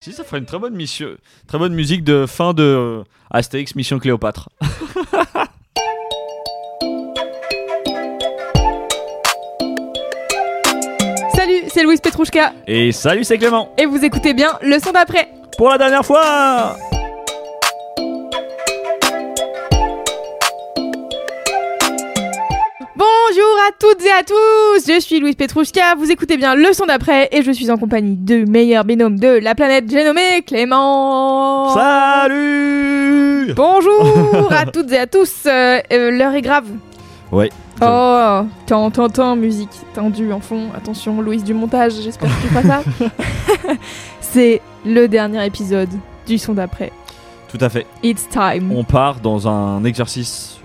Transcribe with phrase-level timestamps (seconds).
[0.00, 1.08] Si, ça ferait une très bonne mission,
[1.48, 3.02] très bonne musique de fin de euh,
[3.32, 4.48] Astérix Mission Cléopâtre.
[11.34, 13.72] Salut, c'est Louise Petrouchka Et salut, c'est Clément.
[13.78, 15.28] et vous écoutez bien le son d'après.
[15.56, 16.76] Pour la dernière fois.
[23.28, 26.86] Bonjour à toutes et à tous, je suis Louise Petrouchka, vous écoutez bien le son
[26.86, 31.74] d'après et je suis en compagnie de meilleur binôme de la planète, j'ai nommé Clément.
[31.74, 33.52] Salut.
[33.54, 36.66] Bonjour à toutes et à tous, Euh, euh, l'heure est grave.
[37.30, 37.50] Ouais.
[37.82, 40.68] Oh, tant, tant, tant, musique tendue en fond.
[40.74, 42.82] Attention, Louise du montage, j'espère que tu feras ça.
[44.20, 45.90] C'est le dernier épisode
[46.26, 46.92] du son d'après.
[47.50, 47.86] Tout à fait.
[48.02, 48.72] It's time.
[48.74, 50.57] On part dans un exercice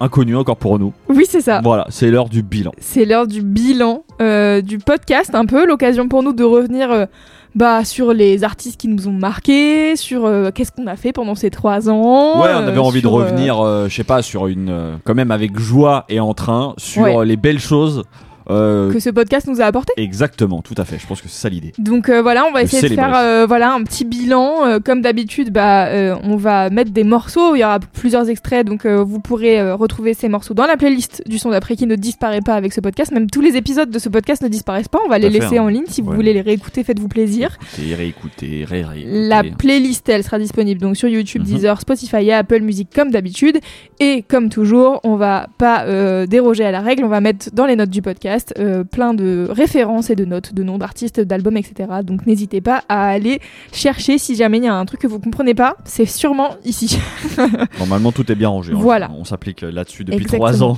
[0.00, 0.92] inconnu encore pour nous.
[1.08, 1.60] Oui, c'est ça.
[1.62, 2.72] Voilà, c'est l'heure du bilan.
[2.78, 7.06] C'est l'heure du bilan euh, du podcast, un peu l'occasion pour nous de revenir euh,
[7.54, 11.34] bah, sur les artistes qui nous ont marqués, sur euh, qu'est-ce qu'on a fait pendant
[11.34, 12.40] ces trois ans.
[12.42, 13.56] Ouais, on avait envie de sur, revenir,
[13.88, 17.16] je sais pas, sur une, quand même avec joie et entrain, sur Ouais.
[17.16, 18.04] euh, les belles choses.
[18.50, 19.92] Euh, que ce podcast nous a apporté.
[19.96, 20.98] Exactement, tout à fait.
[20.98, 21.72] Je pense que c'est ça l'idée.
[21.78, 24.78] Donc euh, voilà, on va essayer de faire euh, voilà un petit bilan.
[24.84, 25.88] Comme d'habitude, bah
[26.22, 27.54] on va mettre des morceaux.
[27.54, 31.38] Il y aura plusieurs extraits, donc vous pourrez retrouver ces morceaux dans la playlist du
[31.38, 33.12] son d'après qui ne disparaît pas avec ce podcast.
[33.12, 35.00] Même tous les épisodes de ce podcast ne disparaissent pas.
[35.04, 35.62] On va Tout les laisser hein.
[35.64, 35.84] en ligne.
[35.88, 37.56] Si vous voulez les réécouter, faites-vous plaisir.
[37.76, 39.28] Écoutez, réécoutez, ré réécoutez.
[39.28, 41.48] La playlist, elle sera disponible donc sur YouTube, Mhm.
[41.54, 43.58] Deezer, Spotify et Apple Music comme d'habitude.
[43.98, 45.84] Et comme toujours, on va pas
[46.26, 47.04] déroger à la règle.
[47.04, 50.54] On va mettre dans les notes du podcast euh, plein de références et de notes,
[50.54, 51.88] de noms d'artistes, d'albums, etc.
[52.04, 53.40] Donc n'hésitez pas à aller
[53.72, 55.76] chercher si jamais il y a un truc que vous comprenez pas.
[55.84, 56.98] C'est sûrement ici.
[57.78, 58.72] Normalement, tout est bien rangé.
[58.72, 58.78] hein.
[58.78, 59.10] Voilà.
[59.16, 60.76] On s'applique là-dessus depuis trois ans.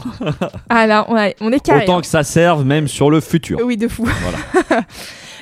[0.69, 1.85] ah là, on, a- on est carré.
[1.85, 3.59] Autant que ça serve même sur le futur.
[3.65, 4.05] Oui, de fou.
[4.05, 4.85] Voilà.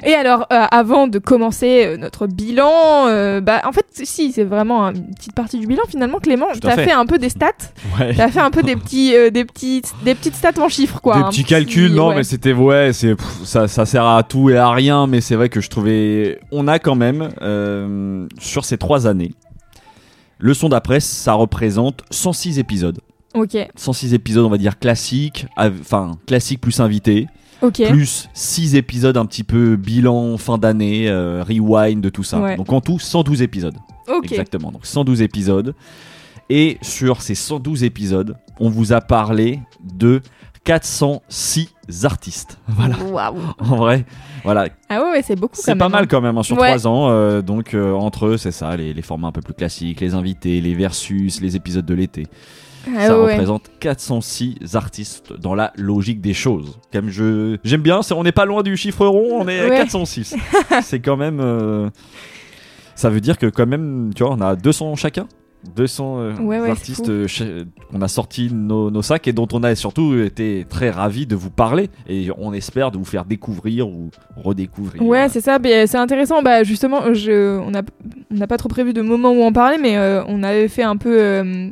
[0.05, 4.45] Et alors, euh, avant de commencer euh, notre bilan, euh, bah, en fait, si, c'est
[4.45, 5.83] vraiment une petite partie du bilan.
[5.89, 6.85] Finalement, Clément, t'as fait.
[6.87, 7.53] fait un peu des stats.
[7.99, 8.15] Ouais.
[8.15, 11.17] T'as fait un peu des petits, euh, des petits, des petites stats en chiffres, quoi.
[11.19, 12.17] Des petits petit- calculs, non, ouais.
[12.17, 15.49] mais c'était ouais, c'est ça, ça sert à tout et à rien, mais c'est vrai
[15.49, 17.29] que je trouvais, on a quand même
[18.39, 19.33] sur ces trois années,
[20.39, 23.01] le son d'après, ça représente 106 épisodes,
[23.35, 27.27] Ok, 106 épisodes, on va dire classiques, enfin classique plus invité,
[27.63, 27.83] ok.
[27.89, 32.41] plus 6 épisodes un petit peu bilan fin d'année, euh, rewind de tout ça.
[32.41, 32.57] Ouais.
[32.57, 33.77] Donc en tout 112 épisodes.
[34.25, 34.73] Exactement.
[34.73, 35.75] Donc 112 épisodes.
[36.49, 40.21] Et sur ces 112 épisodes, on vous a parlé de
[40.65, 41.69] 406
[42.05, 42.59] artistes.
[42.69, 42.97] Voilà.
[42.99, 43.39] Waouh.
[43.61, 44.05] En vrai,
[44.45, 46.07] voilà, Ah ouais, ouais, c'est beaucoup c'est pas même, mal hein.
[46.11, 46.69] quand même hein, sur Ouais.
[46.69, 47.09] 3 ans.
[47.11, 50.15] euh, donc euh, entre eux, c'est ça, les, les formats un peu plus classiques, les
[50.15, 52.27] invités, les versus, les épisodes de l'été.
[52.97, 56.79] Ah ça ouais, représente 406 artistes dans la logique des choses.
[56.93, 59.69] Comme je j'aime bien, c'est on n'est pas loin du chiffre rond, on est à
[59.69, 59.77] Ouais.
[59.77, 60.35] 406.
[60.83, 61.91] c'est quand même euh,
[62.95, 65.27] ça veut dire que quand même, tu vois, on a 200 chacun.
[65.77, 67.27] 200 euh, Ouais, ouais, c'est artistes euh,
[67.93, 71.37] qu'on a sorti nos, nos sacs et dont on a surtout été très ravis de
[71.37, 75.03] vous parler et on espère de vous faire découvrir ou redécouvrir.
[75.03, 75.59] Ouais, c'est ça.
[75.59, 76.41] mais C'est intéressant.
[76.43, 77.83] Bah justement, je, on n'a
[78.35, 80.97] on pas trop prévu de moment où en parler, mais euh, on avait fait un
[80.97, 81.69] peu euh,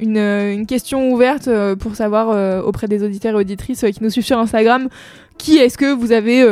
[0.00, 4.02] une, euh, une question ouverte euh, pour savoir euh, auprès des auditeurs et auditrices qui
[4.02, 4.88] nous suivent sur Instagram
[5.38, 6.44] qui est-ce que vous avez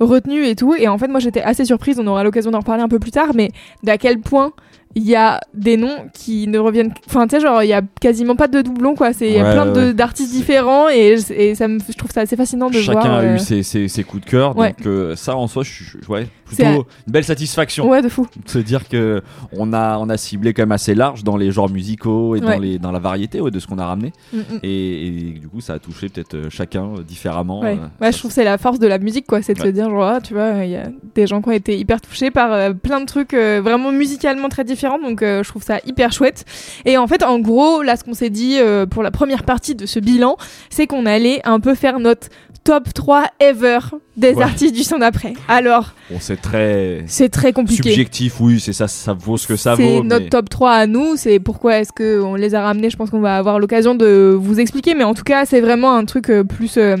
[0.00, 0.74] retenu et tout.
[0.74, 1.98] Et en fait, moi, j'étais assez surprise.
[1.98, 3.50] On aura l'occasion d'en reparler un peu plus tard, mais
[3.82, 4.52] d'à quel point
[4.96, 7.82] il y a des noms qui ne reviennent enfin tu sais genre il y a
[8.00, 11.16] quasiment pas de doublons quoi c'est il y a Ouais, plein ouais, d'artistes différents et,
[11.30, 13.62] et ça me je trouve ça assez fascinant de Chacun voir a euh, eu ses,
[13.62, 14.68] ses- ses coups de cœur, Ouais.
[14.76, 16.62] donc euh, ça en soi, je, je- ouais, plutôt
[17.06, 17.88] une belle satisfaction.
[17.88, 21.24] ouais de fou se dire que on a on a ciblé quand même assez large
[21.24, 24.12] dans les genres musicaux et dans les dans la variété de ce qu'on a ramené
[24.32, 24.58] Mm, mm.
[24.62, 28.18] et, et du coup ça a touché peut-être euh, chacun euh, différemment Ouais, euh, je
[28.18, 29.40] trouve que c'est la force de la musique, quoi.
[29.42, 31.52] C'est de se dire, genre, ah, tu vois, il y a des gens qui ont
[31.52, 34.83] été hyper touchés par euh, plein de trucs euh, vraiment musicalement très différents.
[35.02, 36.44] Donc, euh, je trouve ça hyper chouette.
[36.84, 39.74] Et en fait, en gros, là, ce qu'on s'est dit euh, pour la première partie
[39.74, 40.36] de ce bilan,
[40.70, 42.28] c'est qu'on allait un peu faire notre
[42.64, 43.78] top 3 ever
[44.16, 44.42] des Ouais.
[44.42, 45.34] artistes du son d'après.
[45.48, 47.82] Alors, Bon, c'est très c'est très compliqué.
[47.90, 50.02] subjectif, oui, c'est ça, ça vaut ce que ça c'est vaut.
[50.02, 52.96] notre mais- top 3 à nous, c'est pourquoi est-ce que on les a ramenés, je
[52.96, 56.04] pense qu'on va avoir l'occasion de vous expliquer, mais en tout cas, c'est vraiment un
[56.06, 56.96] truc euh, plus euh,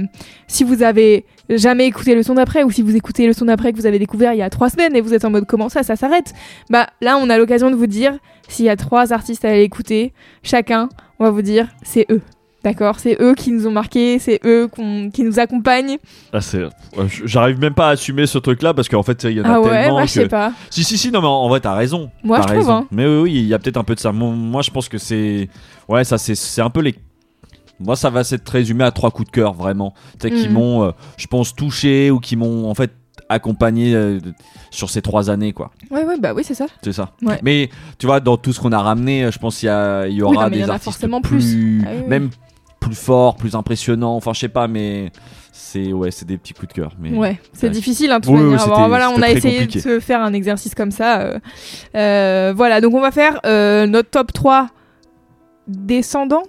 [0.48, 3.72] si vous avez jamais écouté le son d'après ou si vous écoutez le son d'après
[3.72, 5.68] que vous avez découvert il y a trois semaines et vous êtes en mode comment
[5.68, 6.32] ça, ça s'arrête?
[6.70, 8.18] Bah là, on a l'occasion de vous dire
[8.48, 10.12] s'il y a trois artistes à aller écouter,
[10.42, 10.88] chacun,
[11.18, 12.20] on va vous dire c'est eux.
[12.64, 14.68] D'accord, c'est eux qui nous ont marqués, c'est eux
[15.12, 15.98] qui nous accompagnent.
[16.32, 16.38] Ah,
[17.24, 19.60] j'arrive même pas à assumer ce truc-là parce qu'en fait, il y en a Ah
[19.60, 20.52] ouais, tellement je sais pas.
[20.70, 22.10] Si, si, si, non, mais en, vrai, t'as raison.
[22.22, 22.72] Moi, T'as je trouve, raison.
[22.78, 22.86] hein.
[22.90, 24.12] Mais oui, oui, il y a peut-être un peu de ça.
[24.12, 25.48] Moi, je pense que c'est.
[25.88, 26.94] Ouais, ça, c'est un peu les.
[27.80, 29.92] Moi, ça va s'être résumé à trois coups de cœur, vraiment.
[30.18, 30.54] Tu sais, qui Mhm.
[30.54, 32.92] m'ont, euh, je pense, touché ou qui m'ont, en fait,
[33.28, 34.20] accompagné euh,
[34.70, 35.70] sur ces trois années, quoi.
[35.90, 36.66] Ouais, ouais, bah oui, c'est ça.
[36.82, 37.10] C'est ça.
[37.22, 37.40] Ouais.
[37.42, 37.68] Mais
[37.98, 40.22] tu vois, dans tout ce qu'on a ramené, je pense qu'il y, a- il y
[40.22, 41.82] Oui, aura non, mais des y en a artistes forcément plus, plus.
[41.84, 42.08] Ah oui, oui.
[42.08, 42.30] même
[42.84, 44.16] plus forts, plus impressionnants.
[44.16, 45.10] Enfin, je sais pas, mais
[45.52, 46.92] c'est ouais, c'est des petits coups de cœur.
[46.98, 48.88] Mais Ouais, c'est difficile hein, de toute manière.
[48.88, 49.78] voilà, on a essayé compliqué.
[49.78, 51.20] de se faire un exercice comme ça.
[51.20, 51.38] euh,
[51.96, 54.68] euh, voilà, donc on va faire euh, notre top 3
[55.66, 56.42] descendants,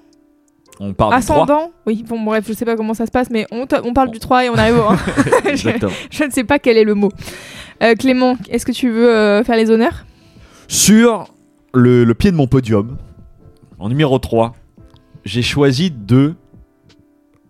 [0.80, 1.36] on part du 3.
[1.36, 1.72] ascendants.
[1.86, 4.46] Oui, bon, bref, je sais pas comment ça se passe, mais on, parle du 3
[4.46, 4.98] et on arrive au 1.
[6.12, 7.12] je, ne sais pas quel est le mot.
[7.84, 10.06] Euh, Clément, est-ce que tu veux euh, faire les honneurs?
[10.68, 11.34] Sur
[11.74, 12.98] le, le pied de mon podium,
[13.80, 14.54] en numéro 3,
[15.26, 16.36] j'ai choisi de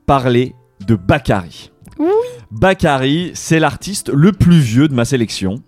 [0.05, 0.53] parler
[0.85, 1.71] de Bakary.
[1.97, 2.07] Oui.
[2.51, 5.61] Bakary, c'est l'artiste le plus vieux de ma sélection.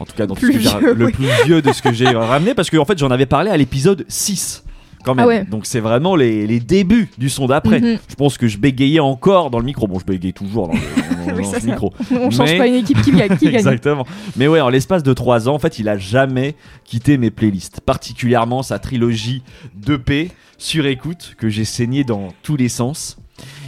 [0.00, 1.12] En tout cas, dans tout ce que vieux, le oui.
[1.12, 3.56] plus vieux de ce que j'ai ramené, parce que en fait, j'en avais parlé à
[3.56, 4.64] l'épisode 6.
[5.04, 5.24] Quand même.
[5.24, 5.44] Ah ouais.
[5.44, 7.80] Donc c'est vraiment les, les débuts du son d'après.
[7.80, 7.98] Mhm.
[8.08, 9.86] Je pense que je bégayais encore dans le micro.
[9.86, 10.78] Bon, je bégaye toujours dans le,
[11.26, 11.66] dans Oui, le ça, ça.
[11.66, 11.92] micro.
[12.10, 13.36] On change Mais- pas une équipe qui, gagne-.
[13.40, 14.04] Exactement.
[14.36, 17.80] Mais ouais, en l'espace de 3 ans, en fait, il a jamais quitté mes playlists.
[17.82, 19.44] Particulièrement sa trilogie
[19.76, 23.18] d'EP sur écoute que j'ai saigné dans tous les sens.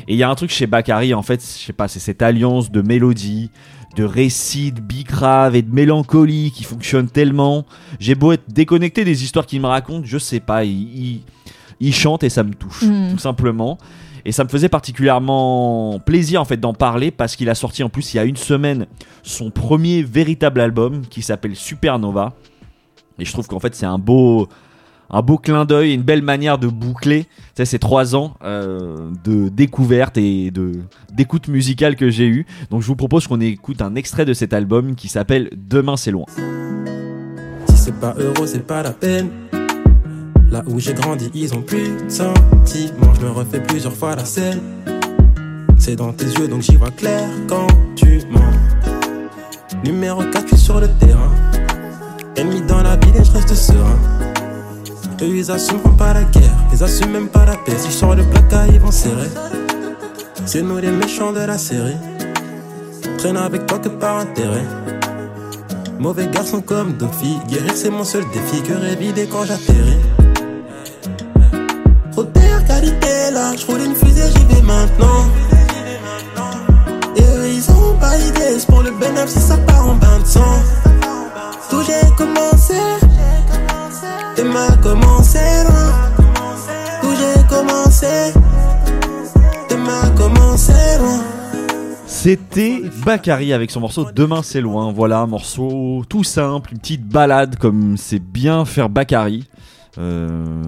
[0.07, 2.23] Et il y a un truc chez Bakary, en fait, je sais pas, c'est cette
[2.23, 3.51] alliance de mélodie,
[3.97, 7.67] de récits, de bicrave et de mélancolie qui fonctionne tellement.
[8.01, 11.23] J'ai beau être déconnecté des histoires qu'il me raconte, je sais pas, il, il-
[11.81, 13.11] il chante et ça me touche, Mm.
[13.13, 13.77] tout simplement.
[14.25, 17.89] Et ça me faisait particulièrement plaisir en fait d'en parler parce qu'il a sorti en
[17.89, 18.87] plus il y a une semaine
[19.23, 22.33] son premier véritable album qui s'appelle Supernova.
[23.19, 24.49] Et je trouve qu'en fait c'est un beau,
[25.11, 27.27] un beau clin d'œil, une belle manière de boucler
[27.65, 30.53] ces trois ans euh, de découverte et
[31.13, 32.47] d'écoute musicale que j'ai eu.
[32.71, 36.11] Donc je vous propose qu'on écoute un extrait de cet album qui s'appelle Demain c'est
[36.11, 36.27] loin.
[37.69, 39.31] Si c'est pas euro, c'est pas la peine.
[40.51, 43.15] Là où j'ai grandi, ils ont plus de sentiments.
[43.21, 44.61] Je me refais plusieurs fois la scène.
[45.77, 47.67] C'est dans tes yeux, donc j'y vois clair quand
[47.97, 48.41] tu mens.
[49.85, 51.31] Numéro 4, je suis sur le terrain.
[52.37, 53.99] Ennemi dans la ville et je reste serein.
[55.21, 57.77] Eux, ils assumeront pas la guerre, ils assument même pas la paix.
[57.77, 59.29] Si je sors le placard, ils vont serrer.
[60.47, 61.97] C'est nous les méchants de la série.
[63.19, 64.65] Traîne avec toi que par intérêt.
[65.99, 69.99] Mauvais garçon comme Dofi, guérir c'est mon seul défi que révider quand j'atterris.
[72.15, 75.25] Robert qualité là, je roule une fusée, j'y vais maintenant.
[77.17, 80.63] Et eux ils ont pas idée, pour le bénéfice ça part en bain de sang.
[81.69, 82.75] Tout j'ai commencé,
[84.49, 85.93] m'a commencé loin.
[87.01, 88.33] Tout j'ai commencé,
[89.71, 91.21] et m'a commencé loin.
[92.07, 94.93] C'était Bakary avec son morceau Demain c'est loin.
[94.93, 99.47] Voilà, un morceau tout simple, une petite balade comme c'est bien faire Bakary.
[99.99, 100.63] Euh,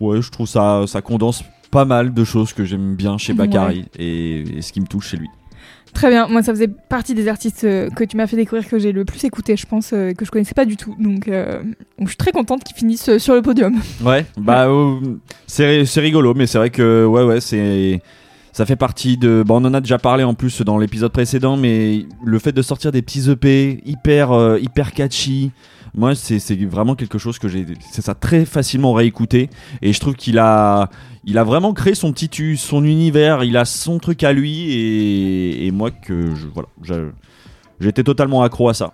[0.00, 3.86] ouais, je trouve ça, ça condense pas mal de choses que j'aime bien chez Bakary
[3.98, 5.28] et, et ce qui me touche chez lui.
[5.96, 8.78] Très bien, moi ça faisait partie des artistes euh, que tu m'as fait découvrir que
[8.78, 10.94] j'ai le plus écouté, je pense, euh, que je connaissais pas du tout.
[11.00, 13.80] Donc, euh, donc je suis très contente qu'ils finissent sur le podium.
[14.04, 15.00] Ouais, bah euh,
[15.46, 18.02] c'est rigolo, mais c'est vrai que ouais ouais c'est
[18.52, 19.42] ça fait partie de.
[19.46, 22.60] Bon, on en a déjà parlé en plus dans l'épisode précédent, mais le fait de
[22.60, 25.50] sortir des petits EP hyper hyper catchy,
[25.96, 29.48] moi c'est vraiment quelque chose que j'ai c'est ça très facilement réécouté
[29.82, 30.90] et je trouve qu'il a
[31.24, 35.66] il a vraiment créé son petit son univers, il a son truc à lui et,
[35.66, 36.68] et moi que je voilà
[37.80, 38.92] j'étais totalement accro à ça.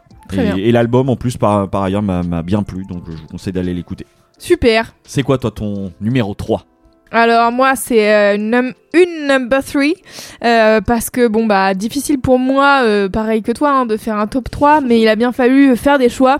[0.56, 3.52] Et, et l'album en plus par, par ailleurs m'a bien plu, donc je vous conseille
[3.52, 4.06] d'aller l'écouter.
[4.38, 4.94] Super.
[5.04, 6.64] C'est quoi toi ton numéro 3
[7.10, 12.80] Alors moi c'est euh, num- une number 3 parce que bon bah difficile pour moi,
[12.84, 15.76] euh, pareil que toi, hein, de faire un top 3, mais il a bien fallu
[15.76, 16.38] faire des choix.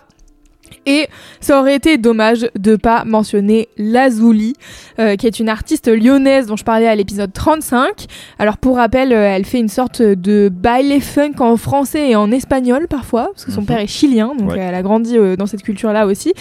[0.87, 1.09] Et
[1.41, 4.55] ça aurait été dommage de pas mentionner Lazuli,
[4.99, 8.07] euh, qui est une artiste lyonnaise dont je parlais à l'épisode 35.
[8.39, 12.31] Alors pour rappel, euh, elle fait une sorte de baile funk en français et en
[12.33, 13.67] espagnol parfois, parce que son Mhm.
[13.67, 14.59] père est chilien, donc Ouais.
[14.59, 16.33] elle a grandi euh, dans cette culture-là aussi.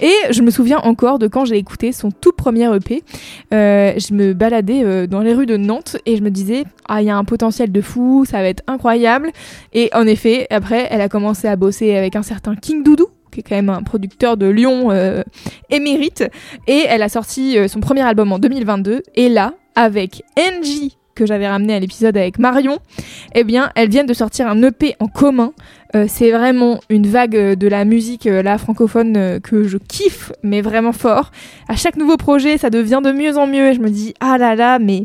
[0.00, 3.02] Et je me souviens encore de quand j'ai écouté son tout premier EP.
[3.52, 7.06] Euh, je me baladais dans les rues de Nantes et je me disais, ah il
[7.06, 9.30] y a un potentiel de fou, ça va être incroyable.
[9.72, 13.40] Et en effet, après, elle a commencé à bosser avec un certain King Doudou qui
[13.40, 15.22] est quand même un producteur de Lyon euh,
[15.70, 16.24] émérite.
[16.66, 19.02] Et elle a sorti euh, son premier album en 2022.
[19.14, 22.78] Et là, avec Angie, que j'avais ramené à l'épisode avec Marion,
[23.34, 25.52] eh bien, elles viennent de sortir un EP en commun.
[25.94, 31.30] Euh, c'est vraiment une vague de la musique francophone que je kiffe, mais vraiment fort.
[31.68, 33.70] À chaque nouveau projet, ça devient de mieux en mieux.
[33.70, 35.04] Et je me dis, ah là là, mais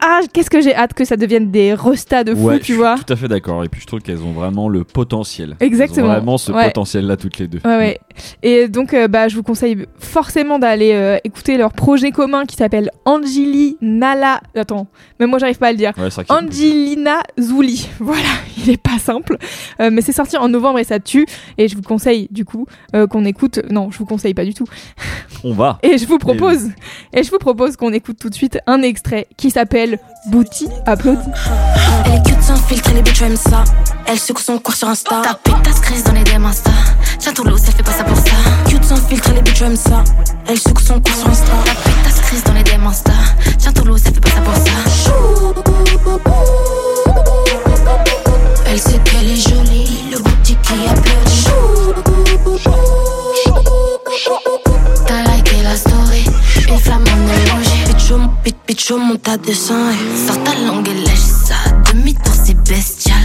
[0.00, 2.74] ah, qu'est-ce que j'ai hâte que ça devienne des restas de fou, Ouais, tu suis
[2.74, 2.96] vois.
[2.96, 3.64] Tout à fait d'accord.
[3.64, 5.56] Et puis je trouve qu'elles ont vraiment le potentiel.
[5.60, 6.06] Exactement.
[6.06, 6.66] Elles ont vraiment ce Ouais.
[6.66, 7.60] potentiel-là toutes les deux.
[7.64, 8.00] Ouais, ouais.
[8.42, 12.56] Et donc, euh, bah, je vous conseille forcément d'aller euh, écouter leur projet commun qui
[12.56, 14.40] s'appelle Angeli Nala.
[14.56, 14.86] Attends,
[15.18, 15.92] même moi, j'arrive pas à le dire.
[16.28, 17.88] Angelina Zouli.
[18.00, 18.22] Voilà,
[18.56, 19.36] il est pas simple.
[19.80, 21.26] Euh, mais c'est sorti en novembre et ça tue.
[21.58, 22.66] Et je vous conseille, du coup,
[23.10, 23.60] qu'on écoute.
[23.70, 24.64] Non, je vous conseille pas du tout.
[25.44, 25.78] On va.
[25.82, 26.68] Et je vous propose,
[27.14, 29.89] et je vous propose qu'on écoute tout de suite un extrait qui s'appelle
[30.26, 31.18] Booty Applaudit.
[32.06, 33.64] Elle est cute sans filtre, les bitches aiment ça.
[34.06, 35.22] Elle secoue son corps sur Insta.
[35.22, 36.70] Ta pétasse crise dans les DM Insta.
[37.18, 38.22] Tiens, Toulouse, elle fait pas ça pour ça.
[38.68, 40.02] Cute sans filtre, les bitches aiment ça.
[40.46, 41.52] Elle secoue son corps sur Insta.
[41.64, 43.12] Ta pétasse crise dans les DM Insta.
[43.58, 44.60] Tiens, Toulouse, elle fait pas ça pour ça.
[48.66, 51.46] Elle sait qu'elle est jolie, le boutique qui applaudit.
[55.06, 56.24] T'as liké la story,
[56.68, 57.16] une flamme en
[58.10, 58.30] emoji.
[58.40, 61.54] Bitcho, bit, bitcho, monte à 200 et sors ta langue et lèche ça.
[61.92, 63.16] Demi-tour, c'est bestial.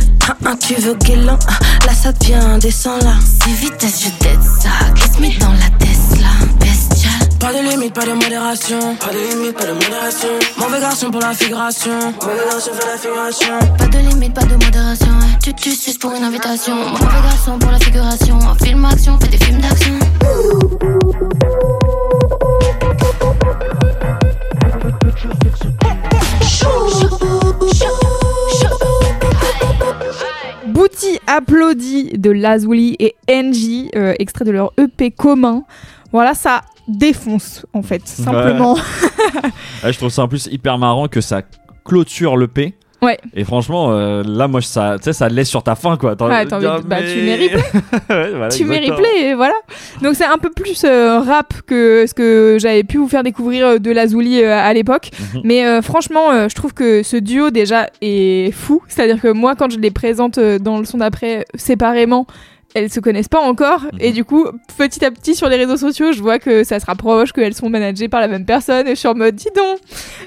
[0.45, 3.13] Un, un, tu veux guélan, ah, là ça devient indécent là.
[3.21, 4.69] C'est vitesse, je t'aide ça.
[4.95, 6.27] Kiss me dans la Tesla,
[6.59, 7.11] bestial.
[7.39, 8.95] Pas de limite, pas de modération.
[8.95, 10.29] Pas de limite, pas de modération.
[10.57, 11.99] Mauvais garçon pour la figuration.
[12.21, 13.59] Mauvais garçon pour la figuration.
[13.77, 15.19] Pas de limite, pas de modération.
[15.43, 16.75] Tu tu suces pour une invitation.
[16.75, 18.39] Mauvais garçon pour la figuration.
[18.63, 19.99] Film action, fais des films d'action.
[31.25, 35.63] Booty Applaudit de Lazuli et Angie, euh, extrait de leur EP commun.
[36.11, 38.75] Voilà, ça défonce en fait, simplement.
[39.83, 41.41] Ouais, je trouve ça en plus hyper marrant que ça
[41.83, 42.75] clôture le P.
[43.05, 43.19] Ouais.
[43.35, 46.11] Et franchement, euh, là, moi, ça, ça laisse sur ta faim, quoi.
[46.11, 47.51] Ouais, envie de- ah, bah, tu mets
[48.09, 49.53] Ouais, voilà, tu replay et voilà.
[50.01, 53.67] Donc c'est un peu plus euh, rap que ce que j'avais pu vous faire découvrir
[53.67, 55.11] euh, de Lazuli euh, à l'époque.
[55.35, 55.41] Mhm.
[55.43, 58.81] Mais franchement, je trouve que ce duo déjà est fou.
[58.87, 62.25] C'est-à-dire que moi, quand je les présente dans le son d'après séparément,
[62.75, 63.81] elles se connaissent pas encore.
[63.93, 63.99] Mhm.
[64.01, 64.45] Et du coup,
[64.77, 67.69] petit à petit sur les réseaux sociaux, je vois que ça se rapproche, qu'elles sont
[67.69, 68.87] managées par la même personne.
[68.87, 69.79] Et je suis en mode, dis donc,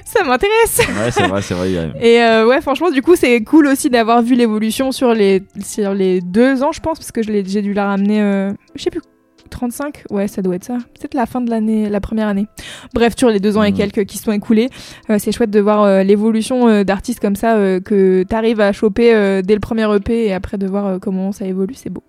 [0.03, 0.79] ça m'intéresse.
[0.79, 1.77] Ouais, c'est vrai, c'est vrai.
[1.77, 5.43] a- Et euh, ouais, franchement, du coup, c'est cool aussi d'avoir vu l'évolution sur les,
[5.63, 8.89] sur les deux ans, je pense, parce que j'ai dû la ramener, euh, je sais
[8.89, 9.01] plus,
[9.49, 10.77] 35 Ouais, ça doit être ça.
[10.99, 12.47] Peut-être la fin de l'année, la première année.
[12.93, 13.77] Bref, sur les deux ans et Mhm.
[13.77, 14.69] quelques qui se sont écoulés,
[15.09, 19.41] euh, c'est chouette de voir euh, l'évolution euh, d'artistes comme ça, que t'arrives à choper
[19.43, 22.03] dès le premier EP et après de voir comment ça évolue, c'est beau.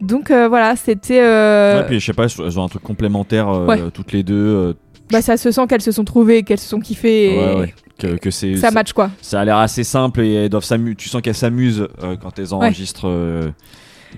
[0.00, 1.20] Donc voilà, c'était.
[1.20, 3.78] Ouais, puis je sais pas, elles ont un truc complémentaire Ouais.
[3.92, 4.74] toutes les deux.
[5.10, 7.34] bah, ça se sent qu'elles se sont trouvées, qu'elles se sont kiffées.
[7.34, 7.74] et ouais, ouais.
[7.98, 8.56] Que, que c'est.
[8.56, 9.10] Ça match quoi.
[9.20, 10.66] ça a l'air assez simple et elles doivent.
[10.96, 13.50] Tu sens qu'elles s'amusent euh, quand elles enregistrent euh,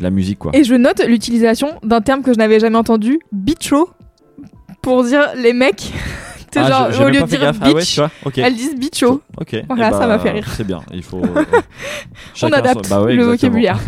[0.00, 0.50] la musique, quoi.
[0.54, 3.90] Et je note l'utilisation d'un terme que je n'avais jamais entendu, bicho,
[4.82, 5.92] pour dire les mecs.
[6.52, 7.56] C'est Ah, genre, au lieu de dire gaffe.
[7.62, 8.36] Ah ouais, bitch, tu vois, ok.
[8.36, 9.22] elles disent bicho.
[9.38, 9.54] Ok.
[9.54, 10.46] eh Voilà, bah, ça m'a fait rire.
[10.54, 10.82] C'est bien.
[10.92, 11.22] Il faut.
[12.42, 13.78] On adapte son- bah ouais, le vocabulaire.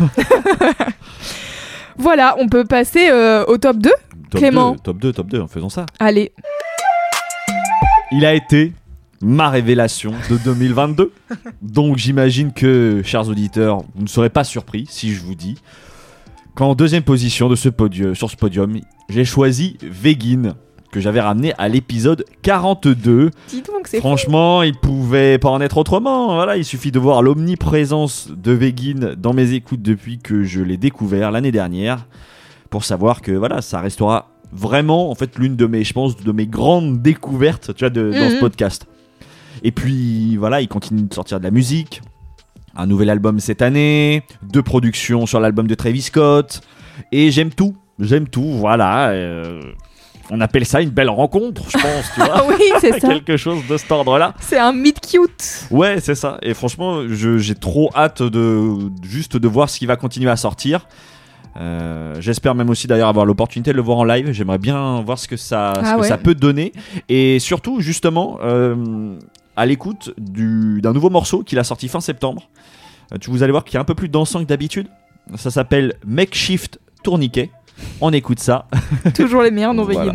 [1.97, 3.89] voilà, on peut passer euh, au top 2.
[4.31, 4.71] Top Clément.
[4.71, 5.85] 2, top 2, top 2, faisons ça.
[5.99, 6.31] Allez,
[8.11, 8.73] Il a été
[9.21, 11.11] ma révélation de 2022.
[11.61, 15.55] Donc j'imagine que, chers auditeurs, vous ne serez pas surpris si je vous dis
[16.55, 20.55] qu'en deuxième position de ce podium, sur ce podium, j'ai choisi Vegin,
[20.91, 23.29] que j'avais ramené à l'épisode 42.
[23.49, 26.35] dis donc, c'est Franchement, il pouvait pas en être autrement.
[26.35, 30.77] Voilà, il suffit de voir l'omniprésence de Vegin dans mes écoutes depuis que je l'ai
[30.77, 32.07] découvert l'année dernière
[32.69, 36.31] pour savoir que voilà, ça restera vraiment en fait l'une de mes, je pense, de
[36.31, 38.39] mes grandes découvertes, tu vois, de- dans ce Mhm.
[38.39, 38.87] podcast.
[39.63, 42.01] Et puis voilà, il continue de sortir de la musique,
[42.75, 46.61] un nouvel album cette année, deux productions sur l'album de Travis Scott,
[47.11, 48.43] et j'aime tout, j'aime tout.
[48.53, 49.09] Voilà.
[49.09, 49.61] euh,
[50.31, 52.33] on appelle ça une belle rencontre, je pense, tu vois.
[52.33, 53.07] Ah oui, c'est ça.
[53.09, 54.33] Quelque chose de cet ordre-là.
[54.39, 55.67] C'est un meet cute.
[55.69, 56.39] Ouais, c'est ça.
[56.41, 58.63] Et franchement, j'ai trop hâte de
[59.03, 60.87] juste de voir ce qui va continuer à sortir.
[61.57, 64.31] Euh, J'espère même aussi d'ailleurs avoir l'opportunité de le voir en live.
[64.31, 66.07] J'aimerais bien voir ce que ça, ce Ah que ouais.
[66.07, 66.73] ça peut donner.
[67.07, 69.15] Et surtout, justement, euh,
[69.55, 72.49] à l'écoute du- d'un nouveau morceau qu'il a sorti fin septembre.
[73.13, 74.87] Euh, tu vous allez voir qu'il a un peu plus dansant que d'habitude.
[75.35, 77.49] Ça s'appelle Makeshift Tourniquet.
[78.01, 78.67] On écoute ça.
[79.15, 80.13] Toujours les meilleurs non Voilà.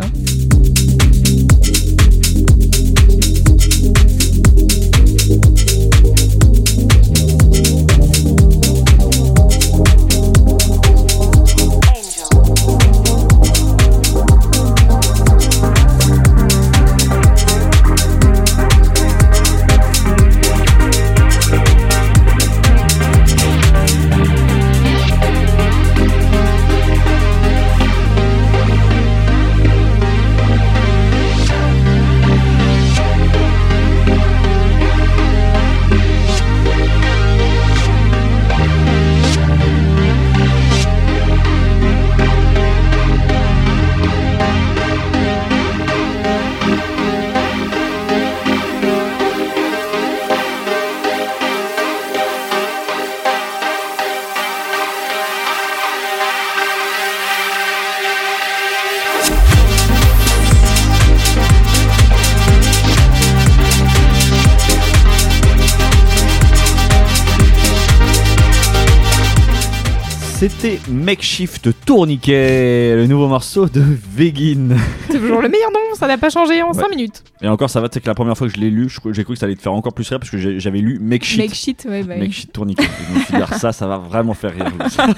[70.41, 74.75] C'était Makeshift Tourniquet, le nouveau morceau de Vegin.
[75.11, 76.81] C'est toujours le meilleur nom, ça n'a pas changé en Ouais.
[76.81, 77.23] 5 minutes.
[77.43, 79.23] Et encore, ça va, tu sais que la première fois que je l'ai lu, j'ai
[79.25, 81.39] cru que ça allait te faire encore plus rire parce que j'avais lu Makeshift.
[81.43, 82.21] Make shit, ouais, bah, oui.
[82.23, 82.85] Makeshift Tourniquet.
[82.85, 84.65] Et je me suis dit, ah, ça, ça va vraiment faire rire.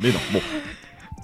[0.00, 0.40] Mais non, bon.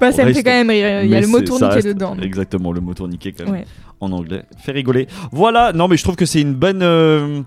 [0.01, 1.05] Bah, ça me fait quand même rire.
[1.05, 2.17] Il y a le mot c'est- tourniquet dedans.
[2.21, 3.53] Exactement, le mot tourniquet quand même.
[3.53, 3.65] Ouais.
[4.01, 4.43] En anglais.
[4.65, 5.07] Fait rigoler.
[5.31, 6.83] Voilà, non, mais je trouve que c'est une bonne.
[6.83, 7.43] euh,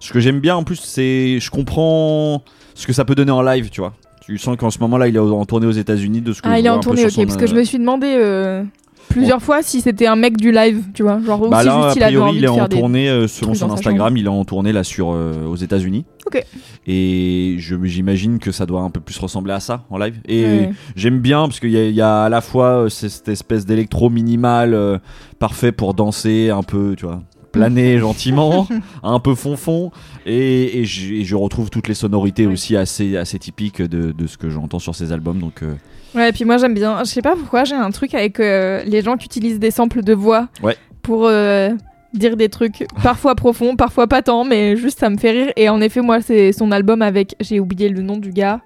[0.00, 1.38] Ce que j'aime bien en plus, c'est.
[1.38, 2.42] Je comprends
[2.74, 3.92] ce que ça peut donner en live, tu vois.
[4.26, 6.54] Tu sens qu'en ce moment-là, il est en tournée aux États-Unis de ce que Ah,
[6.56, 7.14] je il est vois en un peu tournée, sur ok.
[7.14, 8.64] son, Parce que je euh, me suis demandé euh,
[9.08, 11.20] plusieurs fois si c'était un mec du live, tu vois.
[11.24, 12.76] Genre, Bah si là, juste a il avait priori, envie il est en faire des.
[12.78, 14.16] tournée euh, selon trucs son dans sa Instagram.
[14.16, 16.04] Il est en tournée là sur euh, aux États-Unis.
[16.26, 16.44] Ok.
[16.88, 20.16] Et je- j'imagine que ça doit un peu plus ressembler à ça en live.
[20.28, 20.70] Et Ouais.
[20.96, 23.64] j'aime bien parce qu'il y, a- il y a à la fois euh, cette espèce
[23.64, 24.98] d'électro minimal euh,
[25.38, 27.22] parfait pour danser un peu, tu vois,
[27.56, 28.66] planer gentiment,
[29.02, 29.90] un peu fond-fond.
[30.26, 34.26] Et, et je, et je retrouve toutes les sonorités aussi assez, assez typiques de, de
[34.26, 35.38] ce que j'entends sur ces albums.
[35.38, 35.74] Donc euh,
[36.14, 36.98] Ouais, et puis moi j'aime bien.
[37.00, 40.02] Je sais pas pourquoi, j'ai un truc avec euh, les gens qui utilisent des samples
[40.02, 40.76] de voix Ouais.
[41.02, 41.70] pour euh,
[42.14, 45.52] dire des trucs parfois profonds, parfois pas tant, mais juste ça me fait rire.
[45.56, 47.34] Et en effet, moi, c'est son album avec.
[47.40, 48.60] J'ai oublié le nom du gars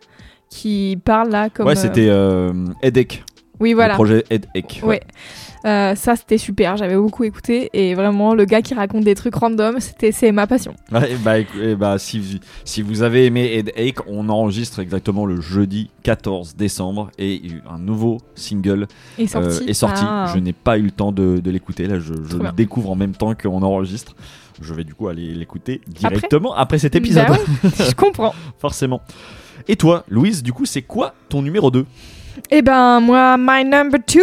[0.48, 1.66] qui parle là comme.
[1.66, 3.22] ouais, c'était euh, Headache,
[3.60, 3.94] Oui, le voilà.
[3.94, 4.82] projet Headache.
[4.82, 5.00] Ouais.
[5.66, 9.34] Euh, ça c'était super, j'avais beaucoup écouté et vraiment le gars qui raconte des trucs
[9.34, 10.74] random, c'était c'est ma passion.
[10.90, 15.42] Ouais, bah, eh bah, si, vous- si vous avez aimé Headache, on enregistre exactement le
[15.42, 18.86] jeudi 14 décembre et un nouveau single
[19.18, 20.02] Et euh, est sorti.
[20.06, 20.32] Ah.
[20.34, 21.86] Je n'ai pas eu le temps de, de l'écouter.
[21.86, 24.16] Là, je, le découvre en même temps qu'on enregistre.
[24.62, 28.34] Je vais du coup aller l'écouter directement après, cet épisode, Bah ouais, je comprends.
[28.58, 29.02] forcément.
[29.68, 31.84] Et toi, Louise, du coup, c'est quoi ton numéro 2
[32.50, 34.20] Eh ben moi, my number two,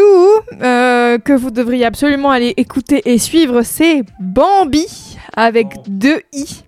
[0.62, 4.86] euh, que vous devriez absolument aller écouter et suivre, c'est Bambi
[5.36, 6.64] avec deux i.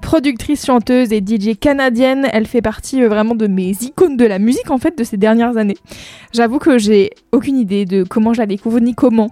[0.00, 4.38] Productrice, chanteuse et DJ canadienne, elle fait partie euh, vraiment de mes icônes de la
[4.38, 5.76] musique en fait de ces dernières années.
[6.32, 9.30] J'avoue que j'ai aucune idée de comment je la découvre ni comment,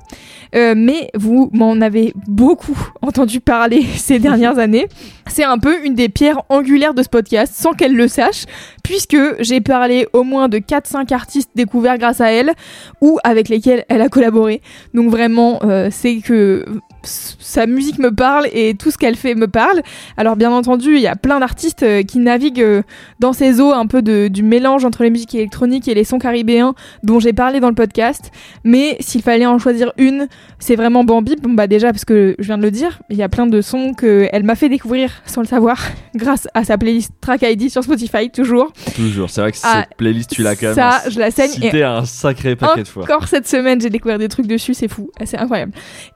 [0.55, 4.89] Euh, mais vous m'en avez beaucoup entendu parler ces dernières années.
[5.27, 8.45] C'est un peu une des pierres angulaires de ce podcast sans qu'elle le sache,
[8.83, 12.53] puisque j'ai parlé au moins de 4-5 artistes découverts grâce à elle
[13.01, 14.61] ou avec lesquels elle a collaboré.
[14.95, 16.65] Donc vraiment, euh, c'est que
[17.03, 19.83] sa musique me parle et tout ce qu'elle fait me parle.
[20.17, 22.83] Alors bien entendu, il y a plein d'artistes euh, qui naviguent euh,
[23.19, 26.19] dans ces eaux un peu de, du mélange entre les musiques électroniques et les sons
[26.19, 28.31] caribéens dont j'ai parlé dans le podcast.
[28.65, 31.37] Mais s'il fallait en choisir une, c'est vraiment Bambi.
[31.37, 33.61] Bon bah déjà parce que je viens de le dire, il y a plein de
[33.61, 35.79] sons qu'elle m'a fait découvrir sans le savoir
[36.15, 38.73] grâce à sa playlist Track ID sur Spotify toujours.
[38.95, 39.31] Toujours.
[39.31, 41.67] C'est vrai que Ah, cette playlist, tu l'as quand même Ça, je la saigne et
[41.67, 43.05] cité un sacré paquet de fois.
[43.05, 45.73] encore cette semaine, j'ai découvert des trucs dessus, c'est fou, c'est incroyable.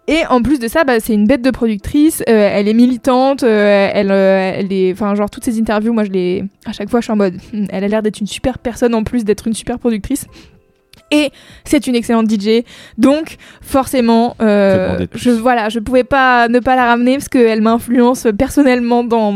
[0.06, 3.90] Et en plus de bah, c'est une bête de productrice, euh, elle est militante, euh,
[3.92, 6.98] elle, euh, elle est, enfin genre toutes ces interviews, moi je les, à chaque fois
[6.98, 9.46] je suis en mode, hmm, elle a l'air d'être une super personne en plus d'être
[9.46, 10.26] une super productrice.
[11.10, 11.30] Et
[11.64, 12.64] c'est une excellente DJ,
[12.98, 18.26] donc forcément, euh, je voilà, je pouvais pas ne pas la ramener parce qu'elle m'influence
[18.36, 19.34] personnellement dans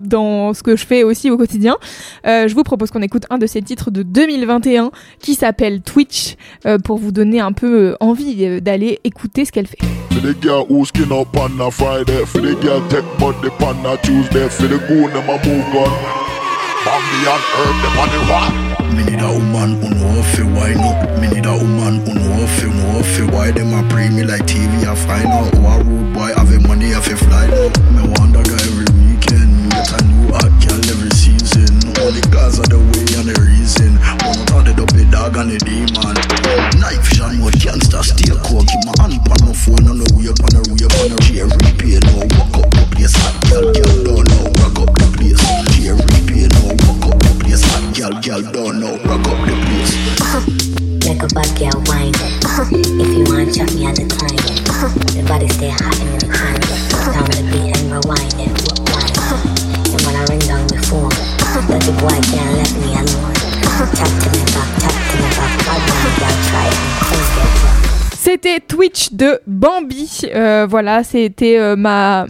[0.00, 1.76] dans ce que je fais aussi au quotidien.
[2.26, 6.36] Euh, je vous propose qu'on écoute un de ses titres de 2021 qui s'appelle Twitch
[6.66, 9.78] euh, pour vous donner un peu envie d'aller écouter ce qu'elle fait.
[16.86, 17.26] The up a the a the a.
[17.26, 18.54] Bambi and herb the rock.
[18.94, 21.18] Me need a woman who know fi wine up.
[21.18, 24.46] Me need a woman who know fi know fi why them a pre me like
[24.46, 24.86] TV.
[24.86, 27.74] I find out who a rude boy having money I fi fly now.
[27.90, 29.74] Me wonder go every weekend.
[29.74, 31.74] Get a new hot girl every season.
[31.98, 33.98] Only cause of the way and the reason.
[34.22, 36.14] One out of the dog and the demon.
[36.78, 38.62] Night vision, what gangster stay cool.
[38.62, 41.10] Keep my hand on my phone on the way up on the way up on
[41.10, 41.98] the rear repair.
[42.06, 43.18] No walk up the place.
[43.18, 44.54] Hot girl, girl don't know.
[44.62, 44.95] Rock up
[47.96, 48.14] place.
[48.14, 48.96] Hot girl, girl don't know.
[49.04, 49.92] Rock up the place.
[51.06, 52.12] Like a bad girl wine
[52.98, 54.58] If you want chop me, I decline it.
[55.14, 56.60] The body stay hot in the kind
[57.14, 58.50] Down the beat and rewind it.
[58.90, 59.16] Wind.
[59.92, 61.14] And when I ring down the phone,
[61.68, 63.34] dirty boy can't let me alone.
[63.94, 65.52] Tap to me back, tap to me back.
[65.64, 67.56] Bad man, girl, try it and crank it.
[68.18, 70.22] C'était Twitch de Bambi.
[70.34, 72.26] Euh, voilà, c'était euh, ma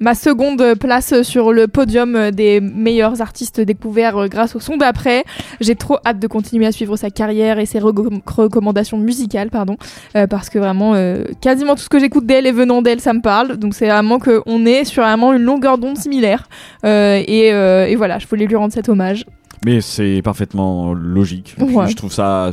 [0.00, 5.24] ma seconde place sur le podium des meilleurs artistes découverts euh, grâce au son d'après.
[5.60, 9.76] J'ai trop hâte de continuer à suivre sa carrière et ses recom- recommandations musicales, pardon,
[10.16, 13.12] euh, parce que vraiment euh, quasiment tout ce que j'écoute d'elle et venant d'elle, ça
[13.12, 13.56] me parle.
[13.56, 16.48] Donc c'est vraiment que on est sur vraiment une longueur d'onde similaire.
[16.84, 19.24] Euh, et, et voilà, je voulais lui rendre cet hommage.
[19.64, 21.56] Mais c'est parfaitement logique.
[21.58, 21.88] Ouais.
[21.88, 22.50] Je trouve ça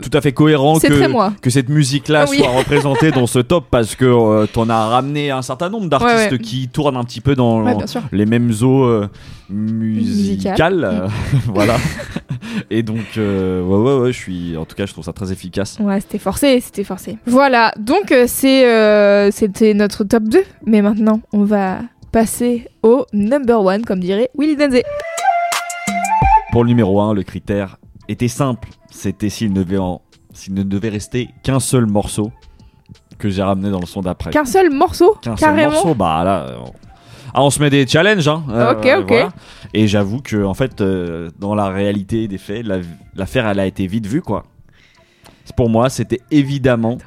[0.00, 2.38] tout à fait cohérent que, cette musique-là Ah oui.
[2.38, 6.14] soit représentée dans ce top parce que euh, t'en as ramené un certain nombre d'artistes
[6.14, 6.38] Ouais, ouais.
[6.38, 7.74] qui tournent un petit peu dans Ouais,
[8.12, 9.08] les mêmes eaux euh,
[9.50, 10.84] musicales.
[10.84, 11.08] Euh,
[11.46, 11.76] voilà.
[12.70, 14.56] Et donc, euh, ouais, ouais, ouais, je suis.
[14.56, 15.78] En tout cas, je trouve ça très efficace.
[15.80, 17.18] Ouais, c'était forcé, c'était forcé.
[17.26, 20.42] Voilà, donc c'est c'était notre top 2.
[20.66, 21.78] Mais maintenant, on va
[22.12, 24.80] passer au number one, comme dirait Willy Denze.
[26.52, 28.68] Pour le numéro 1, le critère était simple.
[28.90, 30.00] C'était s'il ne devait, en-
[30.32, 32.30] s'il ne devait rester qu'un seul morceau
[33.18, 34.30] que j'ai ramené dans le son d'après.
[34.30, 35.16] Qu'un seul morceau?
[35.22, 35.72] Qu'un seul Carrément?
[35.72, 36.46] morceau, bah là.
[36.48, 36.56] euh,
[37.36, 38.44] Ah, on se met des challenges, hein.
[38.48, 39.14] Ok, ok.
[39.72, 42.78] Et j'avoue que, en fait, euh, dans la réalité des faits, la-
[43.16, 44.44] l'affaire, elle a été vite vue, quoi.
[45.56, 46.98] Pour moi, c'était évidemment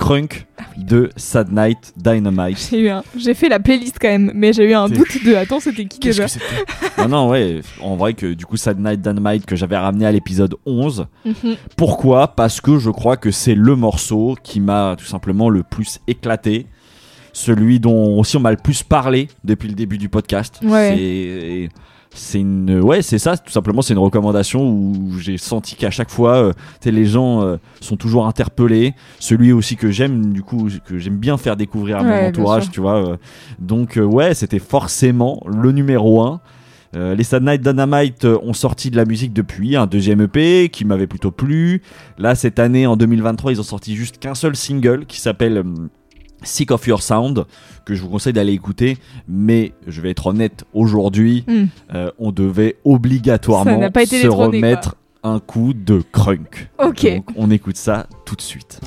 [0.00, 0.46] Crunk
[0.78, 2.68] de Sad Night Dynamite.
[2.70, 3.04] J'ai eu un...
[3.16, 5.98] J'ai fait la playlist quand même, mais j'ai eu un doute de attends, c'était qui
[6.00, 6.24] déjà
[6.98, 7.60] Non, non, ouais.
[7.82, 11.06] En vrai, que du coup, Sad Night Dynamite que j'avais ramené à l'épisode 11.
[11.26, 11.34] Mhm.
[11.76, 12.28] Pourquoi?
[12.28, 16.66] Parce que je crois que c'est le morceau qui m'a tout simplement le plus éclaté.
[17.34, 20.60] Celui dont aussi on m'a le plus parlé depuis le début du podcast.
[20.64, 20.94] Ouais.
[20.96, 21.68] C'est-
[22.12, 23.36] C'est une, ouais, c'est ça.
[23.36, 27.06] Tout simplement, c'est une recommandation où j'ai senti qu'à chaque fois, euh, tu sais, les
[27.06, 28.94] gens euh, sont toujours interpellés.
[29.20, 32.80] Celui aussi que j'aime, du coup, que j'aime bien faire découvrir à mon entourage, tu
[32.80, 33.10] vois.
[33.10, 33.16] euh.
[33.60, 36.40] donc, euh, ouais, c'était forcément le numéro un.
[36.96, 40.84] Euh, les Sad Night Dynamite ont sorti de la musique depuis, un deuxième EP qui
[40.84, 41.82] m'avait plutôt plu.
[42.18, 45.64] Là, cette année, en 2023, ils ont sorti juste qu'un seul single qui s'appelle euh,
[46.42, 47.44] Sick of Your Sound,
[47.84, 48.96] que je vous conseille d'aller écouter.
[49.28, 51.64] Mais je vais être honnête, aujourd'hui, Hmm.
[51.94, 56.70] euh, on devait obligatoirement pas se remettre un coup de crunk.
[56.82, 57.04] Ok.
[57.06, 58.80] Donc, on écoute ça tout de suite.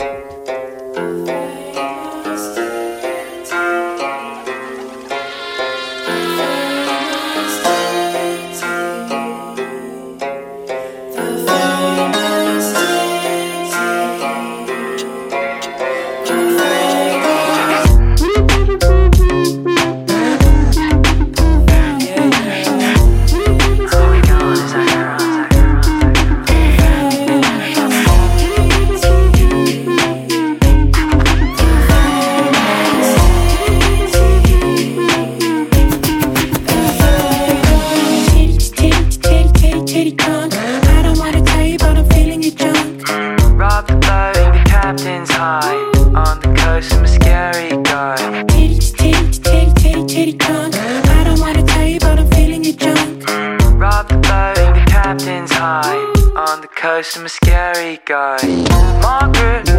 [58.14, 59.70] Scary guy Margaret,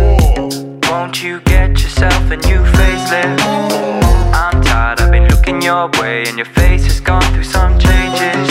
[0.90, 3.40] won't you get yourself a new facelift?
[4.35, 8.51] I'm tired, I've been looking your way And your face has gone through some changes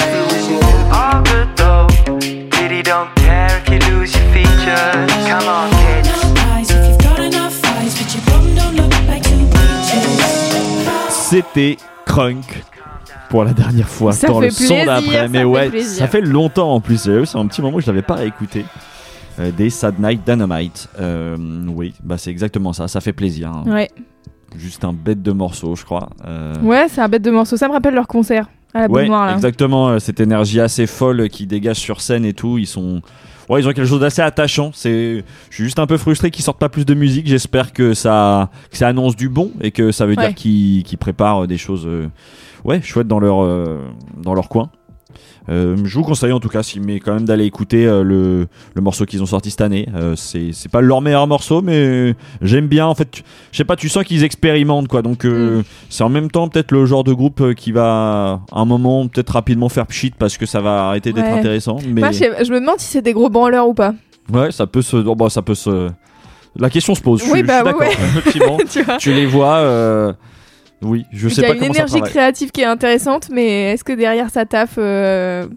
[0.91, 1.88] All good though
[2.52, 6.10] Pity don't care if you lose your features Come on kids
[6.48, 11.10] Eyes, if you've got enough eyes, but your bum don't look like two peaches.
[11.10, 12.63] C'était Crunk
[13.30, 15.13] pour la dernière fois Ça dans fait le son plaisir, d'après.
[15.13, 15.98] ça Mais fait ouais, plaisir.
[16.00, 16.98] ça fait longtemps en plus.
[17.02, 18.65] C'est un petit moment où je l'avais pas réécouté.
[19.39, 20.89] Euh, des Sad Night Dynamite.
[21.00, 21.36] Euh,
[21.67, 22.88] oui, bah c'est exactement ça.
[22.88, 23.50] Ça fait plaisir.
[23.52, 23.63] hein.
[23.67, 23.89] Ouais,
[24.56, 26.10] Juste un bête de morceau, je crois.
[26.26, 27.58] Euh, ouais c'est un bête de morceau.
[27.58, 29.34] Ça me rappelle leur concert à la ouais, noire là.
[29.34, 29.89] exactement.
[29.89, 32.58] euh, Cette énergie assez folle qui dégage sur scène et tout.
[32.60, 33.02] Ils sont.
[33.50, 34.72] Ouais, ils ont quelque chose d'assez attachant.
[34.74, 37.28] C'est, je suis juste un peu frustré qu'ils sortent pas plus de musique.
[37.28, 40.28] J'espère que ça, que ça annonce du bon et que ça veut Ouais.
[40.28, 42.08] dire qu'ils, qu'ils préparent des choses, euh,
[42.63, 43.80] ouais, chouettes dans leur, euh,
[44.22, 44.69] dans leur coin.
[45.49, 48.47] Euh, je vous conseille en tout cas, si, mais quand même d'aller écouter euh, le,
[48.75, 49.89] le morceau qu'ils ont sorti cette année.
[49.93, 52.86] Euh, c'est pas leur meilleur morceau, mais j'aime bien.
[52.88, 55.01] En fait, je sais pas, tu sens qu'ils expérimentent quoi.
[55.01, 55.63] Donc euh, Mm.
[55.89, 59.32] c'est en même temps peut-être le genre de groupe qui va à un moment peut-être
[59.32, 61.39] rapidement faire pchit parce que ça va arrêter d'être Ouais.
[61.39, 61.77] intéressant.
[61.88, 63.93] Mais Moi, je, me demande si c'est des gros branleurs ou pas.
[64.32, 65.89] ouais, ça peut se, oh, bah, ça peut se.
[66.56, 67.23] La question se pose.
[67.25, 68.06] Je, Oui, bah, je suis ouais, d'accord.
[68.17, 70.15] Effectivement, tu tu les vois.
[70.84, 73.84] Oui, je Il sais y a pas une énergie créative qui est intéressante, mais est-ce
[73.84, 75.48] que derrière ça taffe euh,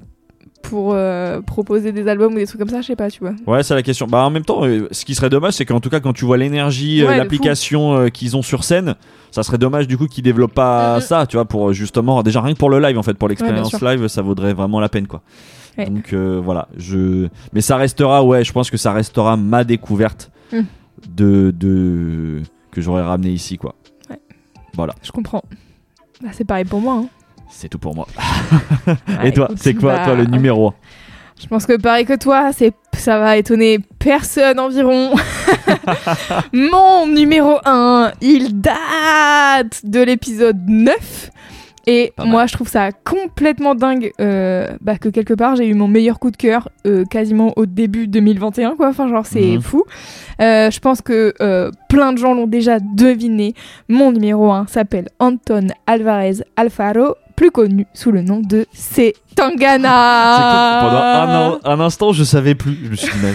[0.62, 2.80] pour euh, proposer des albums ou des trucs comme ça?
[2.80, 3.32] Je sais pas, tu vois.
[3.46, 4.06] Ouais, c'est la question.
[4.06, 6.24] Bah, en même temps, euh, ce qui serait dommage, c'est qu'en tout cas, quand tu
[6.24, 8.94] vois l'énergie, Ouais, l'application qu'ils ont sur scène,
[9.30, 11.00] ça serait dommage du coup qu'ils développent pas Mhm.
[11.02, 13.80] ça, tu vois, pour justement, déjà rien que pour le live, en fait, pour l'expérience
[13.82, 15.22] live, ça vaudrait vraiment la peine, quoi.
[15.78, 15.86] Ouais.
[15.90, 17.28] Donc voilà, je.
[17.52, 20.60] Mais ça restera, ouais, je pense que ça restera ma découverte Mm.
[21.16, 23.74] de, de que j'aurais ramené ici, quoi.
[24.76, 25.42] Voilà, Je comprends.
[26.22, 26.94] Bah, c'est pareil pour moi.
[26.94, 27.06] hein.
[27.50, 28.06] c'est tout pour moi.
[28.86, 30.74] Ouais, Et toi, écoute, c'est quoi, bah, toi, le numéro 1
[31.42, 35.14] Je pense que pareil que toi, c'est ça va étonner personne environ.
[36.52, 41.30] Mon numéro 1, il date de l'épisode 9.
[41.88, 42.32] Et Pas mal.
[42.32, 46.18] moi, je trouve ça complètement dingue euh, bah, que quelque part, j'ai eu mon meilleur
[46.18, 48.74] coup de cœur euh, quasiment au début 2021.
[48.74, 48.88] Quoi.
[48.88, 49.62] Enfin, genre, c'est Mhm.
[49.62, 49.84] fou.
[50.40, 53.54] Euh, je pense que euh, plein de gens l'ont déjà deviné.
[53.88, 59.14] Mon numéro 1 s'appelle Anton Alvarez Alfaro, plus connu sous le nom de C.
[59.36, 60.78] Tangana.
[60.80, 62.76] Pendant un, an- un instant, je savais plus.
[62.84, 63.26] Je me suis dit,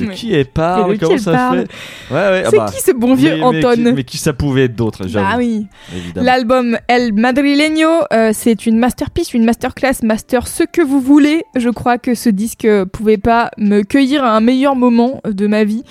[0.00, 2.92] mais qui elle parle Comment ça parle fait Ouais, ouais, ah C'est bah, qui ce
[2.92, 5.04] bon vieux mais- mais Anton qui- Mais qui, ça pouvait être d'autre.
[5.12, 5.66] Bah oui.
[6.14, 11.44] L'album El Madrileño, euh, c'est une masterpiece, une masterclass, master ce que vous voulez.
[11.56, 15.46] Je crois que ce disque euh, pouvait pas me cueillir à un meilleur moment de
[15.46, 15.82] ma vie.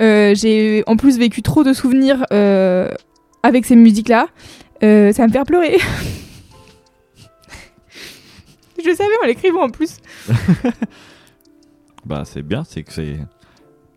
[0.00, 2.88] Euh, J'ai en plus vécu trop de souvenirs euh,
[3.42, 4.26] avec ces musiques-là.
[4.82, 5.76] Ça va me faire pleurer.
[8.82, 9.96] Je savais en l'écrivant en plus.
[12.06, 13.18] Bah, c'est bien, c'est que c'est.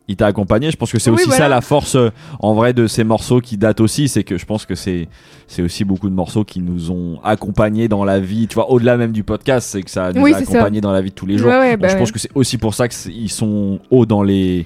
[0.10, 1.46] Il t'a accompagné, je pense que c'est Oui, aussi voilà.
[1.46, 2.10] ça la force euh,
[2.42, 5.08] en vrai de ces morceaux qui datent aussi, c'est que je pense que c'est
[5.48, 8.98] c'est aussi beaucoup de morceaux qui nous ont accompagnés dans la vie, tu vois, au-delà
[8.98, 11.26] même du podcast, c'est que ça nous Oui, a accompagnés dans la vie de tous
[11.26, 11.48] les jours.
[11.50, 12.00] Ouais, ouais, Donc, bah je ouais.
[12.00, 14.66] pense que c'est aussi pour ça qu'ils sont hauts dans les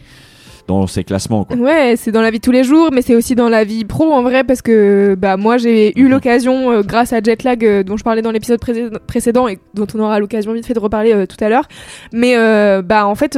[0.67, 1.56] dans ces classements quoi.
[1.56, 3.86] Ouais, c'est dans la vie de tous les jours, mais c'est aussi dans la vie
[3.86, 7.84] pro en vrai parce que bah moi j'ai eu l'occasion euh, grâce à Jetlag euh,
[7.84, 10.80] dont je parlais dans l'épisode pré- précédent et dont on aura l'occasion vite fait de
[10.80, 11.67] reparler euh, tout à l'heure.
[12.12, 12.36] Mais
[12.82, 13.38] bah en fait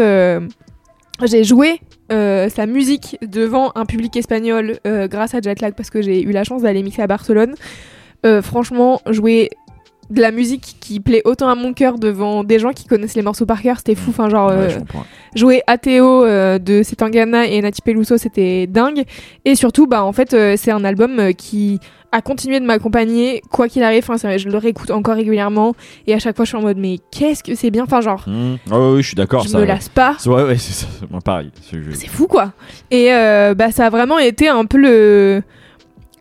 [1.26, 6.02] j'ai joué euh, sa musique devant un public espagnol euh, grâce à Jetlag parce que
[6.02, 7.56] j'ai eu la chance d'aller mixer à Barcelone.
[8.26, 9.50] Euh, franchement, jouer
[10.10, 13.22] de la musique qui plaît autant à mon cœur devant des gens qui connaissent les
[13.22, 14.10] morceaux par cœur, c'était fou.
[14.10, 14.78] Enfin, genre, Ouais,
[15.36, 19.04] jouer Ateo de Setangana et Nati Peluso, c'était dingue.
[19.45, 21.80] Et surtout, bah en fait, c'est un album qui
[22.12, 24.04] a continué de m'accompagner quoi qu'il arrive.
[24.10, 25.76] Enfin, je le réécoute encore régulièrement
[26.08, 27.84] et à chaque fois, je suis en mode mais qu'est-ce que c'est bien.
[27.84, 28.56] Enfin, genre, Mmh.
[28.72, 29.43] Ouais, ouais, je suis d'accord.
[29.43, 30.15] je ça- me lasse pas.
[30.26, 30.88] Ouais, ouais, c'est.
[31.10, 31.52] Moi, pareil.
[31.93, 32.54] C'est fou quoi.
[32.91, 35.41] Et euh, bah ça a vraiment été un peu le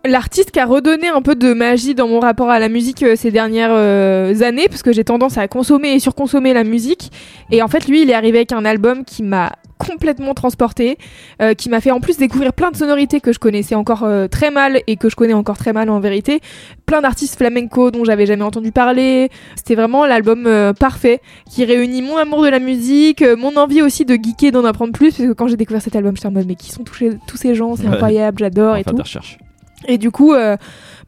[0.05, 3.16] l'artiste qui a redonné un peu de magie dans mon rapport à la musique euh,
[3.16, 7.11] ces dernières euh, années parce que j'ai tendance à consommer et surconsommer la musique
[7.51, 10.99] et en fait lui il est arrivé avec un album qui m'a complètement transporté
[11.41, 14.27] euh, qui m'a fait en plus découvrir plein de sonorités que je connaissais encore euh,
[14.29, 16.41] très mal et que je connais encore très mal en vérité
[16.85, 22.03] plein d'artistes flamenco dont j'avais jamais entendu parler c'était vraiment l'album euh, parfait qui réunit
[22.03, 25.29] mon amour de la musique, euh, mon envie aussi de geeker, d'en apprendre plus, parce
[25.29, 27.55] que quand j'ai découvert cet album, j'étais en mode mais qui sont touchés, tous ces
[27.55, 27.95] gens, c'est Ouais.
[27.95, 28.95] incroyable, j'adore et tout.
[28.95, 29.38] des recherches.
[29.87, 30.57] Et du coup, euh,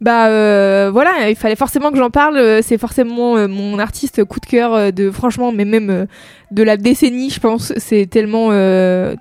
[0.00, 2.36] bah euh, voilà, il fallait forcément que j'en parle.
[2.36, 6.06] euh, C'est forcément euh, mon artiste coup de cœur de franchement, mais même
[6.50, 7.72] de la décennie, je pense.
[7.76, 8.50] C'est tellement,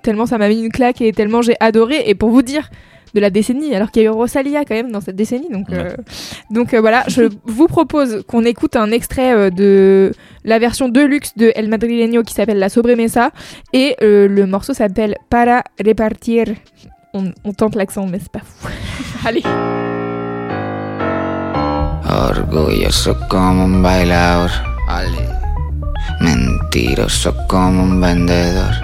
[0.02, 2.02] tellement ça m'a mis une claque et tellement j'ai adoré.
[2.06, 2.70] Et pour vous dire
[3.12, 5.48] de la décennie, alors qu'il y a eu Rosalia quand même dans cette décennie.
[5.50, 5.66] Donc,
[6.50, 10.12] donc voilà, je vous propose qu'on écoute un extrait de
[10.44, 13.32] la version deluxe de El Madrileño qui s'appelle La Sobremesa
[13.72, 16.46] et le morceau s'appelle Para repartir.
[17.12, 18.68] On, on tente l'accent, mais c'est pas fou.
[19.26, 19.42] Allez.
[22.08, 24.50] Orgulloso como un bailador.
[26.20, 28.74] Mentiroso como un vendedor.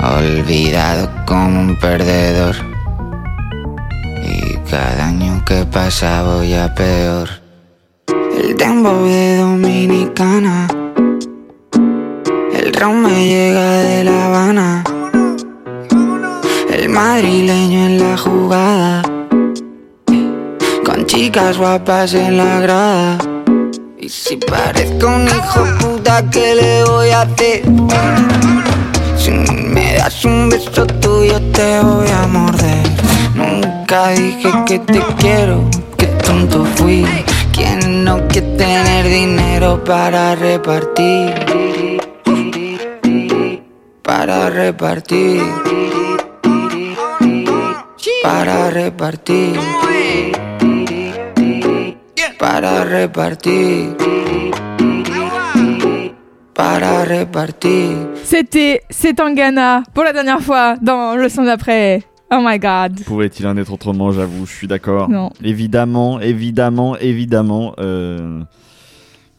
[0.00, 2.54] Olvidado como un perdedor.
[4.22, 7.28] Y cada año que pasa voy a peor.
[8.36, 10.68] El dembow de Dominicana.
[12.54, 14.84] El ron me llega de La Habana.
[16.90, 19.02] Madrileño en la jugada.
[20.84, 23.18] Con chicas guapas en la grada.
[23.96, 27.62] Y si parezco un hijo puta, ¿qué le voy a hacer?
[29.16, 32.82] Si me das un beso tuyo, te voy a morder.
[33.36, 37.06] Nunca dije que te quiero, qué tonto fui.
[37.52, 41.34] ¿Quién no quiere tener dinero para repartir?
[44.02, 45.79] Para repartir.
[48.22, 49.54] Para repartir.
[52.38, 53.96] Para repartir.
[56.54, 57.96] Para repartir.
[58.24, 62.02] C'était C'est Tangana pour la dernière fois dans le son d'après.
[62.32, 63.02] Oh my god.
[63.04, 65.08] Pouvait-il en être autrement, j'avoue, je suis d'accord.
[65.08, 65.30] Non.
[65.42, 67.74] Évidemment, évidemment, évidemment.
[67.80, 68.40] euh,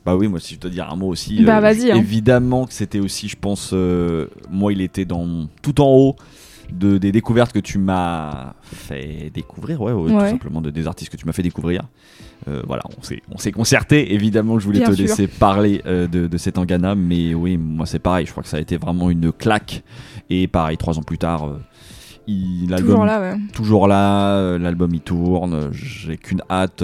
[0.06, 1.41] Bah oui, moi si je dois dire un mot aussi.
[1.44, 1.96] Bah, euh, vas-y, hein.
[1.96, 5.26] Évidemment que c'était aussi, je pense, euh, moi il était dans
[5.62, 6.15] tout en haut
[6.72, 10.24] de, des découvertes que tu m'as fait découvrir, ouais, ouais, Ouais.
[10.26, 11.84] tout simplement de, des artistes que tu m'as fait découvrir.
[12.48, 14.14] Euh, voilà, on s'est, on s'est concerté.
[14.14, 15.06] Évidemment, que je voulais Bien te sûr.
[15.06, 18.26] laisser parler euh, de, de cet Tangana, mais oui, moi c'est pareil.
[18.26, 19.84] Je crois que ça a été vraiment une claque.
[20.30, 21.60] Et pareil, trois ans plus tard, euh,
[22.28, 26.84] il, l'album Toujours là, toujours là, l'album il tourne, j'ai qu'une hâte,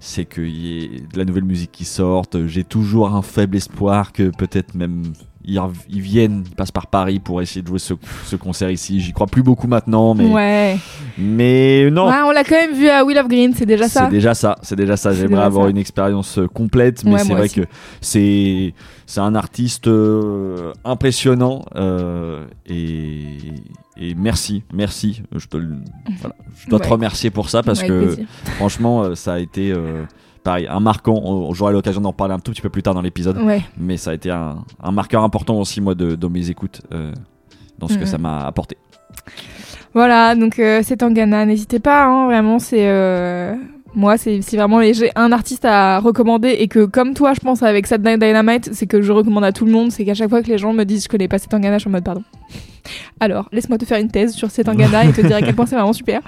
[0.00, 4.12] c'est qu'il y ait de la nouvelle musique qui sorte, j'ai toujours un faible espoir
[4.12, 5.02] que peut-être même
[5.88, 9.12] ils, viennent, ils passent par Paris pour essayer de jouer ce, ce concert ici, j'y
[9.12, 10.76] crois plus beaucoup maintenant, mais, Ouais.
[11.16, 12.08] mais non.
[12.08, 14.04] Ouais, on l'a quand même vu à Will of Green, c'est déjà ça.
[14.04, 15.12] C'est déjà ça, c'est déjà ça.
[15.12, 15.70] J'aimerais avoir ça.
[15.70, 17.60] une expérience euh, complète, mais Ouais, c'est vrai aussi.
[17.60, 17.66] que
[18.00, 18.74] c'est
[19.06, 23.38] c'est un artiste euh, impressionnant euh, et,
[23.96, 25.22] et merci, merci.
[25.34, 25.76] Je te le-
[26.20, 28.26] voilà, je dois te remercier pour ça parce que plaisir.
[28.56, 30.04] franchement, euh, ça a été euh,
[30.42, 31.20] pareil, un marquant.
[31.22, 33.62] On- J'aurai l'occasion d'en parler un tout petit peu plus tard dans l'épisode, Ouais.
[33.78, 37.12] mais ça a été un, un marqueur important aussi moi de, dans mes écoutes, euh,
[37.78, 38.76] dans ce que ça m'a apporté.
[39.94, 41.46] Voilà, donc euh, c'est Tangana.
[41.46, 42.86] N'hésitez pas, hein, vraiment, c'est.
[43.98, 47.64] Moi, c'est si vraiment j'ai un artiste à recommander et que, comme toi, je pense
[47.64, 49.90] avec Saturday Dynamite, c'est que je recommande à tout le monde.
[49.90, 51.88] C'est qu'à chaque fois que les gens me disent je connais pas Tangana, je suis
[51.88, 52.22] en mode pardon.
[53.20, 55.74] Alors, laisse-moi te faire une thèse sur Tangana et te dire à quel point c'est
[55.74, 56.20] vraiment super.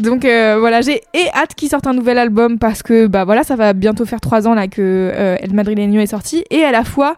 [0.00, 1.00] Donc euh, voilà, j'ai
[1.32, 4.48] hâte qu'il sorte un nouvel album parce que bah voilà, ça va bientôt faire trois
[4.48, 4.80] ans là que
[5.14, 7.14] euh, El Madrileño est sorti et à la fois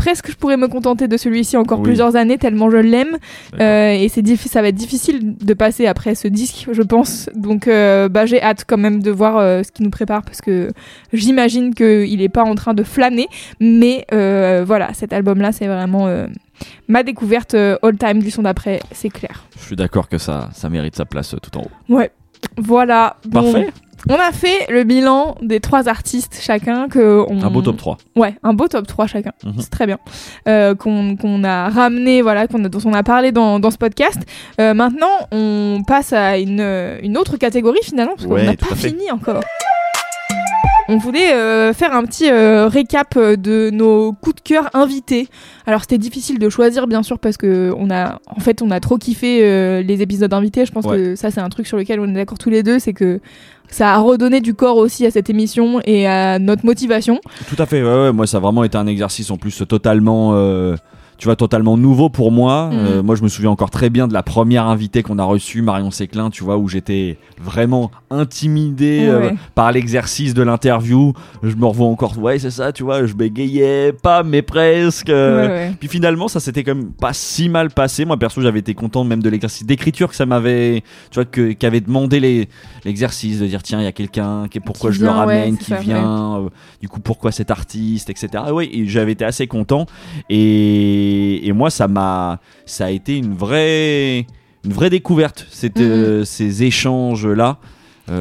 [0.00, 1.84] presque je pourrais me contenter de celui-ci encore Oui.
[1.84, 3.18] plusieurs années tellement je l'aime
[3.60, 7.28] euh, et c'est ça va être difficile de passer après ce disque, je pense.
[7.34, 10.40] Donc, euh, bah, j'ai hâte quand même de voir euh, ce qu'il nous prépare parce
[10.40, 10.70] que
[11.12, 13.26] j'imagine qu'il n'est pas en train de flâner.
[13.60, 16.08] Mais voilà, cet album-là, c'est vraiment
[16.88, 19.44] ma découverte euh, all-time du son d'après, c'est clair.
[19.58, 21.70] Je suis d'accord que ça, ça mérite sa place tout en haut.
[21.94, 22.10] Ouais.
[22.56, 23.16] Voilà.
[23.26, 23.70] Bon, Parfait.
[24.08, 26.88] On a fait le bilan des trois artistes chacun.
[26.88, 27.42] Que on...
[27.42, 27.98] Un beau top 3.
[28.16, 29.32] Ouais, un beau top 3 chacun.
[29.44, 29.54] Mhm.
[29.58, 29.98] C'est très bien.
[30.48, 34.18] Euh, qu'on qu'on a ramené, voilà, qu'on dont on a parlé dans, dans ce podcast.
[34.60, 36.60] Euh, maintenant, on passe à une,
[37.02, 39.42] une autre catégorie finalement, parce Ouais, qu'on n'a pas fini encore.
[40.88, 45.28] On voulait euh, faire un petit euh, récap euh, de nos coups de cœur invités.
[45.64, 48.80] Alors c'était difficile de choisir bien sûr parce que on a en fait on a
[48.80, 50.66] trop kiffé euh, les épisodes invités.
[50.66, 50.96] Je pense Ouais.
[50.96, 53.20] que ça c'est un truc sur lequel on est d'accord tous les deux, c'est que
[53.70, 57.20] ça a redonné du corps aussi à cette émission et à notre motivation.
[57.48, 60.32] Tout à fait, ouais, ouais, moi ça a vraiment été un exercice en plus totalement,
[60.34, 60.76] euh,
[61.20, 62.70] tu vois, totalement nouveau pour moi.
[62.72, 62.78] Mhm.
[62.78, 65.60] Euh, moi je me souviens encore très bien de la première invitée qu'on a reçue,
[65.60, 69.34] Marion Séclin, tu vois, où j'étais vraiment intimidé euh, Ouais.
[69.54, 71.12] par l'exercice de l'interview.
[71.42, 75.10] Je me revois encore, ouais c'est ça, tu vois, je bégayais pas, mais presque.
[75.10, 75.72] euh, Ouais, ouais.
[75.78, 78.06] Puis finalement ça s'était quand même pas si mal passé.
[78.06, 81.52] Moi perso j'avais été content même de l'exercice d'écriture que ça m'avait, tu vois, que,
[81.52, 82.48] qu'avait demandé les,
[82.86, 85.58] l'exercice de dire tiens il y a quelqu'un, pourquoi Qui je le vient, ouais, ramène,
[85.58, 86.48] qui ça, vient, euh,
[86.80, 88.28] du coup pourquoi cet artiste, etc.
[88.46, 89.84] Ah ouais, et j'avais été assez content
[90.30, 94.26] et, et moi ça m'a, ça a été une vraie,
[94.64, 95.46] une vraie découverte.
[95.50, 95.90] C'était Mhm.
[95.90, 97.58] euh, ces échanges là,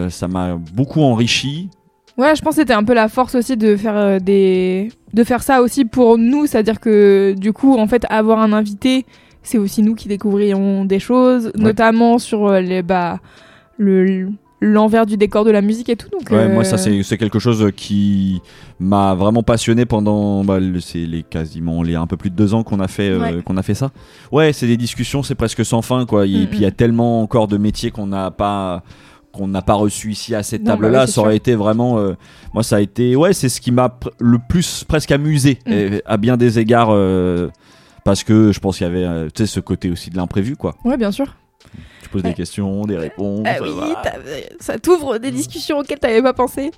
[0.10, 1.70] ça m'a beaucoup enrichi.
[2.18, 5.24] Ouais, je pense que c'était un peu la force aussi de faire euh, des de
[5.24, 9.06] faire ça aussi pour nous, c'est-à-dire que du coup, en fait, avoir un invité,
[9.42, 13.20] c'est aussi nous qui découvrions des choses, notamment sur euh, les bah
[13.78, 14.30] le
[14.62, 16.10] l'envers du décor de la musique et tout.
[16.10, 18.42] Donc Ouais, euh, moi ça c'est c'est quelque chose qui
[18.80, 22.54] m'a vraiment passionné pendant bah, le- c'est les quasiment les un peu plus de deux
[22.54, 23.42] ans qu'on a fait euh, Ouais.
[23.44, 23.92] qu'on a fait ça.
[24.32, 26.26] Ouais, c'est des discussions, c'est presque sans fin quoi.
[26.26, 28.84] Et Mm, puis il y a tellement encore de métiers qu'on n'a pas
[29.32, 31.06] qu'on n'a pas reçu ici à cette bah table là.
[31.08, 31.36] ça aurait sûr.
[31.38, 32.16] été vraiment euh,
[32.54, 35.72] moi ça a été ouais c'est ce qui m'a le plus presque amusé Mm.
[35.72, 36.90] et à bien des égards.
[36.92, 37.48] euh,
[38.06, 40.56] parce que je pense qu'il y avait euh, tu sais ce côté aussi de l'imprévu
[40.56, 40.74] quoi.
[40.84, 41.28] Ouais, bien sûr.
[42.02, 43.44] Tu poses des questions, des réponses.
[43.46, 44.02] Ah euh, oui, voilà.
[44.04, 44.14] t'as-
[44.60, 46.72] ça t'ouvre des discussions auxquelles t'avais pas pensé.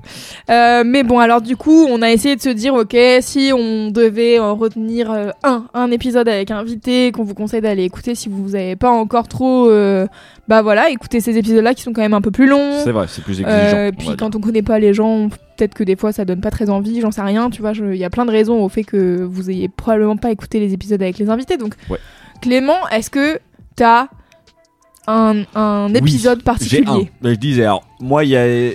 [0.50, 3.92] Euh, mais bon, alors du coup, on a essayé de se dire, ok, si on
[3.92, 8.16] devait euh, retenir euh, un, un épisode avec un invité qu'on vous conseille d'aller écouter
[8.16, 10.06] si vous avez pas encore trop, euh,
[10.48, 12.82] bah voilà, écoutez ces épisodes-là qui sont quand même un peu plus longs.
[12.84, 13.50] C'est vrai, c'est plus exigeant.
[13.52, 16.42] Euh, on puis quand on connaît pas les gens, peut-être que des fois ça donne
[16.42, 17.72] pas très envie, j'en sais rien, tu vois.
[17.72, 20.74] Il y a plein de raisons au fait que vous ayez probablement pas écouté les
[20.74, 21.56] épisodes avec les invités.
[21.58, 22.00] Donc, Ouais.
[22.42, 23.40] Clément, est-ce que
[23.78, 24.08] t'as
[25.08, 27.12] un, épisode particulier.
[27.22, 28.74] Ben, Je disais, alors, moi, il y a, euh,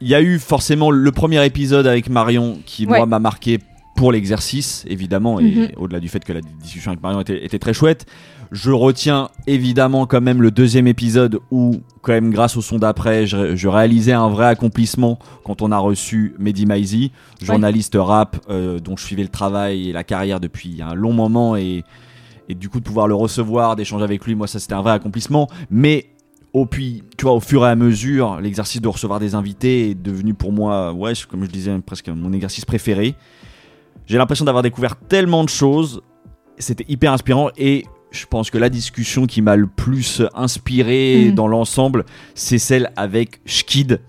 [0.00, 3.58] il y a eu forcément le premier épisode avec Marion qui moi m'a marqué
[3.94, 5.68] pour l'exercice évidemment et Mhm.
[5.76, 8.06] au-delà du fait que la discussion avec Marion était, était très chouette.
[8.50, 13.26] Je retiens évidemment quand même le deuxième épisode où quand même grâce au son d'après
[13.26, 18.78] je, je réalisais un vrai accomplissement quand on a reçu Mehdi Maizi journaliste rap euh,
[18.78, 21.84] dont je suivais le travail et la carrière depuis un long moment et,
[22.48, 24.92] et du coup de pouvoir le recevoir d'échanger avec lui moi ça c'était un vrai
[24.92, 25.48] accomplissement.
[25.70, 26.06] Mais
[26.52, 29.94] au puis tu vois au fur et à mesure l'exercice de recevoir des invités est
[29.94, 33.14] devenu pour moi ouais comme je disais presque mon exercice préféré.
[34.06, 36.02] J'ai l'impression d'avoir découvert tellement de choses.
[36.58, 41.34] C'était hyper inspirant et je pense que la discussion qui m'a le plus inspiré Mhm.
[41.34, 44.00] dans l'ensemble c'est celle avec Schkid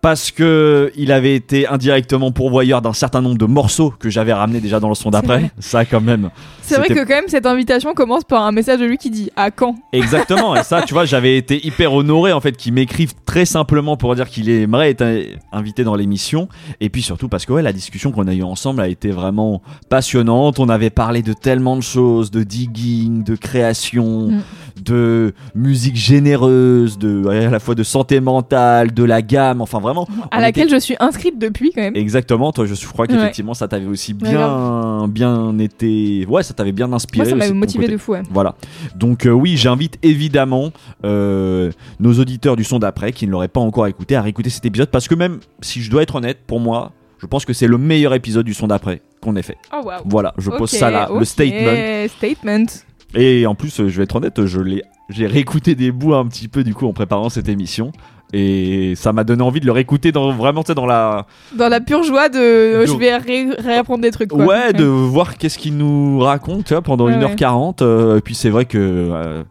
[0.00, 4.60] parce que il avait été indirectement pourvoyeur d'un certain nombre de morceaux que j'avais ramenés
[4.60, 5.50] déjà dans le son d'après.
[5.58, 6.30] ça quand même.
[6.62, 9.30] C'est vrai que quand même cette invitation commence par un message de lui qui dit
[9.36, 9.74] à quand?
[9.92, 13.96] Exactement, et ça, tu vois, j'avais été hyper honoré en fait qu'il m'écrive très simplement
[13.96, 15.04] pour dire qu'il aimerait être
[15.50, 16.48] invité dans l'émission,
[16.80, 19.62] et puis surtout parce que ouais, la discussion qu'on a eue ensemble a été vraiment
[19.88, 20.58] passionnante.
[20.58, 24.40] On avait parlé de tellement de choses, de digging, de création, Mm.
[24.84, 30.08] de musique généreuse, de à la fois de santé mentale, de la gamme, enfin vraiment.
[30.30, 31.96] à laquelle était- je suis inscrite depuis quand même.
[31.96, 33.08] Exactement, toi, je crois Ouais.
[33.14, 37.24] qu'effectivement, ça t'avait aussi Ouais, bien, bien été, ouais, ça t'avait bien inspiré.
[37.24, 38.12] Moi ça m'avait motivé de fou.
[38.12, 38.22] ouais.
[38.30, 38.54] Voilà.
[38.96, 40.70] Donc euh, oui, j'invite évidemment
[41.04, 41.70] euh,
[42.00, 44.90] nos auditeurs du son d'après qui ne l'auraient pas encore écouté à réécouter cet épisode
[44.90, 47.78] parce que même si je dois être honnête, pour moi, je pense que c'est le
[47.78, 49.58] meilleur épisode du son d'après qu'on ait fait.
[49.72, 50.00] Oh waouh.
[50.04, 52.08] Voilà, je pose ça là, le statement.
[52.08, 52.66] Statement.
[53.14, 56.26] Et en plus, euh, je vais être honnête, je l'ai, j'ai réécouté des bouts un
[56.26, 57.90] petit peu du coup en préparant cette émission.
[58.32, 61.26] Et ça m'a donné envie de le réécouter dans vraiment, tu sais, dans la.
[61.56, 64.28] Dans la pure joie de De- je vais ré- réapprendre des trucs.
[64.30, 64.44] Quoi.
[64.44, 67.80] Ouais, de voir qu'est-ce qu'il nous raconte, tu vois, pendant Ouais, 1h40.
[67.82, 68.78] euh, et puis c'est vrai que.
[68.78, 69.42] euh,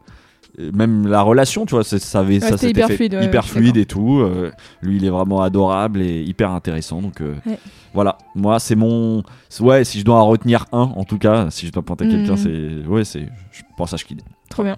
[0.74, 3.46] même la relation, tu vois, ça, avait, ça c'était s'était hyper fait fluide, ouais, hyper
[3.46, 4.20] fluide et tout.
[4.22, 4.52] euh,
[4.82, 7.00] lui, il est vraiment adorable et hyper intéressant.
[7.00, 7.60] Donc euh, Ouais.
[7.94, 9.22] voilà, moi, c'est mon.
[9.60, 12.32] Ouais, si je dois en retenir un, en tout cas, si je dois pointer quelqu'un,
[12.32, 12.38] Mhm.
[12.84, 12.88] c'est.
[12.90, 13.28] Ouais, c'est.
[13.52, 14.22] Je pense à Shkid.
[14.50, 14.78] Trop bien.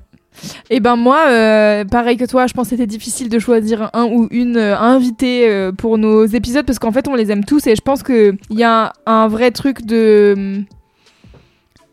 [0.70, 4.06] Et ben moi, euh, pareil que toi, je pense que c'était difficile de choisir un
[4.06, 7.68] ou une euh, invitée euh, pour nos épisodes parce qu'en fait on les aime tous
[7.68, 10.64] et je pense qu'il y a un vrai truc de...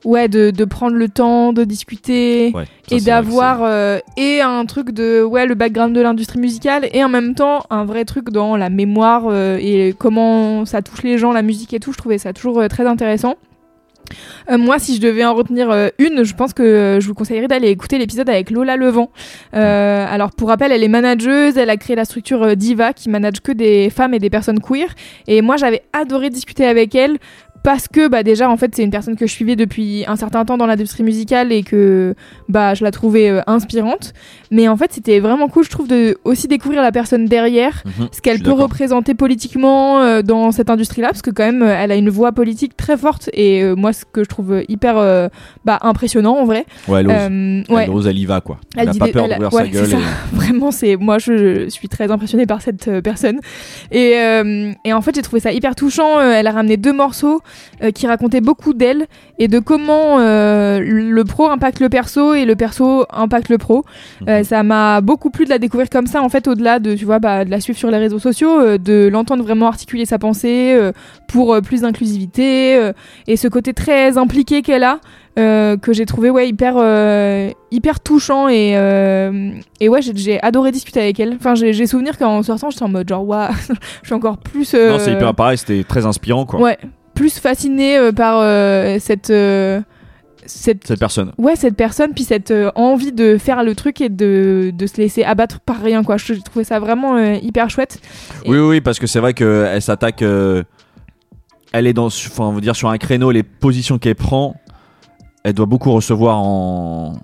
[0.04, 4.92] Ouais, de, de prendre le temps, de discuter Ouais, et d'avoir euh, et un truc
[4.92, 8.56] de ouais le background de l'industrie musicale et en même temps un vrai truc dans
[8.56, 12.32] la mémoire et comment ça touche les gens la musique et tout je trouvais ça
[12.32, 13.34] toujours très intéressant
[14.50, 17.14] Euh, moi, si je devais en retenir euh, une, je pense que euh, je vous
[17.14, 19.10] conseillerais d'aller écouter l'épisode avec Lola Levent.
[19.52, 23.52] Alors, pour rappel, elle est manageuse, elle a créé la structure Diva qui manage que
[23.52, 24.88] des femmes et des personnes queer.
[25.26, 27.18] Et moi, j'avais adoré discuter avec elle
[27.66, 30.44] parce que bah déjà en fait c'est une personne que je suivais depuis un certain
[30.44, 32.14] temps dans l'industrie musicale et que
[32.48, 34.12] bah je la trouvais euh, inspirante
[34.52, 38.08] mais en fait c'était vraiment cool je trouve de aussi découvrir la personne derrière Mhm,
[38.12, 41.76] ce qu'elle peut représenter politiquement euh, dans cette industrie là parce que quand même euh,
[41.76, 44.94] elle a une voix politique très forte et euh, moi ce que je trouve hyper
[45.64, 47.74] bah, impressionnant en vrai Ouais, elle ose.
[47.74, 47.84] Ouais.
[47.84, 48.58] Elle ose, elle y va, quoi.
[48.76, 49.92] Elle, Elle a dit pas peur d'ouvrir ouais, sa gueule.
[49.94, 49.96] et-
[50.36, 53.40] Vraiment, c'est moi, je, je suis très impressionnée par cette personne.
[53.90, 56.20] Et, euh, et en fait, j'ai trouvé ça hyper touchant.
[56.20, 57.40] Elle a ramené deux morceaux
[57.82, 59.06] euh, qui racontaient beaucoup d'elle
[59.38, 63.84] et de comment euh, le pro impacte le perso et le perso impacte le pro.
[64.22, 64.28] Mhm.
[64.28, 67.04] Euh, ça m'a beaucoup plu de la découvrir comme ça, en fait, au-delà de, tu
[67.04, 70.78] vois, bah, de la suivre sur les réseaux sociaux, de l'entendre vraiment articuler sa pensée
[71.28, 72.90] pour plus d'inclusivité
[73.26, 74.98] et ce côté très impliqué qu'elle a.
[75.38, 79.50] euh, que j'ai trouvé ouais hyper euh, hyper touchant et euh,
[79.80, 83.06] et ouais j'ai- adoré discuter avec elle enfin j'ai souvenir qu'en sortant j'étais en mode
[83.06, 83.50] genre waouh
[84.02, 86.60] je suis encore plus Non, c'est hyper pareil, c'était très inspirant, quoi.
[86.60, 86.78] ouais
[87.16, 89.80] plus fascinée euh, par euh, cette euh,
[90.44, 91.32] cette Cette personne.
[91.38, 95.24] ouais cette personne puis cette envie de faire le truc et de, de se laisser
[95.24, 98.00] abattre par rien quoi je, trouvé ça vraiment hyper chouette
[98.46, 100.22] Oui, oui, oui, parce que c'est vrai qu'elle s'attaque.
[100.22, 104.54] elle est dans, enfin, on va dire sur un créneau, les positions qu'elle prend,
[105.42, 107.14] elle doit beaucoup recevoir en,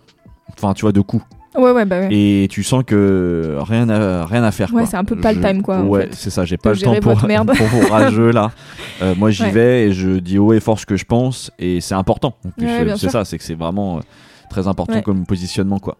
[0.59, 1.24] enfin, tu vois, de coups.
[1.57, 4.72] Ouais ouais bah ouais Et tu sens que rien à, rien à faire.
[4.72, 6.44] Ouais, c'est un peu pas le time, quoi, en Ouais, fait, c'est ça.
[6.44, 7.53] J'ai pas le temps pour, merde.
[7.57, 8.50] pour vos rageux là.
[9.03, 9.50] Euh, moi, j'y Ouais.
[9.50, 12.34] vais et je dis haut et fort ce que je pense et c'est important.
[12.59, 14.00] Ouais, euh, c'est ça, c'est que c'est vraiment euh,
[14.50, 15.03] très important Ouais.
[15.03, 15.96] comme positionnement, quoi.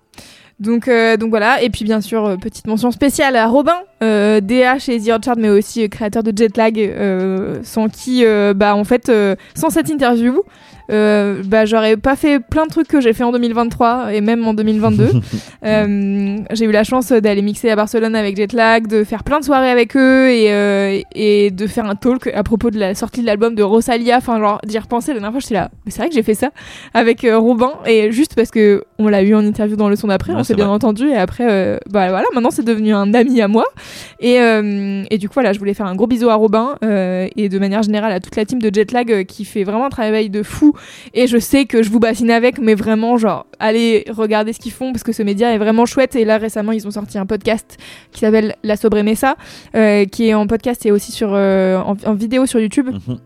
[0.61, 5.01] Donc, euh, donc voilà, et puis bien sûr, petite mention spéciale à Robin, DH et
[5.01, 8.25] The Orchard, mais aussi créateur de Jetlag, sans qui,
[8.55, 9.11] bah en fait,
[9.57, 10.43] sans cette interview,
[10.91, 14.47] euh, bah, j'aurais pas fait plein de trucs que j'ai fait en 2023 et même
[14.47, 15.11] en 2022.
[15.65, 19.45] Euh, j'ai eu la chance d'aller mixer à Barcelone avec Jetlag, de faire plein de
[19.45, 23.21] soirées avec eux et, euh, et de faire un talk à propos de la sortie
[23.21, 24.17] de l'album de Rosalia.
[24.17, 25.71] Enfin, genre, d'y repenser la dernière fois, j'étais là.
[25.87, 26.51] Mais c'est vrai que j'ai fait ça
[26.95, 30.09] avec euh, Robin et juste parce que on l'a eu en interview dans le son
[30.09, 30.75] d'après, Ouais, on s'est bien vrai.
[30.75, 31.45] entendu et après,
[31.91, 33.65] bah voilà, maintenant c'est devenu un ami à moi.
[34.19, 37.59] Et, et du coup, voilà, je voulais faire un gros bisou à Robin et de
[37.61, 40.75] manière générale à toute la team de Jetlag qui fait vraiment un travail de fou.
[41.15, 44.73] Et je sais que je vous bassine avec, mais vraiment, genre, allez regarder ce qu'ils
[44.73, 46.17] font parce que ce média est vraiment chouette.
[46.17, 47.77] Et là, récemment, ils ont sorti un podcast
[48.13, 49.37] qui s'appelle La Sobremesa,
[49.75, 52.89] euh, qui est en podcast et aussi sur, euh, en, en vidéo sur YouTube.
[52.91, 53.19] Mhm.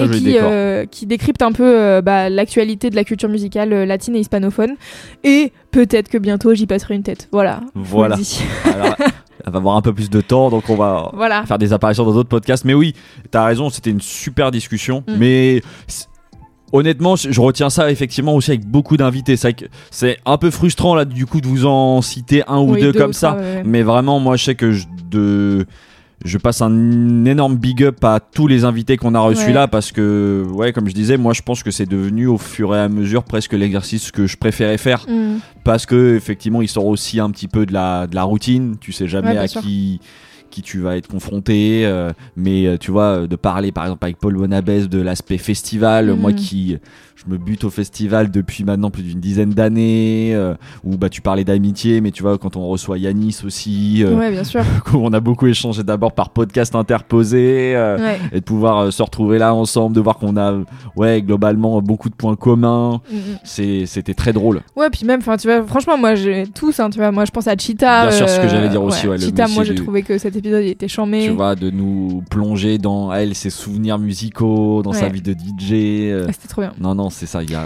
[0.00, 3.86] Et qui, euh, qui décrypte un peu euh, bah, l'actualité de la culture musicale euh,
[3.86, 4.74] latine et hispanophone.
[5.22, 7.28] Et peut-être que bientôt j'y passerai une tête.
[7.30, 7.60] Voilà.
[7.76, 8.16] Voilà.
[8.64, 8.96] Alors,
[9.46, 11.46] elle va avoir un peu plus de temps, donc on va Voilà.
[11.46, 12.64] faire des apparitions dans d'autres podcasts.
[12.64, 12.92] Mais oui,
[13.30, 15.04] t'as raison, c'était une super discussion.
[15.06, 15.14] Mm.
[15.16, 15.62] Mais
[16.74, 19.36] honnêtement, je je retiens ça effectivement aussi avec beaucoup d'invités.
[19.90, 22.92] C'est un peu frustrant là, du coup, de vous en citer un ou Oui, deux
[22.92, 23.28] deux comme ou ça.
[23.32, 23.62] trois, ouais, ouais.
[23.64, 25.66] Mais vraiment, moi, je sais que je, de,
[26.24, 29.52] je passe un énorme big up à tous les invités qu'on a reçus Ouais.
[29.52, 32.74] là parce que, ouais, comme je disais, moi, je pense que c'est devenu au fur
[32.74, 35.38] et à mesure presque l'exercice que je préférais faire Mm.
[35.64, 38.92] parce que effectivement il sort aussi un petit peu de la, de la routine tu
[38.92, 39.60] sais jamais Ouais, à sûr.
[39.60, 40.00] qui
[40.50, 44.04] qui tu vas être confronté euh, mais euh, tu vois euh, de parler par exemple
[44.04, 46.78] avec Paul Bonabès de l'aspect festival moi qui
[47.16, 51.20] je me bute au festival depuis maintenant plus d'une dizaine d'années euh, où bah tu
[51.22, 54.62] parlais d'amitié mais tu vois quand on reçoit Yanis aussi euh, Ouais, bien sûr.
[54.94, 58.18] on a beaucoup échangé d'abord par podcast interposé Ouais.
[58.32, 60.54] et de pouvoir se retrouver là ensemble de voir qu'on a
[60.96, 63.20] ouais globalement beaucoup de points communs Mm, mm.
[63.44, 66.90] c'est c'était très drôle Ouais, puis même, enfin, tu vois, franchement, moi, j'ai tous, hein,
[66.90, 68.08] tu vois, moi, je pense à Cheetah.
[68.08, 70.62] Bien sûr, ce que j'allais dire aussi, ouais, Cheetah, moi, j'ai trouvé que cet épisode,
[70.64, 71.24] il était chambé.
[71.24, 75.72] tu vois, de nous plonger dans elle, ses souvenirs musicaux, dans sa vie de DJ.
[75.72, 76.72] euh, Ah, C'était trop bien.
[76.78, 77.64] Non, non, c'est ça, il y a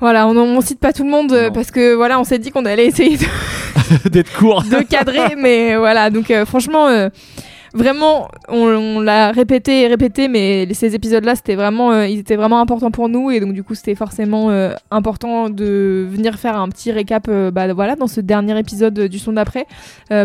[0.00, 1.52] Voilà, on, on cite pas tout le monde euh, Non.
[1.52, 4.62] parce que voilà, on s'est dit qu'on allait essayer de, d'être court.
[4.64, 6.88] de cadrer, mais voilà, donc euh, franchement,
[7.74, 12.36] vraiment, on, on l'a répété et répété, mais ces épisodes-là, c'était vraiment, euh, ils étaient
[12.36, 16.56] vraiment importants pour nous et donc du coup, c'était forcément euh, important de venir faire
[16.56, 19.66] un petit récap, euh, bah voilà, dans ce dernier épisode du son d'après,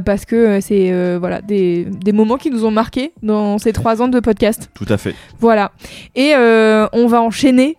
[0.05, 4.07] parce que c'est voilà des, des moments qui nous ont marqués dans ces trois ans
[4.07, 4.69] de podcast.
[4.75, 5.15] Tout à fait.
[5.39, 5.71] Voilà.
[6.15, 7.77] Et on va enchaîner.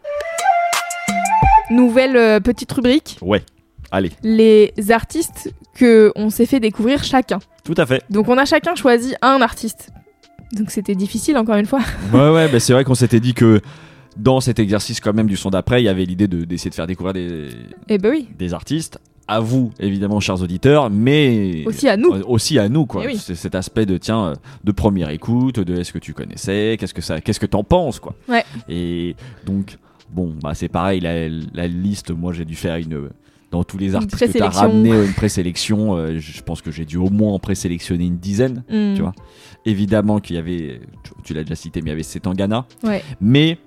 [1.71, 3.19] Nouvelle petite rubrique.
[3.23, 3.43] Ouais,
[3.93, 7.39] allez, Les artistes que on s'est fait découvrir chacun.
[7.65, 8.03] Tout à fait.
[8.11, 9.91] Donc on a chacun choisi un artiste.
[10.53, 11.81] Donc c'était difficile encore une fois.
[12.13, 13.61] Ouais, ouais, bah, c'est vrai qu'on s'était dit que
[14.17, 16.75] dans cet exercice, quand même, du son d'après, il y avait l'idée de- d'essayer de
[16.75, 17.49] faire découvrir des,
[17.89, 18.29] Eh ben oui.
[18.39, 18.99] des artistes.
[19.29, 22.13] À vous, évidemment, chers auditeurs, mais Aussi à nous.
[22.13, 23.03] Euh, aussi à nous, quoi.
[23.05, 23.17] Eh oui.
[23.17, 24.35] C'est cet aspect de tiens, euh,
[24.65, 28.01] de première écoute, de est-ce que tu connaissais, qu'est-ce que ça, qu'est-ce que t'en penses,
[28.01, 28.17] quoi.
[28.29, 28.45] Ouais.
[28.69, 29.15] Et
[29.47, 29.79] donc,
[30.11, 33.09] bon, bah c'est pareil, la, la liste, moi j'ai dû faire une.
[33.51, 36.85] Dans tous les artistes que tu as ramené une présélection, euh, je pense que j'ai
[36.85, 38.95] dû au moins en présélectionner une dizaine, Hmm.
[38.95, 39.13] tu vois.
[39.67, 42.67] Évidemment qu'il y avait, tu, tu l'as déjà cité, mais il y avait Setangana.
[42.85, 43.03] Ouais.
[43.21, 43.59] Mais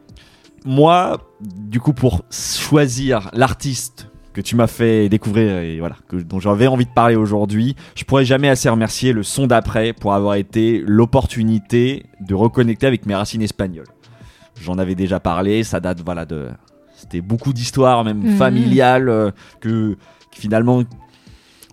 [0.65, 6.39] moi, du coup, pour choisir l'artiste que tu m'as fait découvrir et voilà, que, dont
[6.39, 10.35] j'avais envie de parler aujourd'hui, je pourrais jamais assez remercier le son d'après pour avoir
[10.35, 13.85] été l'opportunité de reconnecter avec mes racines espagnoles.
[14.61, 16.47] J'en avais déjà parlé, ça date voilà de
[16.95, 18.37] c'était beaucoup d'histoires même Mhm.
[18.37, 19.93] familiales euh, que,
[20.31, 20.83] que finalement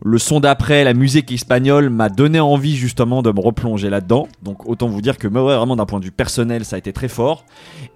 [0.02, 4.28] le son d'après, la musique espagnole m'a donné envie justement de me replonger là-dedans.
[4.42, 6.78] Donc autant vous dire que mais ouais, vraiment d'un point de vue personnel, ça a
[6.78, 7.44] été très fort.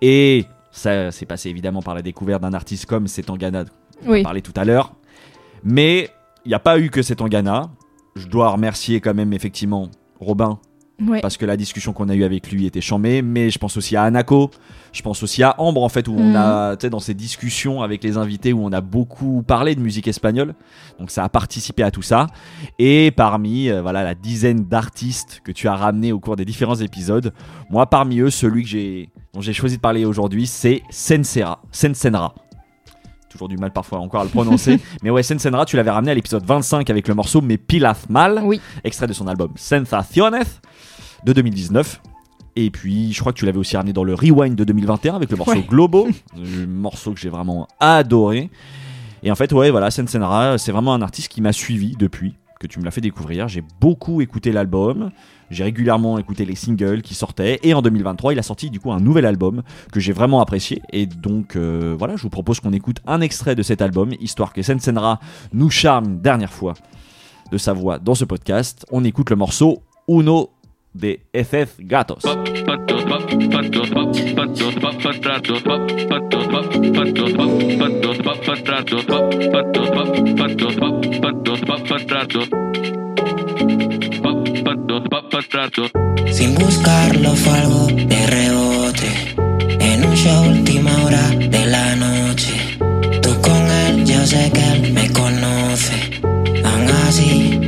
[0.02, 3.64] Et ça s'est passé évidemment par la découverte d'un artiste comme Setangana,
[4.06, 4.20] on Oui.
[4.20, 4.92] en parlait tout à l'heure.
[5.62, 6.10] Mais
[6.44, 7.70] il n'y a pas eu que Setangana.
[8.16, 9.88] Je dois remercier quand même effectivement
[10.20, 10.58] Robin
[11.02, 11.20] Ouais.
[11.20, 13.96] parce que la discussion qu'on a eue avec lui était chambée, mais je pense aussi
[13.96, 14.50] à Anako,
[14.92, 16.36] je pense aussi à Ambre en fait, où on Mhm.
[16.36, 19.80] a, tu sais, dans ces discussions avec les invités, où on a beaucoup parlé de
[19.80, 20.54] musique espagnole,
[21.00, 22.28] donc ça a participé à tout ça,
[22.78, 26.76] et parmi, euh, voilà, la dizaine d'artistes que tu as ramenés au cours des différents
[26.76, 27.32] épisodes,
[27.70, 32.34] moi parmi eux, celui que j'ai, dont j'ai choisi de parler aujourd'hui, c'est Sensera, Sensenra.
[33.28, 34.78] Toujours du mal parfois encore à le prononcer.
[35.02, 38.40] mais ouais, Sensenra, tu l'avais ramené à l'épisode 25 avec le morceau Me Pilas Mal,
[38.44, 38.60] Oui.
[38.84, 40.36] extrait de son album Sensaciones
[41.24, 42.00] de 2019.
[42.56, 45.30] Et puis, je crois que tu l'avais aussi ramené dans le Rewind de 2021 avec
[45.30, 45.66] le morceau Ouais.
[45.68, 46.06] Globo,
[46.36, 48.50] un morceau que j'ai vraiment adoré.
[49.22, 52.66] Et en fait, ouais, voilà, Sensenra, c'est vraiment un artiste qui m'a suivi depuis que
[52.66, 53.48] tu me l'as fait découvrir.
[53.48, 55.10] J'ai beaucoup écouté l'album,
[55.50, 57.58] j'ai régulièrement écouté les singles qui sortaient.
[57.62, 59.62] Et en 2023, il a sorti du coup un nouvel album
[59.92, 60.80] que j'ai vraiment apprécié.
[60.92, 64.52] Et donc, euh, voilà, je vous propose qu'on écoute un extrait de cet album, histoire
[64.52, 65.18] que Sensenra
[65.52, 66.74] nous charme une dernière fois
[67.50, 68.86] de sa voix dans ce podcast.
[68.92, 70.50] On écoute le morceau Uno
[70.94, 72.22] de FF Gatos.
[86.32, 89.34] Sin buscarlo fue algo de rebote.
[89.80, 92.78] En un show última hora de la noche.
[93.20, 96.20] Tú con él, yo sé que él me conoce.
[96.64, 97.60] Aún así,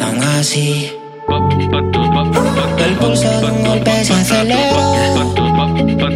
[0.00, 1.05] aún así.
[1.28, 4.94] El pulso de un golpe se aceleró.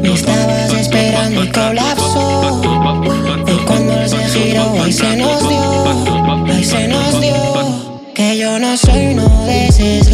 [0.00, 2.62] Me estabas esperando y colapsó.
[3.46, 6.44] Y cuando él se giró, ahí se nos dio.
[6.46, 8.00] Ahí se nos dio.
[8.14, 10.10] Que yo no soy uno de esos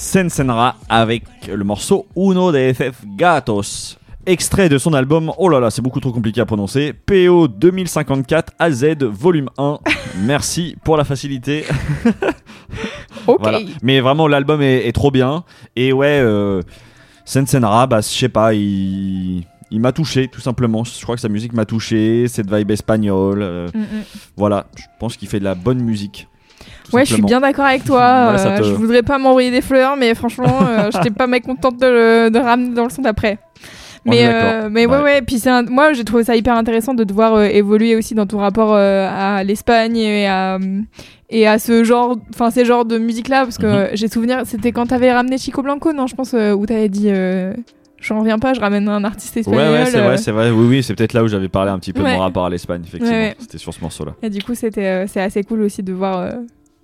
[0.00, 3.98] Sensenra avec le morceau Uno de FF Gatos.
[4.24, 8.54] Extrait de son album, oh là là, c'est beaucoup trop compliqué à prononcer, PO 2054
[8.58, 9.78] AZ volume 1.
[10.22, 11.64] Merci pour la facilité.
[13.26, 13.40] Ok.
[13.40, 13.58] Voilà.
[13.82, 15.44] Mais vraiment, l'album est, est trop bien.
[15.76, 16.62] Et ouais, euh,
[17.26, 20.84] Sensenra, bah, je sais pas, il, il m'a touché, tout simplement.
[20.84, 23.42] Je crois que sa musique m'a touché, cette vibe espagnole.
[23.42, 24.02] euh, Mm, mm.
[24.36, 26.28] Voilà, je pense qu'il fait de la bonne musique.
[26.92, 28.32] Ouais, je suis bien d'accord avec toi.
[28.32, 31.78] Voilà, euh, te- Je voudrais pas m'envoyer des fleurs, mais franchement, euh, j'étais pas mécontente
[31.80, 33.38] de le de ramener dans le son d'après.
[34.06, 35.02] Mais, euh, mais ouais, Ouais.
[35.02, 35.22] ouais.
[35.22, 38.14] Puis c'est un- moi, j'ai trouvé ça hyper intéressant de te voir euh, évoluer aussi
[38.14, 40.58] dans ton rapport euh, à l'Espagne et à,
[41.28, 43.96] et à ce genre, enfin ces genres de musique là, parce que Mhm.
[43.96, 47.10] j'ai souvenir, c'était quand t'avais ramené Chico Blanco, non, je pense, où t'avais dit,
[48.00, 49.72] j'en reviens pas, je ramène un artiste Ouais, espagnol.
[49.72, 50.50] ouais, c'est euh, vrai, c'est vrai.
[50.50, 52.14] Oui, oui, c'est peut-être là où j'avais parlé un petit peu de Ouais.
[52.14, 53.14] mon rapport à l'Espagne, effectivement.
[53.14, 53.36] Ouais, ouais.
[53.38, 54.12] C'était sur ce morceau-là.
[54.22, 56.26] Et du coup, c'était c'est assez cool aussi de voir.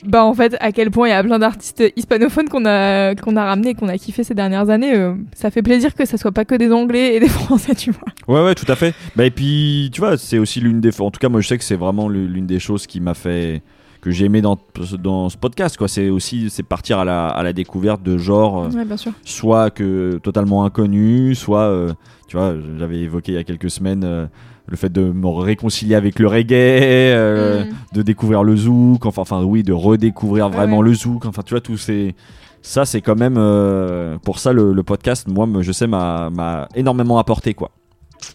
[0.04, 3.34] Bah en fait à quel point il y a plein d'artistes hispanophones qu'on a qu'on
[3.36, 6.32] a ramené qu'on a kiffé ces dernières années euh, ça fait plaisir que ça soit
[6.32, 8.92] pas que des anglais et des français tu vois Ouais, ouais, tout à fait.
[9.14, 11.00] Bah, et puis, tu vois, c'est aussi l'une des.
[11.00, 13.62] En tout cas, moi, je sais que c'est vraiment l'une des choses qui m'a fait.
[14.00, 14.58] que j'ai aimé dans,
[15.00, 15.86] dans ce podcast, quoi.
[15.86, 18.64] C'est aussi c'est partir à la, à la découverte de genres.
[18.64, 21.92] euh, ouais bien sûr soit que totalement inconnus, soit, euh,
[22.28, 24.26] tu vois, j'avais évoqué il y a quelques semaines euh,
[24.68, 27.68] le fait de me réconcilier avec le reggae, euh, Mm.
[27.96, 30.88] de découvrir le zouk, enfin, enfin oui, de redécouvrir vraiment ouais.
[30.88, 32.14] le zouk, enfin tu vois, tous ces...
[32.62, 33.36] Ça, c'est quand même...
[33.38, 37.70] euh, pour ça, le, le podcast, moi, me- je sais, m'a m'a énormément apporté, quoi.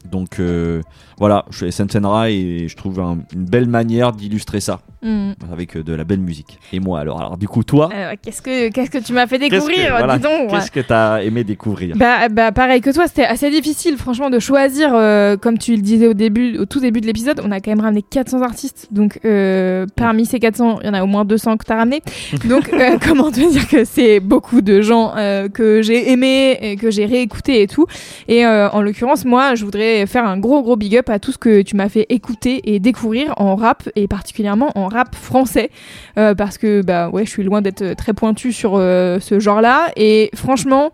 [0.09, 0.81] Donc euh,
[1.17, 5.31] voilà, je suis Sensenra et je trouve un- une belle manière d'illustrer ça Mm.
[5.51, 6.59] avec euh, de la belle musique.
[6.71, 9.39] Et moi alors, alors du coup toi, Euh, qu'est-ce que qu'est-ce que tu m'as fait
[9.39, 13.07] découvrir que, voilà, dis donc qu'est-ce que t'as aimé découvrir Bah, bah pareil que toi,
[13.07, 16.79] c'était assez difficile franchement de choisir, euh, comme tu le disais au début, au tout
[16.79, 20.79] début de l'épisode, on a quand même ramené 400 artistes, donc euh, parmi ces 400,
[20.81, 22.01] il y en a au moins 200 que t'as ramené.
[22.47, 26.75] Donc euh, comment te dire que c'est beaucoup de gens euh, que j'ai aimés et
[26.75, 27.85] que j'ai réécouté et tout.
[28.27, 31.31] Et euh, en l'occurrence, moi, je voudrais faire un gros gros big up à tout
[31.31, 35.69] ce que tu m'as fait écouter et découvrir en rap et particulièrement en rap français.
[36.17, 39.91] Euh, parce que bah ouais, je suis loin d'être très pointue sur euh, ce genre-là.
[39.95, 40.91] Et franchement,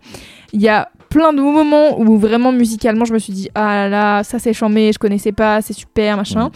[0.52, 3.88] il y a plein de moments où vraiment musicalement je me suis dit ah là
[3.88, 6.50] là ça c'est chambé je connaissais pas c'est super machin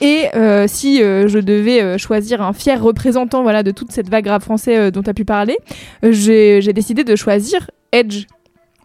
[0.00, 4.08] et euh, si euh, je devais euh, choisir un fier représentant voilà de toute cette
[4.08, 5.56] vague rap français dont tu as pu parler
[6.02, 8.26] j'ai décidé de choisir Edge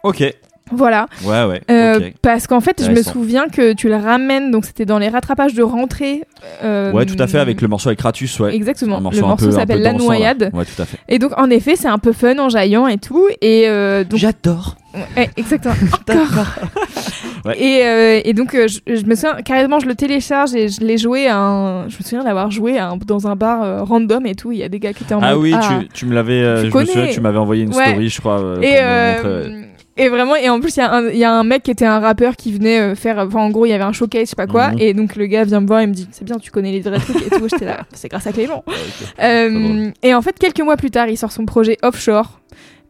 [0.04, 0.24] Ok,
[0.72, 4.66] voilà ouais, ouais, Euh, parce qu'en fait je me souviens que tu le ramènes donc
[4.66, 6.24] c'était dans les rattrapages de rentrée
[6.64, 8.56] euh, Ouais, tout à fait, avec le morceau avec Kratus, ouais.
[8.56, 8.98] Exactement.
[8.98, 9.94] Un Le morceau s'appelle La.
[9.94, 10.50] Noyade.
[10.54, 10.98] Ouais, tout à fait.
[11.08, 13.28] Et donc, en effet, c'est un peu fun, enjaillant et tout.
[13.42, 14.20] Et euh, donc...
[14.20, 14.76] J'adore.
[15.16, 15.74] Ouais, exactement.
[16.10, 16.56] Encore.
[17.44, 17.60] Ouais.
[17.60, 20.80] Et, euh, et donc, euh, je, je me souviens, carrément, je le télécharge et je
[20.82, 21.90] l'ai joué à un.
[21.90, 24.52] Je me souviens d'avoir joué à un- dans un bar euh, random et tout.
[24.52, 25.80] Il y a des gars qui étaient en Ah mode, oui, ah.
[25.82, 26.40] tu, tu me l'avais.
[26.44, 26.86] euh, Tu je me connais.
[26.86, 27.88] souviens, tu m'avais envoyé une Ouais.
[27.88, 28.40] story, je crois.
[28.40, 28.76] euh, Et,
[30.04, 31.72] et vraiment, et en plus, il y, a un- il y a un mec qui
[31.72, 33.18] était un rappeur qui venait euh, faire.
[33.20, 34.70] Enfin, en gros, il y avait un showcase, je sais pas quoi.
[34.72, 34.78] Mhm.
[34.80, 36.82] Et donc, le gars vient me voir et me dit C'est bien, tu connais les
[36.82, 37.48] vrais trucs et tout.
[37.50, 38.64] J'étais là, c'est grâce à Clément.
[38.68, 39.08] Ouais, ok.
[39.24, 42.40] Euh, et en fait, quelques mois plus tard, il sort son projet Offshore.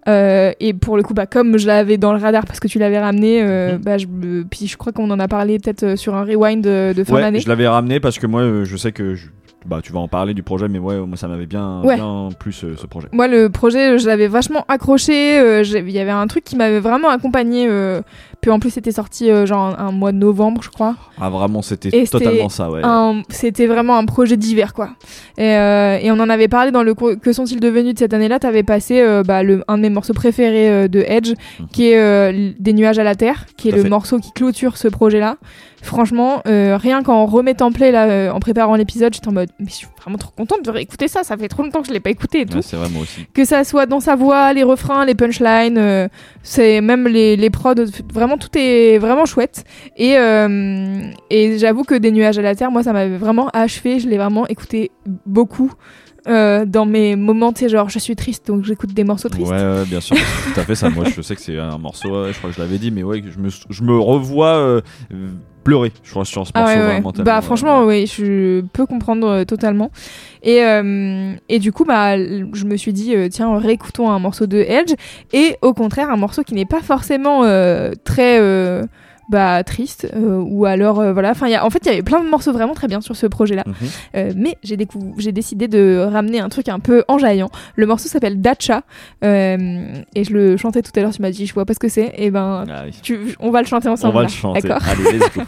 [0.08, 2.80] Euh, et pour le coup, bah, comme je l'avais dans le radar parce que tu
[2.80, 3.78] l'avais ramené, euh, Mhm.
[3.84, 4.08] bah, je,
[4.50, 7.22] puis je crois qu'on en a parlé peut-être sur un rewind de, de fin Ouais,
[7.22, 7.40] d'année.
[7.40, 9.28] je l'avais ramené parce que moi, je sais que je-
[9.66, 11.96] bah, tu vas en parler du projet, mais ouais, moi ça m'avait bien, Ouais.
[11.96, 13.08] bien plu ce, ce projet.
[13.12, 15.40] Moi, le projet, je l'avais vachement accroché.
[15.40, 17.68] euh, Il y avait un truc qui m'avait vraiment accompagné.
[17.70, 18.02] euh,
[18.42, 20.96] puis en plus, c'était sorti euh, genre un, un mois de novembre, je crois.
[21.20, 22.82] Ah, vraiment, c'était totalement ça, ouais.
[23.30, 24.90] C'était vraiment un projet d'hiver, quoi.
[25.38, 28.40] Et, euh, et on en avait parlé dans le Que sont-ils devenus de cette année-là?
[28.40, 31.34] T'avais passé euh, bah, le, un de mes morceaux préférés euh, de Edge,
[31.72, 33.78] qui est euh, Des nuages à la terre, qui est Mhm.
[33.78, 33.90] Tout le fait.
[33.90, 35.38] morceau qui clôture ce projet-là.
[35.82, 39.66] Franchement, euh, rien qu'en remettant play là, euh, en préparant l'épisode, j'étais en mode, mais
[39.68, 41.24] je suis vraiment trop contente de réécouter ça.
[41.24, 43.02] Ça fait trop longtemps que je l'ai pas écouté et tout Ouais, c'est vrai, moi
[43.02, 43.26] aussi.
[43.34, 46.08] que ça soit dans sa voix, les refrains, les punchlines, euh,
[46.44, 47.74] c'est même les, les prods,
[48.14, 49.64] vraiment tout est vraiment chouette.
[49.98, 50.12] Et,
[51.30, 54.18] et j'avoue que des nuages à la terre, moi ça m'avait vraiment achevé, je l'ai
[54.18, 54.92] vraiment écouté
[55.26, 55.72] beaucoup.
[56.28, 59.50] Euh, dans mes moments, tu sais, genre je suis triste donc j'écoute des morceaux tristes.
[59.52, 60.90] Ouais, ouais, bien sûr, tout à fait ça.
[60.90, 63.04] Moi, je sais que c'est un morceau, ouais, je crois que je l'avais dit, mais
[63.04, 64.82] ouais, je me, je me revois euh,
[65.64, 66.76] pleurer, je crois, sur ce Ah morceau.
[66.76, 66.92] ouais, ouais.
[66.94, 69.92] vraiment tellement, Bah franchement, oui, je peux comprendre euh, totalement.
[70.44, 70.58] Et,
[71.50, 74.94] et du coup, bah, je me suis dit, tiens, réécoutons un morceau de Edge.
[75.34, 77.42] Et au contraire, un morceau qui n'est pas forcément
[78.04, 78.40] très
[79.30, 80.08] bah, triste.
[80.16, 81.32] euh, ou alors, euh, voilà.
[81.32, 83.00] Enfin, il y a- en fait, il y avait plein de morceaux vraiment très bien
[83.02, 83.64] sur ce projet-là.
[83.66, 83.74] Mhm.
[84.16, 84.78] Euh, mais j'ai
[85.18, 87.50] j'ai décidé de ramener un truc un peu enjaillant.
[87.76, 88.82] Le morceau s'appelle Dacha.
[89.24, 91.80] euh, et je le chantais tout à l'heure, tu m'as dit, je vois pas ce
[91.80, 92.14] que c'est.
[92.18, 92.92] Et ben, Ah oui.
[93.02, 94.14] tu- on va le chanter ensemble.
[94.16, 94.28] On va là.
[94.28, 94.62] le chanter.
[94.62, 95.42] D'accord Allez, let's go.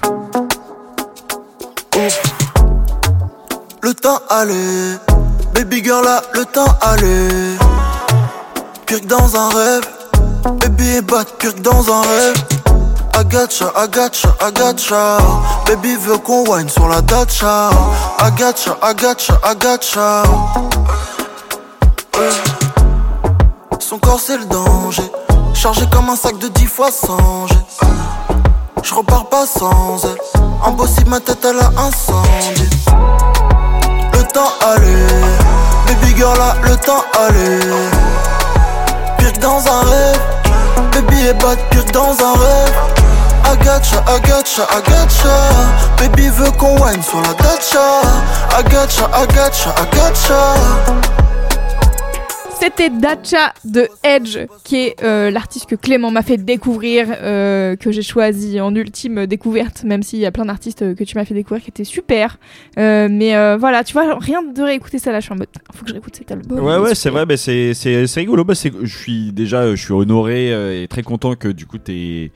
[3.84, 4.98] Le temps allait,
[5.54, 7.58] baby girl là, le temps allait.
[8.86, 9.84] Pire que dans un rêve,
[10.62, 12.44] baby est bad, pire que dans un rêve.
[13.14, 15.18] Agacha, agacha, agacha.
[15.68, 17.70] Baby veut qu'on wine sur la dacha.
[18.20, 20.24] Agacha, agacha, agacha.
[22.18, 22.30] Ouais.
[23.80, 25.12] Son corps c'est le danger.
[25.54, 27.48] Chargé comme un sac de 10 fois sans.
[28.82, 30.42] Je repars pas sans elle.
[30.66, 32.70] Impossible, ma tête elle a incendie.
[34.14, 35.08] Le temps allait,
[35.88, 37.60] baby girl là, le temps allait.
[39.18, 40.20] Pire que dans un rêve,
[40.92, 41.34] baby est
[41.72, 42.74] que dans un rêve.
[43.52, 45.36] Agacha, agacha, agacha.
[45.98, 48.02] Baby veut qu'on wine sur la dacha.
[48.58, 51.23] Agacha, agacha, agacha.
[52.64, 57.92] C'était Dacha de Edge, qui est euh, l'artiste que Clément m'a fait découvrir, euh, que
[57.92, 61.26] j'ai choisi en ultime découverte, même s'il y a plein d'artistes euh, que tu m'as
[61.26, 62.38] fait découvrir qui étaient super.
[62.78, 65.90] Mais voilà, tu vois, rien de réécouter ça là, je suis en mode, faut que
[65.90, 66.58] je réécoute cet album.
[66.60, 68.46] Ouais, il ouais, c'est vrai, c'est, rigolo.
[68.46, 72.32] Bah, je suis déjà, je suis honoré et très content que du coup t'es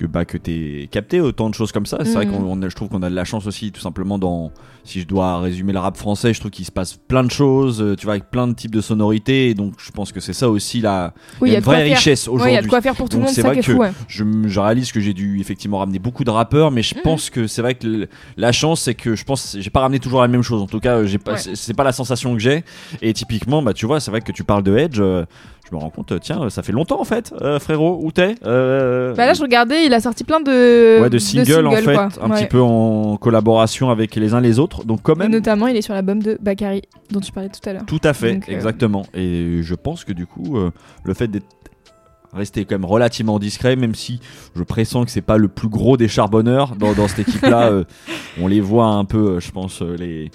[0.00, 1.98] que bah que t'aies capté autant de choses comme ça.
[2.04, 2.32] C'est vrai Mhm.
[2.32, 4.50] qu'on, je trouve qu'on a de la chance aussi, tout simplement dans,
[4.82, 7.82] si je dois résumer le rap français, je trouve qu'il se passe plein de choses,
[7.82, 9.50] euh, tu vois, avec plein de types de sonorités.
[9.50, 12.28] Et donc, je pense que c'est ça aussi la, Oui, y a une vraie richesse
[12.28, 12.52] aujourd'hui.
[12.52, 13.78] il y a de quoi faire pour tout le monde, c'est vrai est que fou,
[13.78, 13.92] ouais.
[14.08, 17.02] je, je réalise que j'ai dû effectivement ramener beaucoup de rappeurs, mais je Mhm.
[17.02, 19.98] pense que c'est vrai que le- la chance, c'est que je pense, j'ai pas ramené
[20.00, 20.62] toujours la même chose.
[20.62, 21.54] En tout cas, j'ai pas, Ouais.
[21.54, 22.64] c'est pas la sensation que j'ai.
[23.02, 24.98] Et typiquement, bah tu vois, c'est vrai que tu parles de Edge.
[25.00, 25.24] euh,
[25.70, 28.34] je me rends compte, euh, tiens, ça fait longtemps en fait, euh, frérot, où t'es
[28.44, 31.94] Euh, Bah là, je regardais, il a sorti plein de, Ouais, de singles, en fait,
[31.94, 32.08] quoi.
[32.20, 32.36] un Ouais.
[32.36, 34.84] petit peu en collaboration avec les uns les autres.
[34.84, 37.66] Donc quand Et même, notamment, il est sur l'album de Bakary, dont tu parlais tout
[37.68, 37.86] à l'heure.
[37.86, 39.06] tout à fait, Donc, euh, exactement.
[39.14, 40.70] Et je pense que du coup, euh,
[41.04, 41.46] le fait d'être
[42.32, 44.20] resté quand même relativement discret, même si
[44.56, 47.68] je pressens que c'est pas le plus gros des charbonneurs dans, dans cette équipe-là.
[47.72, 47.84] euh,
[48.40, 50.30] on les voit un peu, euh, je pense, euh, les,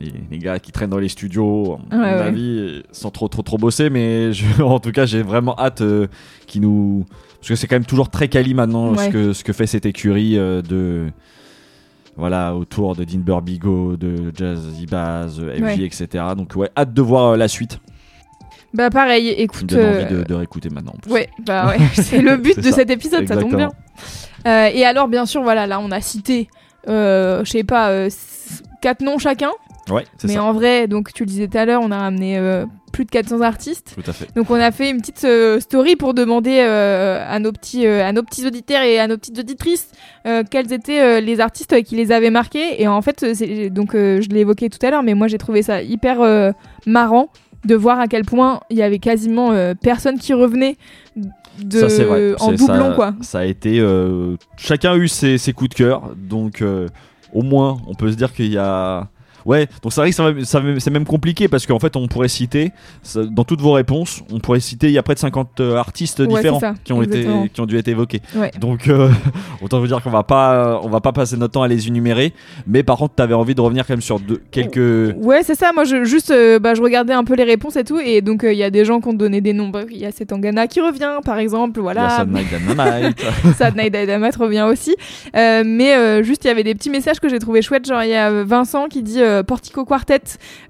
[0.00, 2.20] les, les gars qui traînent dans les studios, à mon Ouais, ouais.
[2.20, 3.90] avis, euh, sans trop trop trop bosser.
[3.90, 6.06] Mais je- en tout cas, j'ai vraiment hâte euh,
[6.46, 7.04] qu'ils nous,
[7.38, 9.86] parce que c'est quand même toujours très quali maintenant ce que ce que fait cette
[9.86, 11.06] écurie euh, de
[12.16, 15.78] voilà, autour de Dean Burbigo, de Jazzy Baz, FG, Ouais.
[15.84, 16.06] etc.
[16.36, 17.78] Donc ouais, hâte de voir euh, la suite.
[18.74, 19.72] Bah pareil, écoute.
[19.72, 20.92] euh, envie de, de réécouter maintenant.
[20.94, 21.12] en plus.
[21.12, 22.72] Ouais, bah ouais, c'est le but de ça.
[22.72, 23.70] cet épisode, ça tombe bien.
[24.46, 26.48] Euh, et alors, bien sûr, voilà, là, on a cité,
[26.88, 28.08] euh, je sais pas, euh,
[28.80, 29.50] quatre noms chacun.
[29.90, 30.44] Ouais, c'est Mais ça.
[30.44, 33.10] en vrai, donc tu le disais tout à l'heure, on a ramené euh, plus de
[33.10, 33.94] 400 artistes.
[34.00, 34.28] Tout à fait.
[34.36, 38.12] Donc on a fait une petite euh, story pour demander euh, à nos petits à
[38.12, 39.88] nos petits auditeurs et à nos petites auditrices
[40.50, 43.24] quels étaient les artistes qui les avaient marqués et en fait
[43.72, 46.20] donc je l'ai évoqué tout à l'heure mais moi j'ai trouvé ça hyper
[46.86, 47.28] marrant
[47.64, 50.76] de voir à quel point il y avait quasiment euh, personne qui revenait
[51.62, 52.34] de ça c'est vrai.
[52.40, 53.14] en doublon ça, quoi.
[53.20, 53.78] Ça a été.
[53.78, 56.88] euh, chacun a eu ses, ses coups de cœur, donc euh,
[57.32, 59.08] au moins on peut se dire qu'il y a.
[59.44, 60.44] Ouais, donc c'est vrai que
[60.80, 62.72] c'est même compliqué parce qu'en fait on pourrait citer,
[63.14, 66.20] dans toutes vos réponses, on pourrait citer, il y a près de 50 euh, artistes
[66.20, 68.20] Ouais, différents ça, qui, ont été, qui ont dû être évoqués.
[68.34, 68.50] Ouais.
[68.60, 69.10] Donc euh,
[69.62, 72.32] autant vous dire qu'on va pas, on va pas passer notre temps à les énumérer,
[72.66, 75.16] mais par contre t'avais envie de revenir quand même sur deux, quelques...
[75.22, 75.72] Ouais, c'est ça.
[75.72, 77.98] Moi, je, juste, euh, bah, je regardais un peu les réponses et tout.
[77.98, 79.68] Et donc, euh, il y a des gens qui ont donné des noms.
[79.68, 81.78] Bah, Il y a Setangana qui revient, par exemple.
[81.78, 82.08] Il Voilà.
[83.58, 84.36] Sad Night Dynamite.
[84.36, 84.94] Revient aussi.
[85.34, 87.86] Mais juste, il y avait des petits messages que j'ai trouvé chouettes.
[87.86, 90.20] Genre, il y a Vincent qui dit euh, Portico Quartet.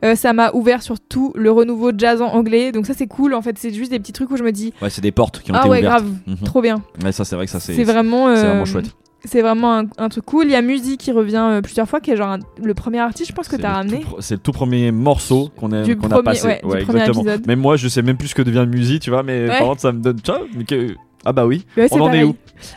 [0.05, 2.73] Euh, ça m'a ouvert sur tout le renouveau jazz en anglais.
[2.73, 3.35] Donc ça c'est cool.
[3.35, 5.41] En fait, c'est juste des petits trucs où je me dis Ouais, c'est des portes
[5.43, 6.03] qui ont ah été ouais ouvertes.
[6.05, 6.37] grave, Mhm.
[6.45, 6.83] trop bien.
[7.05, 8.87] Ouais, ça c'est vrai que ça c'est C'est vraiment, euh, vraiment chouette.
[9.25, 10.47] C'est vraiment un, un truc cool.
[10.47, 13.31] Il y a Musique qui revient plusieurs fois, qui est genre un- le premier artiste,
[13.31, 14.05] je pense que t'as le ramené.
[14.19, 15.85] C'est le tout premier morceau qu'on a,
[16.25, 16.47] passé.
[16.47, 17.23] ouais, du premier exactement.
[17.23, 17.47] épisode.
[17.47, 19.81] Même moi, je sais même plus ce que devient musique, tu vois, mais par contre,
[19.81, 20.21] ça me donne.
[20.21, 21.64] Tiens, mais que- Ah bah oui.
[21.77, 22.35] Ouais, On en est où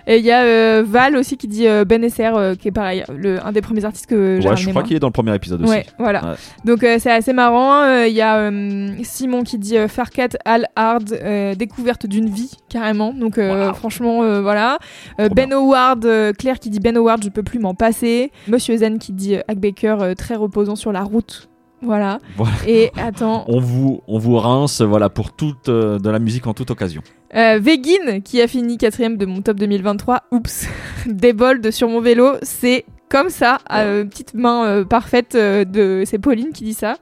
[0.07, 2.71] Et il y a euh, Val aussi qui dit euh, Ben Esser, euh, qui est
[2.71, 5.13] pareil, le, un des premiers artistes que j'ai Ouais, je crois qu'il est dans le
[5.13, 5.71] premier épisode aussi.
[5.71, 6.23] Ouais, voilà.
[6.23, 6.35] Ouais.
[6.63, 7.83] Donc euh, c'est assez marrant.
[7.83, 8.51] Euh, Il y a
[9.03, 11.17] Simon qui dit Farkat Al Hard,
[11.57, 13.13] découverte d'une vie carrément.
[13.13, 13.39] Donc
[13.75, 14.77] franchement, voilà.
[15.17, 18.31] Ben Howard, Claire qui dit Ben Howard, je peux plus m'en passer.
[18.47, 21.49] Monsieur Zen qui dit Hack Baker, très reposant sur la route.
[21.81, 22.19] Voilà.
[22.37, 22.53] Voilà.
[22.67, 26.53] Et attends, On vous, on vous rince voilà, pour toute, euh, de la musique en
[26.53, 27.01] toute occasion.
[27.35, 30.23] Euh, Vegin, qui a fini quatrième de mon top 2023.
[30.31, 30.67] Oups,
[31.05, 33.59] des bols de sur mon vélo, c'est comme ça.
[33.71, 36.03] euh, petite main euh, parfaite de.
[36.05, 36.97] C'est Pauline qui dit ça.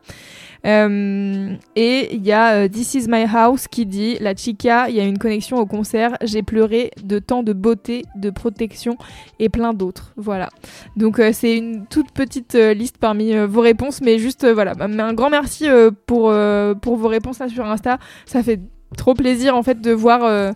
[0.65, 4.95] Euh, et il y a euh, This is my house qui dit La chica, il
[4.95, 6.17] y a une connexion au concert.
[6.21, 8.97] J'ai pleuré de tant de beauté, de protection
[9.39, 10.13] et plein d'autres.
[10.15, 10.49] Voilà.
[10.95, 14.73] Donc euh, c'est une toute petite liste parmi vos réponses, mais juste voilà.
[14.87, 15.67] Mais un grand merci
[16.05, 16.33] pour,
[16.81, 17.97] pour vos réponses là sur Insta.
[18.25, 18.59] Ça fait
[18.97, 20.53] trop plaisir en fait de voir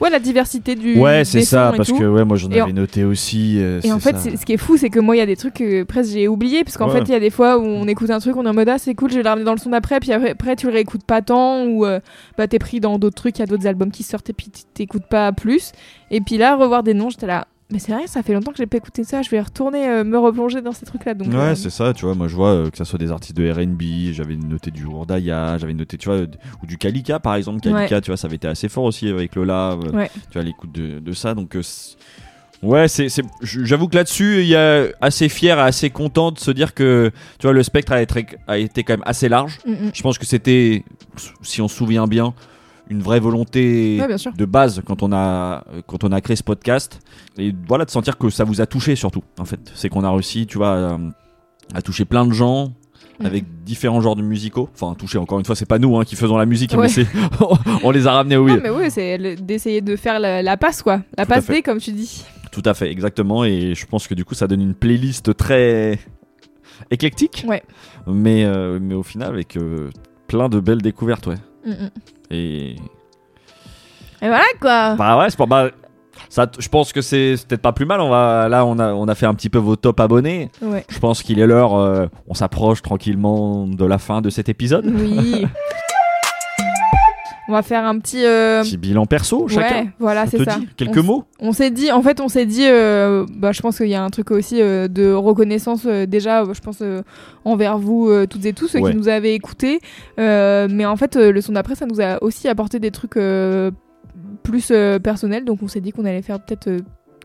[0.00, 0.98] ouais, la diversité du.
[0.98, 1.98] Ouais, c'est ça, parce tout.
[1.98, 3.56] que ouais, moi j'en en- avais noté aussi.
[3.60, 5.36] euh, et en fait, ce qui est fou, c'est que moi, il y a des
[5.36, 6.98] trucs que presque j'ai oublié, parce qu'en Ouais.
[6.98, 8.68] fait, il y a des fois où on écoute un truc, on est en mode
[8.68, 10.66] ah, c'est cool, je vais le ramener dans le son d'après, puis après, après, tu
[10.66, 12.00] le réécoutes pas tant, ou euh,
[12.38, 14.48] bah, t'es pris dans d'autres trucs, il y a d'autres albums qui sortent, et puis
[14.74, 15.72] t'écoutes pas plus.
[16.10, 18.56] Et puis là, revoir des noms, j'étais là, mais c'est vrai, ça fait longtemps que
[18.58, 21.14] j'ai pas écouté ça, je vais retourner euh, me replonger dans ces trucs-là.
[21.14, 22.14] Donc, Ouais, euh, c'est ça, tu vois.
[22.14, 25.56] Moi, je vois euh, que ça soit des artistes de RB, j'avais noté du Urdaya,
[25.58, 26.18] j'avais noté, tu vois,
[26.62, 27.60] ou du Kalika, par exemple.
[27.60, 28.00] Kalika, Ouais.
[28.00, 30.10] tu vois, ça avait été assez fort aussi avec Lola, Ouais.
[30.30, 31.34] tu vois, l'écoute de, de ça.
[31.34, 31.56] Donc,
[32.62, 36.38] ouais, c'est, c'est- j'avoue que là-dessus, il y a assez fier et assez content de
[36.38, 39.58] se dire que, tu vois, le spectre a été, a été quand même assez large.
[39.66, 39.90] Mm, mm.
[39.94, 40.84] Je pense que c'était,
[41.42, 42.34] si on se souvient bien,
[42.90, 47.00] une vraie volonté Ouais, de base quand on a quand on a créé ce podcast
[47.38, 50.10] et voilà de sentir que ça vous a touché surtout en fait c'est qu'on a
[50.10, 50.98] réussi tu vois à,
[51.74, 52.72] à toucher plein de gens
[53.18, 53.26] Mm.
[53.26, 56.16] avec différents genres de musicaux enfin toucher encore une fois c'est pas nous hein, qui
[56.16, 56.78] faisons la musique Ouais.
[56.84, 57.06] mais c'est
[57.84, 60.80] on les a ramenés oui Non, mais oui, c'est d'essayer de faire la, la passe,
[60.82, 61.02] quoi.
[61.18, 61.46] La Tout passe.
[61.46, 62.24] D, comme tu dis.
[62.50, 65.98] tout à fait exactement et je pense que du coup ça donne une playlist très
[66.90, 67.62] éclectique Ouais.
[68.06, 69.90] mais euh, mais au final avec euh,
[70.26, 71.36] plein de belles découvertes ouais
[71.66, 71.90] Mm, mm.
[72.30, 72.76] Et
[74.22, 74.94] Et voilà, quoi.
[74.94, 75.72] Bah ouais, c'est pas mal.
[76.28, 78.00] Ça, je pense que c'est c'est peut-être pas plus mal.
[78.00, 80.50] On va, là, on a, on a fait un petit peu vos top abonnés.
[80.62, 80.84] Ouais.
[80.88, 81.74] Je pense qu'il est l'heure.
[81.74, 84.86] euh, on s'approche tranquillement de la fin de cet épisode.
[84.86, 85.46] Oui.
[87.50, 88.24] On va faire un petit.
[88.24, 89.74] euh, Petit bilan perso, chacun.
[89.82, 90.58] Ouais, voilà, c'est ça.
[90.76, 91.24] Quelques On mots?
[91.40, 94.02] On s'est dit, en fait, on s'est dit, euh, bah, je pense qu'il y a
[94.04, 96.80] un truc aussi euh, de reconnaissance déjà, je pense
[97.44, 98.92] envers vous toutes et tous ceux Ouais.
[98.92, 99.80] qui nous avez écoutés.
[100.16, 103.18] Mais en fait, le son d'après, ça nous a aussi apporté des trucs
[104.42, 104.72] plus
[105.02, 106.70] personnels, donc on s'est dit qu'on allait faire peut-être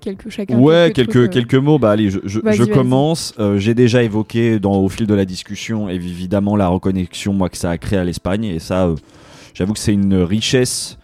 [0.02, 0.58] quelques chacun.
[0.58, 1.80] Ouais, quelques, quelques mots.
[1.80, 3.34] Bah allez, je, commence.
[3.40, 7.58] Euh, J'ai déjà évoqué dans, au fil de la discussion, évidemment, la reconnexion moi, que
[7.58, 8.44] ça a créé à l'Espagne.
[8.46, 8.96] Et ça, euh,
[9.56, 11.00] j'avoue que c'est une richesse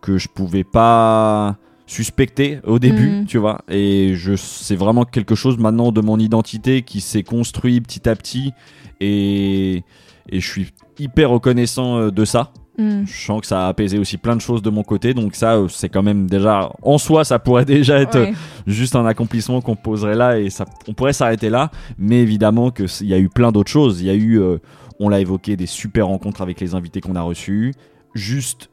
[0.00, 1.56] que je pouvais pas
[1.88, 3.26] suspecter au début, Mhm.
[3.26, 3.60] tu vois.
[3.68, 8.14] Et je, c'est vraiment quelque chose maintenant de mon identité qui s'est construit petit à
[8.16, 8.52] petit.
[9.00, 9.82] Et,
[10.28, 10.68] et je suis
[10.98, 12.52] hyper reconnaissant euh, de ça.
[12.78, 13.04] Mm.
[13.06, 15.54] Je sens que ça a apaisé aussi plein de choses de mon côté, donc ça,
[15.54, 18.34] euh, c'est quand même déjà en soi, ça pourrait déjà être Ouais.
[18.66, 21.70] juste un accomplissement qu'on poserait là et ça, on pourrait s'arrêter là.
[21.98, 24.00] Mais évidemment que s- il y a eu plein d'autres choses.
[24.02, 24.58] Il y a eu, euh,
[25.00, 27.74] on l'a évoqué, des super rencontres avec les invités qu'on a reçus.
[28.14, 28.70] Juste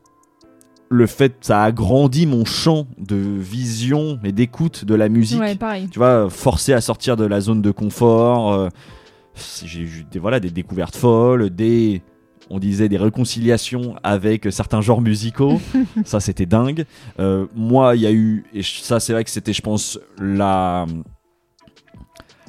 [0.89, 5.39] le fait, ça a agrandi mon champ de vision et d'écoute de la musique.
[5.39, 5.87] Ouais, pareil.
[5.89, 8.53] Tu vois, forcé à sortir de la zone de confort.
[8.53, 8.69] euh,
[9.65, 12.01] j'ai eu des, voilà, des découvertes folles, des
[12.49, 15.59] on disait des réconciliations avec certains genres musicaux.
[16.05, 16.85] ça, c'était dingue.
[17.19, 20.85] Euh, moi, il y a eu, et ça, c'est vrai que c'était, je pense, la,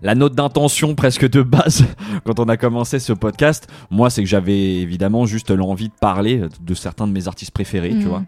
[0.03, 1.85] la note d'intention presque de base
[2.25, 3.69] quand on a commencé ce podcast.
[3.91, 7.91] Moi, c'est que j'avais évidemment juste l'envie de parler de certains de mes artistes préférés,
[7.91, 8.05] tu Mhm.
[8.05, 8.23] vois.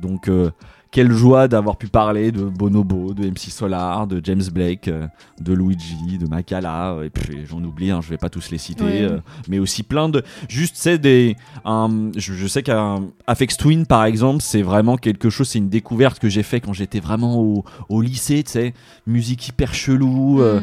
[0.00, 0.50] Donc, euh,
[0.90, 5.06] quelle joie d'avoir pu parler de Bonobo, de MC Solar, de James Blake, euh,
[5.40, 8.84] de Luigi, de Makala, et puis j'en oublie, hein, je vais pas tous les citer,
[9.02, 9.18] euh,
[9.48, 10.22] mais aussi plein de.
[10.50, 11.34] Juste, c'est des.
[11.64, 15.70] un- je, je sais qu'un Afex Twin, par exemple, c'est vraiment quelque chose, c'est une
[15.70, 18.74] découverte que j'ai fait quand j'étais vraiment au, au lycée, tu sais,
[19.06, 20.40] musique hyper chelou.
[20.42, 20.60] Mm.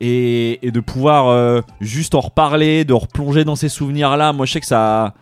[0.00, 4.32] Et, et de pouvoir euh, juste en reparler, de replonger dans ces souvenirs-là.
[4.32, 5.14] Moi, je sais que ça.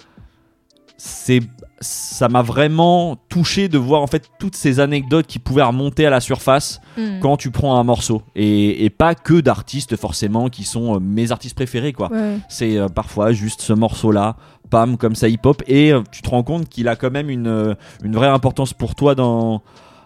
[0.96, 1.40] C'est.
[1.80, 6.10] ça m'a vraiment touché de voir en fait toutes ces anecdotes qui pouvaient remonter à
[6.10, 7.18] la surface Mm.
[7.20, 11.32] quand tu prends un morceau et, et pas que d'artistes forcément qui sont euh, mes
[11.32, 12.10] artistes préférés quoi.
[12.12, 12.36] Ouais.
[12.48, 14.36] C'est euh, parfois juste ce morceau là,
[14.70, 17.28] pam comme ça hip hop et euh, tu te rends compte qu'il a quand même
[17.30, 19.60] une, une vraie importance pour toi dans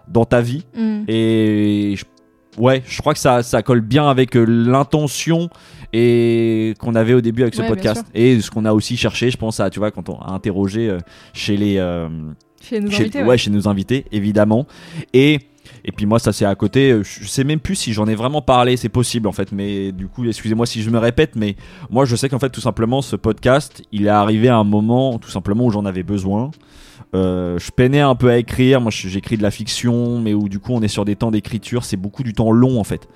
[0.08, 1.02] dans ta vie Mm.
[1.08, 2.04] et je-
[2.58, 5.48] ouais je crois que ça ça colle bien avec euh, l'intention
[5.92, 8.04] et qu'on avait au début avec ce Ouais, podcast.
[8.14, 10.88] et ce qu'on a aussi cherché je pense à tu vois quand on a interrogé
[10.88, 10.98] euh,
[11.32, 12.08] chez les euh,
[12.60, 13.38] Chez nos chez, invités, ouais, ouais.
[13.38, 14.66] chez nos invités évidemment.
[15.14, 15.38] Et
[15.84, 18.42] et puis moi ça c'est à côté je sais même plus si j'en ai vraiment
[18.42, 19.52] parlé c'est possible en fait.
[19.52, 21.56] Mais du coup excusez-moi si je me répète mais
[21.90, 25.18] moi je sais qu'en fait tout simplement ce podcast il est arrivé à un moment
[25.18, 26.50] tout simplement où j'en avais besoin
[27.14, 30.58] Euh, je peinais un peu à écrire moi j'écris de la fiction mais où du
[30.58, 33.08] coup on est sur des temps d'écriture c'est beaucoup du temps long en fait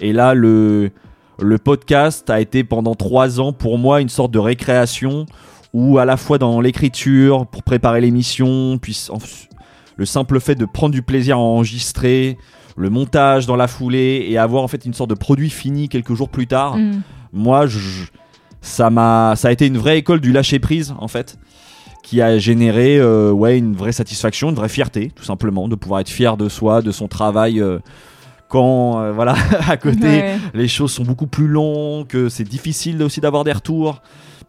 [0.00, 0.90] et là le
[1.40, 5.24] le podcast a été pendant trois ans pour moi une sorte de récréation
[5.72, 9.16] où à la fois dans l'écriture pour préparer l'émission puis en-
[9.96, 12.36] le simple fait de prendre du plaisir à enregistrer
[12.76, 16.12] le montage dans la foulée et avoir en fait une sorte de produit fini quelques
[16.12, 17.00] jours plus tard Mm.
[17.32, 17.78] moi je,
[18.60, 21.38] ça m'a ça a été une vraie école du lâcher prise en fait
[22.08, 26.00] qui a généré euh, ouais une vraie satisfaction une vraie fierté tout simplement de pouvoir
[26.00, 27.80] être fier de soi de son travail euh,
[28.48, 29.34] quand euh, voilà
[29.68, 30.38] à côté Ouais.
[30.54, 34.00] les choses sont beaucoup plus longues que c'est difficile aussi d'avoir des retours.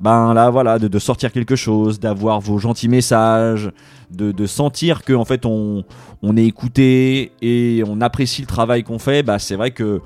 [0.02, 3.70] Ben là voilà de, de sortir quelque chose d'avoir vos gentils messages
[4.10, 5.84] de, de sentir que en fait on,
[6.22, 10.00] on est écouté et on apprécie le travail qu'on fait bah c'est vrai que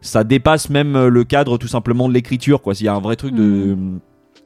[0.00, 2.74] ça dépasse même le cadre tout simplement de l'écriture quoi.
[2.74, 3.76] S'il y a un vrai truc de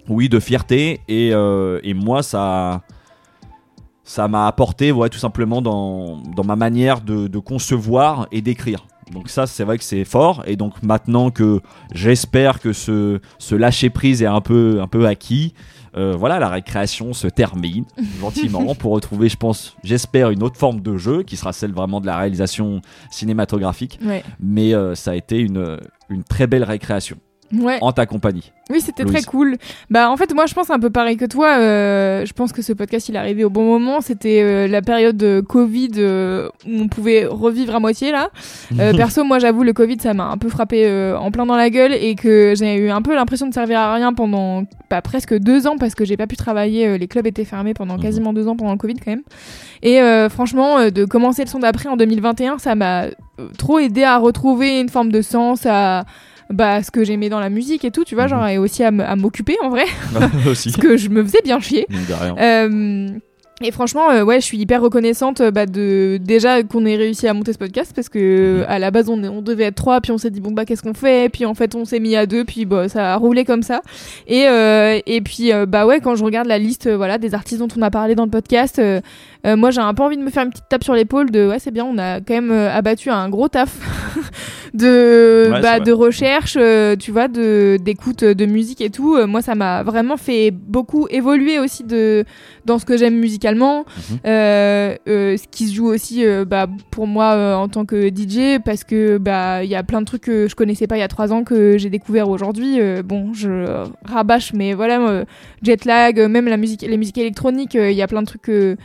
[0.09, 2.82] oui de fierté et, euh, et moi ça
[4.04, 8.86] ça m'a apporté ouais, tout simplement dans, dans ma manière de, de concevoir et d'écrire.
[9.12, 11.61] Donc ça c'est vrai que c'est fort et donc maintenant que
[11.92, 15.52] j'espère que ce, ce lâcher prise est un peu, un peu acquis,
[15.96, 17.84] euh, voilà la récréation se termine
[18.20, 22.00] gentiment pour retrouver je pense j'espère une autre forme de jeu qui sera celle vraiment
[22.02, 22.80] de la réalisation
[23.11, 24.22] cinématographique Ouais.
[24.40, 25.78] mais euh, ça a été une,
[26.11, 27.16] une très belle récréation
[27.53, 27.78] Ouais.
[27.80, 28.53] en ta compagnie.
[28.70, 29.14] Oui, c'était Louise.
[29.14, 29.57] très cool.
[29.90, 31.57] Bah, en fait, moi, je pense un peu pareil que toi.
[31.59, 34.01] euh, je pense que ce podcast, il est arrivé au bon moment.
[34.03, 38.28] C'était euh, la période de Covid euh, où on pouvait revivre à moitié là.
[38.96, 41.94] Perso, moi, j'avoue, le Covid, ça m'a un peu frappé en plein dans la gueule
[41.94, 45.66] et que j'ai eu un peu l'impression de servir à rien pendant bah, presque deux
[45.66, 46.99] ans parce que j'ai pas pu travailler.
[46.99, 49.22] les clubs étaient fermés pendant quasiment deux ans pendant le Covid quand même.
[49.82, 53.07] Et franchement, de commencer le son d'après en 2021, ça m'a
[53.57, 56.05] trop aidé à retrouver une forme de sens, à
[56.51, 58.90] bah, ce que j'aimais dans la musique et tout, tu vois, genre, et aussi à
[58.90, 59.84] m'occuper en vrai.
[60.46, 60.70] Aussi.
[60.72, 61.86] Parce que je me faisais bien chier.
[61.88, 62.36] Mine de rien.
[62.38, 63.09] Euh,
[63.61, 67.26] et franchement, euh, ouais, je suis hyper reconnaissante euh, bah, de déjà qu'on ait réussi
[67.26, 70.18] à monter ce podcast parce que à la base on, devait être trois, puis on
[70.18, 72.44] s'est dit bon bah qu'est-ce qu'on fait, puis en fait on s'est mis à deux,
[72.44, 73.80] puis bah, ça a roulé comme ça.
[74.28, 77.59] Et euh, et puis euh, bah ouais, quand je regarde la liste, voilà, des artistes
[77.59, 78.80] dont on a parlé dans le podcast,
[79.44, 81.59] moi j'ai un peu envie de me faire une petite tape sur l'épaule de ouais
[81.59, 83.70] c'est bien, on a quand même abattu un gros taf
[84.74, 86.59] de Ouais, bah, de recherche,
[86.98, 89.16] tu vois, de d'écoute de musique et tout.
[89.26, 92.24] Moi ça m'a vraiment fait beaucoup évoluer aussi de
[92.66, 93.47] dans ce que j'aime musicalement.
[93.55, 94.18] Mhm.
[94.26, 98.61] Euh, euh, ce qui se joue aussi euh, bah, pour moi en tant que DJ
[98.64, 101.03] parce que bah il y a plein de trucs que je connaissais pas il y
[101.03, 102.78] a trois ans que j'ai découvert aujourd'hui.
[103.05, 105.24] Bon, je rabâche, mais voilà,
[105.62, 108.76] jet lag, même la musique, les musiques électroniques, il y a plein de trucs que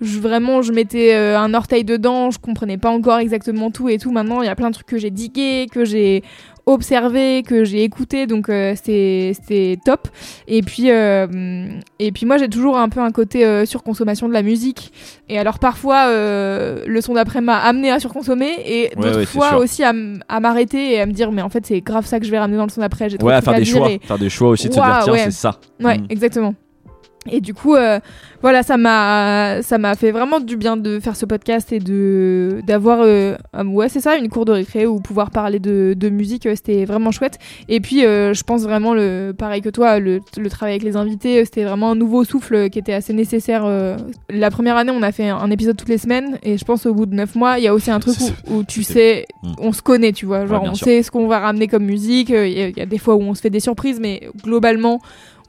[0.00, 3.98] je, vraiment je mettais euh, un orteil dedans, je comprenais pas encore exactement tout et
[3.98, 4.10] tout.
[4.10, 6.22] Maintenant, il y a plein de trucs que j'ai digué, que j'ai
[6.66, 10.08] observé, que j'ai écouté, donc euh, c'était top.
[10.48, 14.32] Et puis euh, et puis moi j'ai toujours un peu un côté euh, surconsommation de
[14.32, 14.92] la musique.
[15.28, 19.56] Et alors parfois euh, le son d'après m'a amené à surconsommer et d'autres ouais, fois
[19.58, 19.92] aussi à,
[20.40, 22.56] m'arrêter et à me dire mais en fait c'est grave ça que je vais ramener
[22.56, 23.08] dans le son d'après.
[23.22, 25.24] Ouais, à faire des choix, et- faire des choix aussi de se dire tiens ouais.
[25.24, 25.60] c'est ça.
[25.80, 26.06] Ouais, Mm.
[26.10, 26.54] exactement.
[27.30, 28.00] Et du coup, euh,
[28.40, 32.60] voilà, ça m'a, ça m'a fait vraiment du bien de faire ce podcast et de
[32.66, 36.46] d'avoir, euh, ouais, c'est ça, une cour de récré où pouvoir parler de, de musique,
[36.46, 37.38] euh, c'était vraiment chouette.
[37.68, 40.96] Et puis, euh, je pense vraiment le, pareil que toi, le, le travail avec les
[40.96, 43.66] invités, c'était vraiment un nouveau souffle qui était assez nécessaire.
[44.30, 46.94] La première année, on a fait un épisode toutes les semaines, et je pense au
[46.94, 48.16] bout de neuf mois, il y a aussi un truc
[48.48, 49.26] où, où tu sais,
[49.58, 50.86] on se connaît, tu vois, genre on sûr.
[50.86, 52.30] sait ce qu'on va ramener comme musique.
[52.30, 54.22] Il y, a- il y a des fois où on se fait des surprises, mais
[54.42, 55.00] globalement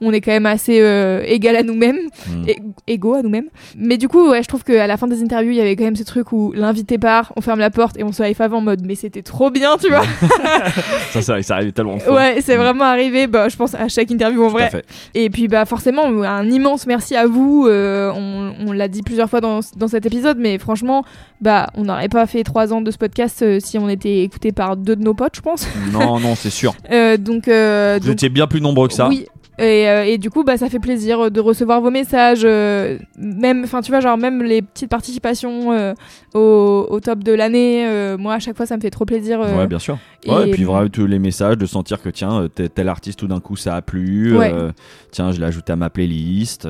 [0.02, 1.98] on est quand même assez euh, égal à nous-mêmes,
[2.28, 2.48] Mm.
[2.48, 3.46] et égaux à nous-mêmes.
[3.76, 5.84] Mais du coup, ouais, je trouve qu'à la fin des interviews, il y avait quand
[5.84, 8.52] même ce truc où l'invité part, on ferme la porte et on se high five
[8.52, 10.02] en mode mais c'était trop bien, tu vois.
[11.12, 12.14] ça, ça, ça arrive tellement fois.
[12.14, 14.82] Ouais, c'est vraiment arrivé, bah, je pense, à chaque interview en Tout vrai.
[15.14, 17.66] Et puis, bah, forcément, un immense merci à vous.
[17.68, 21.04] euh, on on l'a dit plusieurs fois dans, dans cet épisode, mais franchement,
[21.40, 24.52] bah, on n'aurait pas fait trois ans de ce podcast euh, si on était écouté
[24.52, 25.66] par deux de nos potes, je pense.
[25.92, 26.74] Non, non, c'est sûr.
[27.18, 29.08] Donc, Vous donc- étiez bien plus nombreux que ça.
[29.08, 29.26] Oui,
[29.58, 33.64] Et, euh, et du coup, bah, ça fait plaisir de recevoir vos messages, euh, même,
[33.64, 35.92] enfin, tu vois, genre même les petites participations euh,
[36.34, 37.86] au, au top de l'année.
[37.86, 39.40] euh, moi, à chaque fois, ça me fait trop plaisir.
[39.42, 39.98] euh, Ouais, bien sûr.
[40.26, 43.18] Ouais, et et- puis vraiment tous les messages de sentir que tiens, euh, tel, artiste
[43.18, 44.36] tout d'un coup ça a plu.
[44.38, 44.50] Ouais.
[44.52, 44.72] euh,
[45.10, 46.66] tiens, je l'ai ajouté à ma playlist.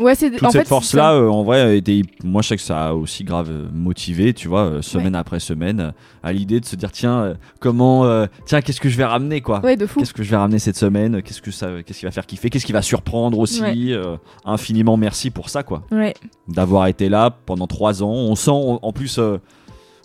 [0.00, 1.12] Euh, Ouais, c'est toute en cette fait, c'est ça.
[1.12, 4.34] euh, en vrai, a été, moi je sais que ça a aussi grave euh, motivé,
[4.34, 5.90] tu vois, euh, semaine après semaine, euh,
[6.22, 9.40] à l'idée de se dire tiens, euh, comment, euh, tiens, qu'est-ce que je vais ramener
[9.40, 9.60] quoi?
[9.64, 10.00] Ouais, de fou.
[10.00, 11.22] Qu'est-ce que je vais ramener cette semaine?
[11.22, 12.50] Qu'est-ce que ça, qu'est-ce qui va faire kiffer?
[12.50, 13.62] Qu'est-ce qui va surprendre aussi?
[13.62, 13.74] Ouais.
[13.92, 16.14] euh, Infiniment merci pour ça quoi Ouais.
[16.48, 18.10] d'avoir été là pendant trois ans.
[18.12, 19.38] On sent on- en plus, euh,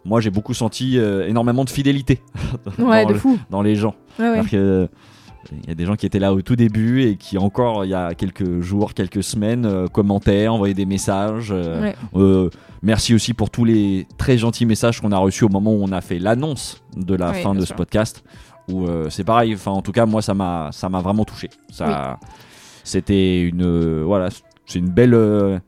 [0.06, 2.20] moi j'ai beaucoup senti euh, énormément de fidélité
[2.80, 3.38] Ouais, dans, de le- fou.
[3.50, 3.96] dans les gens.
[4.18, 4.34] Ouais, ouais.
[4.34, 4.88] Alors que, euh,
[5.52, 7.90] il y a des gens qui étaient là au tout début et qui encore il
[7.90, 11.50] y a quelques jours, quelques semaines euh, commentaient, envoyaient des messages.
[11.52, 11.96] euh, Ouais.
[12.16, 12.50] euh,
[12.84, 15.92] merci aussi pour tous les très gentils messages qu'on a reçus au moment où on
[15.92, 17.70] a fait l'annonce de la fin de sûr.
[17.70, 18.24] ce podcast.
[18.72, 19.56] Où c'est pareil.
[19.56, 21.50] Enfin, en tout cas, moi ça m'a ça m'a vraiment touché.
[21.72, 22.20] Ça,
[22.84, 24.30] c'était une voilà,
[24.68, 25.62] c'est une belle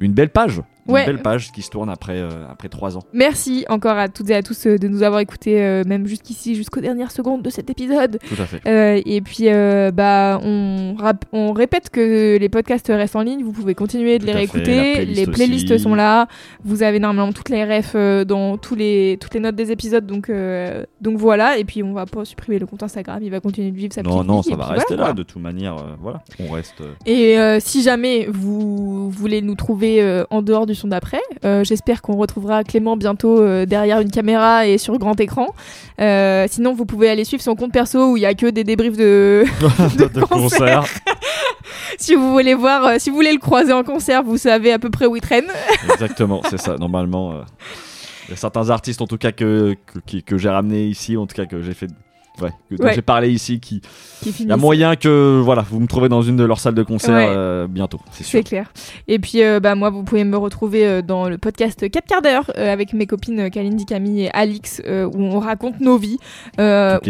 [0.00, 0.60] une belle page.
[0.88, 1.06] Une Ouais.
[1.06, 3.02] belle page qui se tourne après euh, après trois ans.
[3.12, 6.56] Merci encore à toutes et à tous euh, de nous avoir écoutés, euh, même jusqu'ici,
[6.56, 8.18] jusqu'aux dernières secondes de cet épisode.
[8.28, 8.60] Tout à fait.
[8.66, 9.46] Euh, et puis,
[9.92, 10.96] bah, on,
[11.32, 13.44] on répète que les podcasts restent en ligne.
[13.44, 14.92] Vous pouvez continuer de Tout les réécouter.
[14.94, 15.82] playlist les playlists aussi.
[15.84, 16.26] sont là.
[16.64, 20.04] Vous avez normalement toutes les refs euh, dans tous les, toutes les notes des épisodes.
[20.06, 20.30] Donc,
[21.00, 21.58] donc voilà.
[21.58, 23.20] Et puis, on va pas supprimer le compte Instagram.
[23.22, 25.06] Il va continuer de vivre sa Non petite non, vie, ça va rester voilà, là
[25.08, 25.14] quoi.
[25.14, 25.76] de toute manière.
[26.00, 26.82] voilà, on reste.
[27.06, 32.16] Et si jamais vous voulez nous trouver en dehors du son d'après, euh, j'espère qu'on
[32.16, 35.48] retrouvera Clément bientôt euh, derrière une caméra et sur grand écran.
[36.00, 38.64] Euh, sinon, vous pouvez aller suivre son compte perso où il y a que des
[38.64, 39.44] débriefs de,
[39.96, 40.84] de concert.
[41.98, 44.90] si vous voulez voir, si vous voulez le croiser en concert, vous savez à peu
[44.90, 45.46] près où il traîne.
[45.92, 46.76] Exactement, c'est ça.
[46.76, 47.42] Normalement,
[48.28, 51.26] il y a certains artistes, en tout cas, que, que, que j'ai ramené ici, en
[51.26, 51.88] tout cas, que j'ai fait.
[52.42, 52.94] Ouais, que- dont Ouais.
[52.94, 53.80] j'ai parlé ici, qui.
[54.22, 56.74] Qui Il y a moyen que voilà, vous me trouvez dans une de leurs salles
[56.74, 57.26] de concert Ouais.
[57.28, 58.38] euh, bientôt, c'est sûr.
[58.38, 58.72] C'est clair.
[59.08, 62.22] Et puis, euh, bah, moi, vous pouvez me retrouver euh, dans le podcast 4 quarts
[62.22, 66.18] d'heure avec mes copines euh, Kalindi, Camille et Alix, euh, où on raconte nos vies,
[66.58, 66.60] où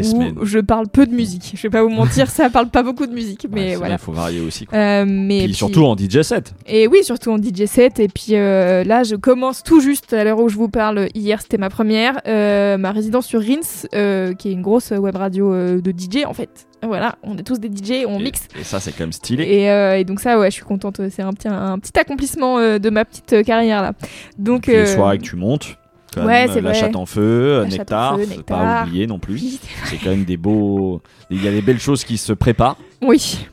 [0.03, 0.35] semaines.
[0.43, 1.53] je parle peu de musique.
[1.55, 3.95] Je vais pas vous mentir, ça parle pas beaucoup de musique, mais voilà.
[3.97, 4.65] Il faut varier aussi.
[4.67, 5.05] quoi.
[5.05, 6.55] Mais Puis puis- surtout en DJ set.
[6.67, 8.01] Et oui, surtout en DJ set.
[8.01, 11.09] Et puis là, je commence tout juste à l'heure où je vous parle.
[11.15, 12.21] Hier, c'était ma première.
[12.27, 16.67] ma résidence sur Rins, qui est une grosse web radio euh, de DJ en fait.
[16.85, 18.49] Voilà, on est tous des DJ, on Et- mixe.
[18.59, 19.45] Et ça, c'est quand même stylé.
[19.45, 21.01] Et, euh, et donc ça, ouais, je suis contente.
[21.11, 23.93] C'est un petit, un petit accomplissement euh, de ma petite euh, carrière là.
[24.39, 25.77] Donc les euh, soirées que tu montes.
[26.17, 26.75] ouais, c'est la vrai.
[26.75, 28.45] chatte en feu, euh, en nectar, feu, Nectar.
[28.45, 29.35] pas oublier non plus.
[29.41, 31.01] Oui, c'est quand même des beaux.
[31.31, 32.77] Il y a des belles choses qui se préparent.
[33.01, 33.47] oui.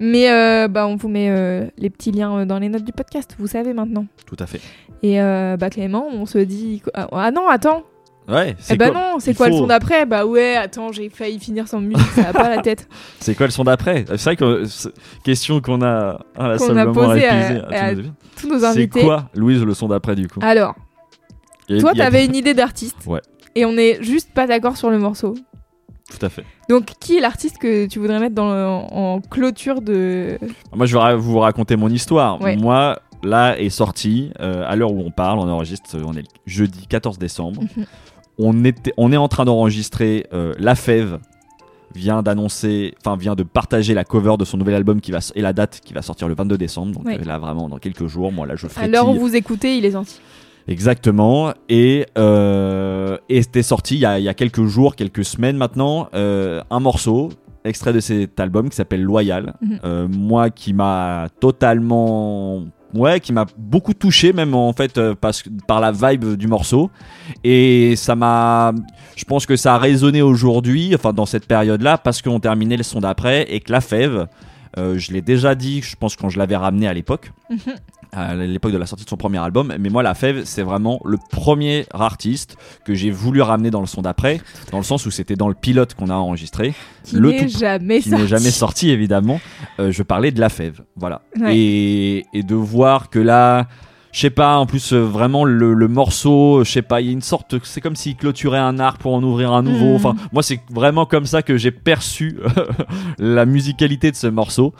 [0.00, 2.90] Mais euh, bah, on vous met euh, les petits liens euh, dans les notes du
[2.90, 4.06] podcast, vous savez maintenant.
[4.26, 4.60] Tout à fait.
[5.04, 6.82] Et euh, bah Clément, on se dit...
[6.94, 7.84] Ah, ah non, attends
[8.26, 10.06] Ouais, c'est Eh quoi- non, c'est quoi le son d'après?
[10.06, 12.88] Bah ouais, attends, j'ai failli finir sans musique, ça va pas la tête.
[13.20, 14.04] C'est quoi le son d'après?
[14.08, 14.66] C'est vrai que euh,
[15.24, 18.08] question qu'on a Qu'on a posée à- à tous nos-
[18.40, 19.00] tous nos invités.
[19.00, 20.40] C'est quoi, Louise, le son d'après du coup?
[20.42, 20.74] Alors,
[21.70, 22.96] a- toi, a- t'avais une idée d'artiste.
[23.06, 23.20] Ouais,
[23.54, 25.34] Et on est juste pas d'accord sur le morceau.
[26.10, 26.44] tout à fait.
[26.70, 30.38] Donc, qui est l'artiste que tu voudrais mettre dans le- en, en clôture de.
[30.74, 32.40] Moi, je vais vous raconter mon histoire.
[32.40, 32.56] Ouais.
[32.56, 36.86] Moi, là, est sorti, euh, à l'heure où on parle, on enregistre, on est jeudi
[36.86, 37.62] 14 décembre.
[37.62, 37.84] Mhm.
[38.38, 41.18] On, était, on est en train d'enregistrer euh, La Fève
[41.94, 45.32] vient d'annoncer, enfin vient de partager la cover de son nouvel album qui va s-
[45.36, 46.92] et la date qui va sortir le 22 décembre.
[47.00, 48.92] Donc là vraiment dans quelques jours, moi là je À frétille.
[48.92, 50.20] l'heure où vous écoutez, il est sorti.
[50.66, 51.52] Exactement.
[51.68, 55.56] Et, euh, et c'était sorti il y, a, il y a quelques jours, quelques semaines
[55.56, 57.28] maintenant, euh, un morceau
[57.64, 59.54] extrait de cet album qui s'appelle Loyal.
[59.62, 59.78] Mhm.
[59.84, 62.64] Euh, moi qui m'a totalement...
[62.94, 65.14] Ouais, qui m'a beaucoup touché même en fait euh,
[65.66, 66.90] par la vibe du morceau
[67.42, 68.72] et ça m'a
[69.16, 72.76] je pense que ça a résonné aujourd'hui enfin dans cette période là parce qu'on terminait
[72.76, 74.28] le son d'après et que la fève
[74.78, 77.58] euh, je l'ai déjà dit je pense quand je l'avais ramené à l'époque Mhm.
[78.14, 79.74] À l'époque de la sortie de son premier album.
[79.78, 83.86] Mais moi, La Fève, c'est vraiment le premier artiste que j'ai voulu ramener dans le
[83.86, 84.40] son d'après,
[84.70, 86.74] dans le sens où c'était dans le pilote qu'on a enregistré.
[87.04, 88.28] Qui le n'est jamais qui n'est sorti.
[88.28, 89.40] jamais sorti, évidemment.
[89.80, 91.22] Euh, je parlais de La Fève, voilà.
[91.40, 91.56] Ouais.
[91.56, 93.66] Et, et de voir que là.
[94.12, 97.10] Je sais pas, en plus, euh, vraiment, le, le morceau, je sais pas, il y
[97.10, 97.56] a une sorte.
[97.64, 99.86] C'est comme s'il clôturait un arc pour en ouvrir un nouveau.
[99.88, 99.96] Mhm.
[99.96, 102.38] Enfin, moi, c'est vraiment comme ça que j'ai perçu
[103.18, 104.72] la musicalité de ce morceau.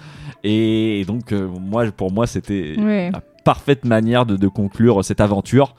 [0.45, 3.11] Et donc, euh, moi, pour moi, c'était Ouais.
[3.13, 5.75] la parfaite manière de, de conclure cette aventure.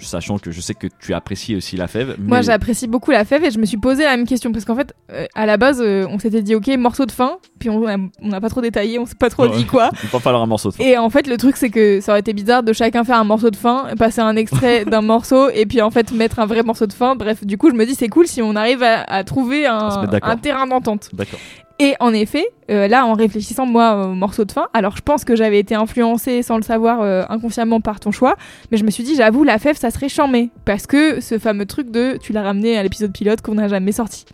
[0.00, 2.16] Sachant que je sais que tu apprécies aussi la fève.
[2.18, 4.74] Moi, j'apprécie beaucoup la fève et je me suis posé la même question parce qu'en
[4.76, 7.80] fait, euh, à la base, euh, on s'était dit ok, morceau de fin, puis on
[8.20, 9.90] n'a pas trop détaillé, on s'est pas trop dit quoi.
[10.02, 10.84] Il va falloir un morceau de fin.
[10.84, 13.24] Et en fait, le truc, c'est que ça aurait été bizarre de chacun faire un
[13.24, 16.62] morceau de fin, passer un extrait d'un morceau et puis en fait mettre un vrai
[16.64, 17.14] morceau de fin.
[17.14, 20.04] Bref, du coup, je me dis c'est cool si on arrive à, à trouver un,
[20.06, 20.28] d'accord.
[20.30, 21.08] un terrain d'entente.
[21.14, 21.38] D'accord.
[21.80, 25.24] Et en effet, euh, là, en réfléchissant moi au morceau de fin, alors je pense
[25.24, 28.36] que j'avais été influencée sans le savoir euh, inconsciemment par ton choix,
[28.70, 30.50] mais je me suis dit, j'avoue, la fève, ça serait chambé.
[30.64, 33.90] Parce que ce fameux truc de tu l'as ramené à l'épisode pilote qu'on n'a jamais
[33.90, 34.24] sorti.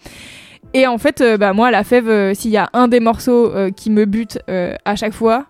[0.75, 3.53] Et en fait, euh, bah, moi, la fève, euh, s'il y a un des morceaux
[3.75, 5.47] qui me bute à chaque fois,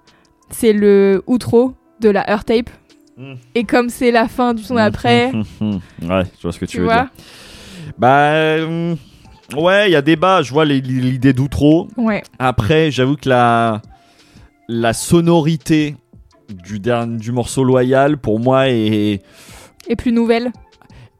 [0.50, 2.70] c'est le outro de la Earth Tape.
[3.16, 3.34] Mm.
[3.56, 6.78] Et comme c'est la fin du son d'après, ouais, je vois ce que tu, tu
[6.78, 7.10] veux vois dire.
[7.98, 8.56] Bah.
[9.56, 10.42] Ouais, il y a débat.
[10.42, 11.88] Je vois l'idée d'outro.
[11.96, 12.22] Ouais.
[12.38, 13.82] Après, j'avoue que la,
[14.68, 15.96] la sonorité
[16.48, 19.22] du, dernier, du morceau loyal, pour moi, est.
[19.88, 20.52] et plus nouvelle.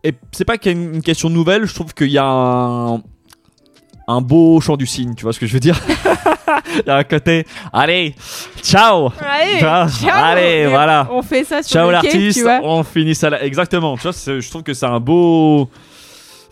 [0.03, 2.25] Et c'est pas qu'il y a une une question nouvelle, je trouve qu'il y a
[2.25, 3.03] un,
[4.09, 5.79] un beau chant du cygne, tu vois ce que je veux dire?
[6.75, 8.15] Il y a un côté, allez,
[8.63, 13.43] ciao Allez, ciao allez, voilà On fait ça sur Ciao l'artiste, on finit ça là.
[13.45, 15.69] Exactement, tu vois, je trouve que c'est un beau...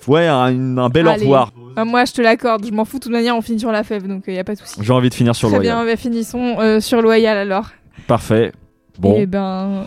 [0.09, 1.23] Ouais, un, un bel au Allez.
[1.23, 1.53] revoir.
[1.77, 2.65] Bah, moi, je te l'accorde.
[2.67, 2.99] Je m'en fous.
[2.99, 4.77] De toute manière, on finit sur la fève, donc il y a pas de souci.
[4.81, 5.77] J'ai envie de finir sur Très Loyal.
[5.77, 7.67] bien, bah, finissons euh, sur Loyal alors.
[8.07, 8.53] Parfait.
[8.99, 9.85] Bon, Et ben,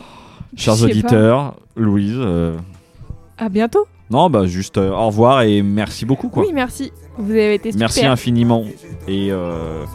[0.55, 2.15] chers auditeurs, Louise...
[2.17, 2.55] euh,
[3.37, 3.85] à bientôt.
[4.09, 6.43] Non, bah juste euh, au revoir et merci beaucoup, quoi.
[6.45, 6.91] Oui, merci.
[7.17, 7.79] Vous avez été super.
[7.85, 8.65] Merci infiniment.
[9.07, 9.85] Et, euh,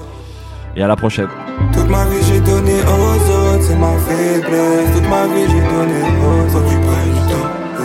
[0.75, 1.29] et à la prochaine.
[1.73, 4.91] Toute ma vie j'ai donné aux autres, c'est ma faiblesse.
[4.95, 6.51] Toute ma vie j'ai donné aux autres.
[6.51, 7.36] Faut que tu prennes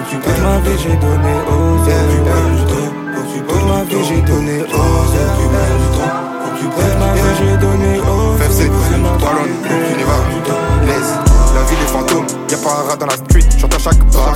[0.09, 1.91] tu Toute ma vie j'ai donné aux autres.
[2.11, 2.91] Tu prennes du temps.
[3.13, 5.35] Que tu Toute ma vie j'ai donné aux autres.
[5.37, 5.45] Tu
[5.81, 6.13] du temps.
[6.41, 8.43] Que tu Toute ma vie j'ai donné aux autres.
[8.43, 10.60] Fais c'est Talon, tu n'y vas
[11.71, 14.33] vie des fantômes, y'a pas un rat dans la street, j'entends chaque pas.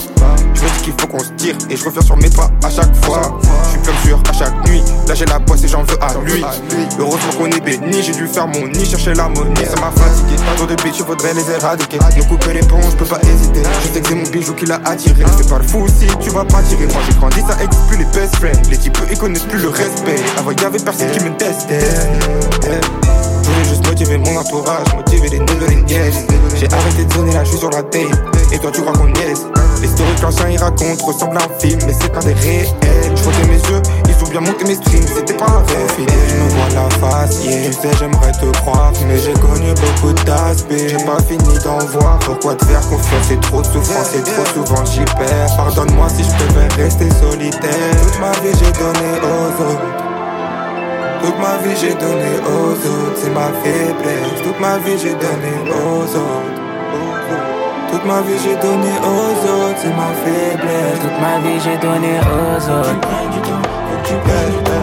[0.53, 2.69] Je me dis qu'il faut qu'on se tire et je reviens sur mes pas à
[2.69, 3.39] chaque fois.
[3.63, 6.13] Je suis comme sûr à chaque nuit, là j'ai la poisse et j'en veux à
[6.25, 6.43] lui.
[6.99, 10.35] Heureusement qu'on est béni, j'ai dû faire mon nid, chercher l'harmonie, ça m'a fatigué.
[10.57, 11.97] Tant de bitch, faudrait les éradiquer.
[12.17, 13.61] Me couper les ponts, je peux pas hésiter.
[13.83, 15.23] Je sais que c'est mon bijou qui l'a attiré.
[15.37, 16.87] Fais pas le fou si tu vas pas tirer.
[16.87, 18.69] Moi j'ai grandi, ça exclut les best friends.
[18.69, 20.21] Les types ils connaissent plus le respect.
[20.37, 21.79] Avant y'avait personne qui me testait.
[23.95, 26.27] Motiver mon entourage, motiver les les niaises.
[26.59, 28.01] J'ai arrêté de sonner là, je suis sur la tape.
[28.51, 29.47] Et toi, tu crois qu'on niaise.
[29.81, 32.67] L'historique ancien, il raconte, ressemble à un film, mais c'est pas des réels.
[33.15, 35.95] Je mes yeux, ils ont bien monté mes streams, c'était pas un rêve.
[35.97, 37.67] Je me vois la face, yeah.
[37.67, 40.73] Tu sais, j'aimerais te croire, mais j'ai connu beaucoup d'aspects.
[40.75, 42.19] J'ai pas fini d'en voir.
[42.19, 45.55] Pourquoi te faire confiance, c'est trop de souffrance, c'est trop souvent j'y perds.
[45.55, 48.01] Pardonne-moi si je préfère rester solitaire.
[48.03, 50.04] Toute ma vie, j'ai donné aux autres.
[51.21, 54.41] Toute ma vie j'ai donné aux autres, c'est ma faiblesse.
[54.43, 56.61] Toute ma vie j'ai donné aux autres.
[57.91, 60.99] Toute ma vie j'ai donné aux autres, c'est ma faiblesse.
[61.01, 62.95] Toute ma vie j'ai donné aux autres.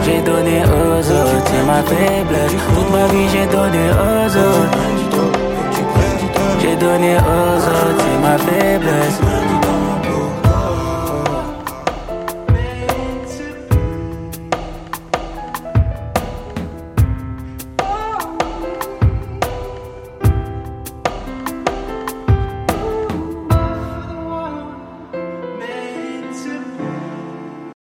[0.04, 2.52] J'ai donné aux autres, c'est ma faiblesse.
[2.74, 4.78] Toute ma vie j'ai donné aux autres.
[6.60, 9.51] J'ai donné aux autres, c'est ma faiblesse.